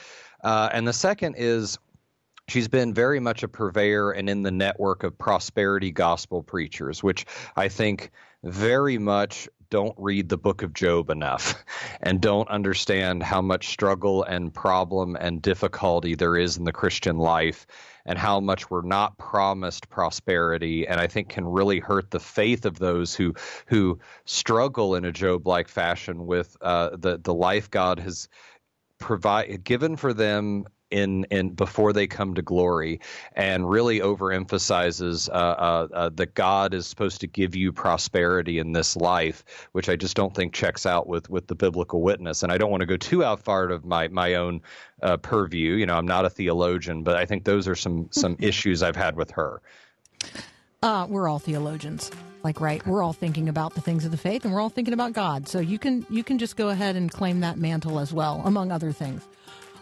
Uh, 0.42 0.68
and 0.72 0.86
the 0.86 0.92
second 0.92 1.34
is 1.36 1.78
she's 2.48 2.68
been 2.68 2.94
very 2.94 3.20
much 3.20 3.42
a 3.42 3.48
purveyor 3.48 4.12
and 4.12 4.30
in 4.30 4.42
the 4.42 4.50
network 4.50 5.02
of 5.02 5.18
prosperity 5.18 5.90
gospel 5.90 6.42
preachers, 6.42 7.02
which 7.02 7.26
I 7.56 7.68
think 7.68 8.10
very 8.44 8.98
much 8.98 9.48
don't 9.70 9.94
read 9.96 10.28
the 10.28 10.38
book 10.38 10.62
of 10.62 10.72
Job 10.72 11.10
enough 11.10 11.54
and 12.00 12.20
don't 12.20 12.48
understand 12.48 13.22
how 13.22 13.42
much 13.42 13.68
struggle 13.68 14.22
and 14.22 14.52
problem 14.52 15.16
and 15.16 15.42
difficulty 15.42 16.14
there 16.14 16.36
is 16.36 16.56
in 16.56 16.64
the 16.64 16.72
Christian 16.72 17.18
life 17.18 17.66
and 18.04 18.18
how 18.18 18.40
much 18.40 18.70
we're 18.70 18.82
not 18.82 19.18
promised 19.18 19.88
prosperity 19.88 20.86
and 20.86 21.00
I 21.00 21.06
think 21.06 21.28
can 21.28 21.46
really 21.46 21.80
hurt 21.80 22.10
the 22.10 22.20
faith 22.20 22.64
of 22.64 22.78
those 22.78 23.14
who 23.14 23.34
who 23.66 23.98
struggle 24.24 24.94
in 24.94 25.04
a 25.04 25.12
Job 25.12 25.46
like 25.46 25.68
fashion 25.68 26.26
with 26.26 26.56
uh, 26.60 26.90
the 26.96 27.18
the 27.18 27.34
life 27.34 27.70
God 27.70 27.98
has 28.00 28.28
provide 28.98 29.62
given 29.64 29.96
for 29.96 30.14
them 30.14 30.64
in 30.90 31.24
in 31.30 31.50
before 31.50 31.92
they 31.92 32.06
come 32.06 32.34
to 32.34 32.42
glory, 32.42 33.00
and 33.32 33.68
really 33.68 34.00
overemphasizes 34.00 35.28
uh, 35.28 35.32
uh, 35.32 35.88
uh, 35.92 36.10
that 36.14 36.34
God 36.34 36.74
is 36.74 36.86
supposed 36.86 37.20
to 37.20 37.26
give 37.26 37.54
you 37.54 37.72
prosperity 37.72 38.58
in 38.58 38.72
this 38.72 38.96
life, 38.96 39.44
which 39.72 39.88
I 39.88 39.96
just 39.96 40.16
don't 40.16 40.34
think 40.34 40.52
checks 40.52 40.86
out 40.86 41.06
with 41.06 41.28
with 41.30 41.46
the 41.46 41.54
biblical 41.54 42.02
witness. 42.02 42.42
And 42.42 42.52
I 42.52 42.58
don't 42.58 42.70
want 42.70 42.82
to 42.82 42.86
go 42.86 42.96
too 42.96 43.24
out 43.24 43.40
far 43.40 43.68
of 43.70 43.84
my 43.84 44.08
my 44.08 44.34
own 44.34 44.62
uh, 45.02 45.16
purview. 45.16 45.74
You 45.74 45.86
know, 45.86 45.96
I'm 45.96 46.06
not 46.06 46.24
a 46.24 46.30
theologian, 46.30 47.02
but 47.02 47.16
I 47.16 47.26
think 47.26 47.44
those 47.44 47.68
are 47.68 47.76
some 47.76 48.08
some 48.10 48.36
issues 48.40 48.82
I've 48.82 48.96
had 48.96 49.16
with 49.16 49.30
her. 49.32 49.60
Uh, 50.82 51.06
we're 51.08 51.28
all 51.28 51.38
theologians 51.38 52.10
like 52.44 52.60
right 52.60 52.86
we're 52.86 53.02
all 53.02 53.12
thinking 53.12 53.48
about 53.48 53.74
the 53.74 53.80
things 53.80 54.04
of 54.04 54.12
the 54.12 54.16
faith 54.16 54.44
and 54.44 54.54
we're 54.54 54.60
all 54.60 54.68
thinking 54.68 54.94
about 54.94 55.12
god 55.12 55.48
so 55.48 55.58
you 55.58 55.80
can 55.80 56.06
you 56.08 56.22
can 56.22 56.38
just 56.38 56.56
go 56.56 56.68
ahead 56.68 56.94
and 56.94 57.10
claim 57.10 57.40
that 57.40 57.58
mantle 57.58 57.98
as 57.98 58.12
well 58.12 58.40
among 58.44 58.70
other 58.70 58.92
things 58.92 59.26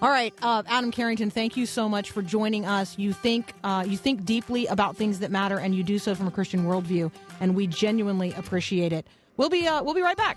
all 0.05 0.11
right, 0.11 0.35
uh, 0.43 0.63
Adam 0.67 0.91
Carrington, 0.91 1.31
thank 1.31 1.57
you 1.57 1.65
so 1.65 1.89
much 1.89 2.11
for 2.11 2.21
joining 2.21 2.67
us. 2.67 2.99
You 2.99 3.15
think 3.15 3.55
uh, 3.65 3.87
you 3.89 3.97
think 3.97 4.27
deeply 4.27 4.67
about 4.67 4.99
things 4.99 5.21
that 5.21 5.31
matter, 5.31 5.59
and 5.59 5.75
you 5.75 5.83
do 5.83 5.99
so 5.99 6.15
from 6.15 6.27
a 6.27 6.31
Christian 6.31 6.67
worldview, 6.67 7.11
and 7.41 7.55
we 7.55 7.67
genuinely 7.67 8.31
appreciate 8.33 8.93
it. 8.93 9.07
We'll 9.39 9.49
be 9.49 9.67
uh, 9.67 9.83
we'll 9.83 9.95
be 9.95 10.03
right 10.03 10.15
back. 10.15 10.37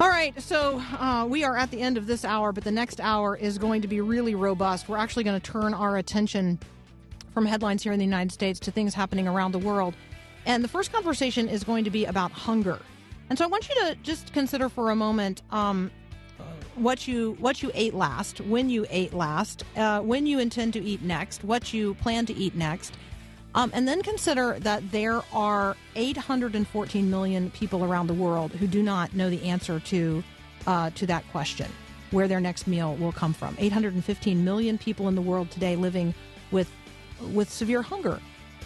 All 0.00 0.08
right, 0.08 0.32
so 0.40 0.82
uh, 0.98 1.26
we 1.28 1.44
are 1.44 1.54
at 1.54 1.70
the 1.70 1.82
end 1.82 1.98
of 1.98 2.06
this 2.06 2.24
hour, 2.24 2.52
but 2.52 2.64
the 2.64 2.72
next 2.72 2.98
hour 2.98 3.36
is 3.36 3.58
going 3.58 3.82
to 3.82 3.88
be 3.88 4.00
really 4.00 4.34
robust. 4.34 4.88
We're 4.88 4.96
actually 4.96 5.24
going 5.24 5.38
to 5.38 5.52
turn 5.52 5.74
our 5.74 5.98
attention 5.98 6.58
from 7.34 7.44
headlines 7.44 7.82
here 7.82 7.92
in 7.92 7.98
the 7.98 8.06
United 8.06 8.32
States 8.32 8.58
to 8.60 8.70
things 8.70 8.94
happening 8.94 9.28
around 9.28 9.52
the 9.52 9.58
world. 9.58 9.92
And 10.48 10.64
the 10.64 10.68
first 10.68 10.90
conversation 10.90 11.46
is 11.46 11.62
going 11.62 11.84
to 11.84 11.90
be 11.90 12.06
about 12.06 12.32
hunger. 12.32 12.80
And 13.28 13.38
so 13.38 13.44
I 13.44 13.48
want 13.48 13.68
you 13.68 13.74
to 13.82 13.94
just 13.96 14.32
consider 14.32 14.70
for 14.70 14.90
a 14.90 14.96
moment 14.96 15.42
um, 15.50 15.90
what 16.74 17.06
you 17.06 17.36
what 17.38 17.62
you 17.62 17.70
ate 17.74 17.92
last, 17.92 18.40
when 18.40 18.70
you 18.70 18.86
ate 18.88 19.12
last, 19.12 19.62
uh, 19.76 20.00
when 20.00 20.26
you 20.26 20.38
intend 20.38 20.72
to 20.72 20.82
eat 20.82 21.02
next, 21.02 21.44
what 21.44 21.74
you 21.74 21.94
plan 21.96 22.24
to 22.26 22.34
eat 22.34 22.54
next, 22.54 22.96
um, 23.54 23.70
and 23.74 23.86
then 23.86 24.02
consider 24.02 24.58
that 24.60 24.90
there 24.90 25.22
are 25.34 25.76
814 25.96 27.10
million 27.10 27.50
people 27.50 27.84
around 27.84 28.06
the 28.06 28.14
world 28.14 28.52
who 28.52 28.66
do 28.66 28.82
not 28.82 29.14
know 29.14 29.28
the 29.28 29.42
answer 29.42 29.80
to 29.80 30.24
uh, 30.66 30.88
to 30.94 31.06
that 31.06 31.28
question, 31.30 31.70
where 32.10 32.26
their 32.26 32.40
next 32.40 32.66
meal 32.66 32.96
will 32.96 33.12
come 33.12 33.34
from. 33.34 33.54
815 33.58 34.42
million 34.42 34.78
people 34.78 35.08
in 35.08 35.14
the 35.14 35.22
world 35.22 35.50
today 35.50 35.76
living 35.76 36.14
with 36.50 36.70
with 37.34 37.50
severe 37.50 37.82
hunger. 37.82 38.18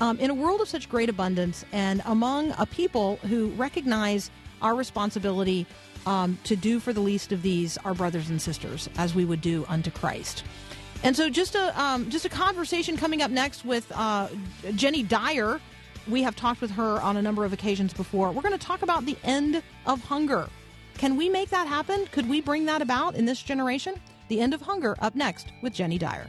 Um, 0.02 0.18
in 0.18 0.30
a 0.30 0.34
world 0.34 0.60
of 0.60 0.68
such 0.68 0.88
great 0.88 1.08
abundance, 1.08 1.64
and 1.70 2.02
among 2.06 2.52
a 2.58 2.66
people 2.66 3.18
who 3.28 3.50
recognize 3.50 4.32
our 4.60 4.74
responsibility 4.74 5.64
um, 6.06 6.36
to 6.42 6.56
do 6.56 6.80
for 6.80 6.92
the 6.92 6.98
least 6.98 7.30
of 7.30 7.42
these, 7.42 7.78
our 7.78 7.94
brothers 7.94 8.28
and 8.28 8.42
sisters, 8.42 8.88
as 8.98 9.14
we 9.14 9.24
would 9.24 9.40
do 9.40 9.64
unto 9.68 9.92
Christ. 9.92 10.42
And 11.04 11.14
so, 11.14 11.30
just 11.30 11.54
a 11.54 11.80
um, 11.80 12.10
just 12.10 12.24
a 12.24 12.28
conversation 12.28 12.96
coming 12.96 13.22
up 13.22 13.30
next 13.30 13.64
with 13.64 13.92
uh, 13.94 14.26
Jenny 14.74 15.04
Dyer. 15.04 15.60
We 16.08 16.22
have 16.22 16.34
talked 16.34 16.60
with 16.60 16.72
her 16.72 17.00
on 17.00 17.16
a 17.16 17.22
number 17.22 17.44
of 17.44 17.52
occasions 17.52 17.92
before. 17.94 18.32
We're 18.32 18.42
going 18.42 18.58
to 18.58 18.66
talk 18.66 18.82
about 18.82 19.06
the 19.06 19.16
end 19.22 19.62
of 19.86 20.00
hunger. 20.00 20.48
Can 20.98 21.16
we 21.16 21.28
make 21.28 21.50
that 21.50 21.68
happen? 21.68 22.06
Could 22.06 22.28
we 22.28 22.40
bring 22.40 22.64
that 22.64 22.82
about 22.82 23.14
in 23.14 23.24
this 23.24 23.40
generation? 23.40 23.94
The 24.26 24.40
end 24.40 24.52
of 24.52 24.62
hunger 24.62 24.96
up 25.00 25.14
next 25.14 25.52
with 25.62 25.72
Jenny 25.72 25.96
Dyer. 25.96 26.28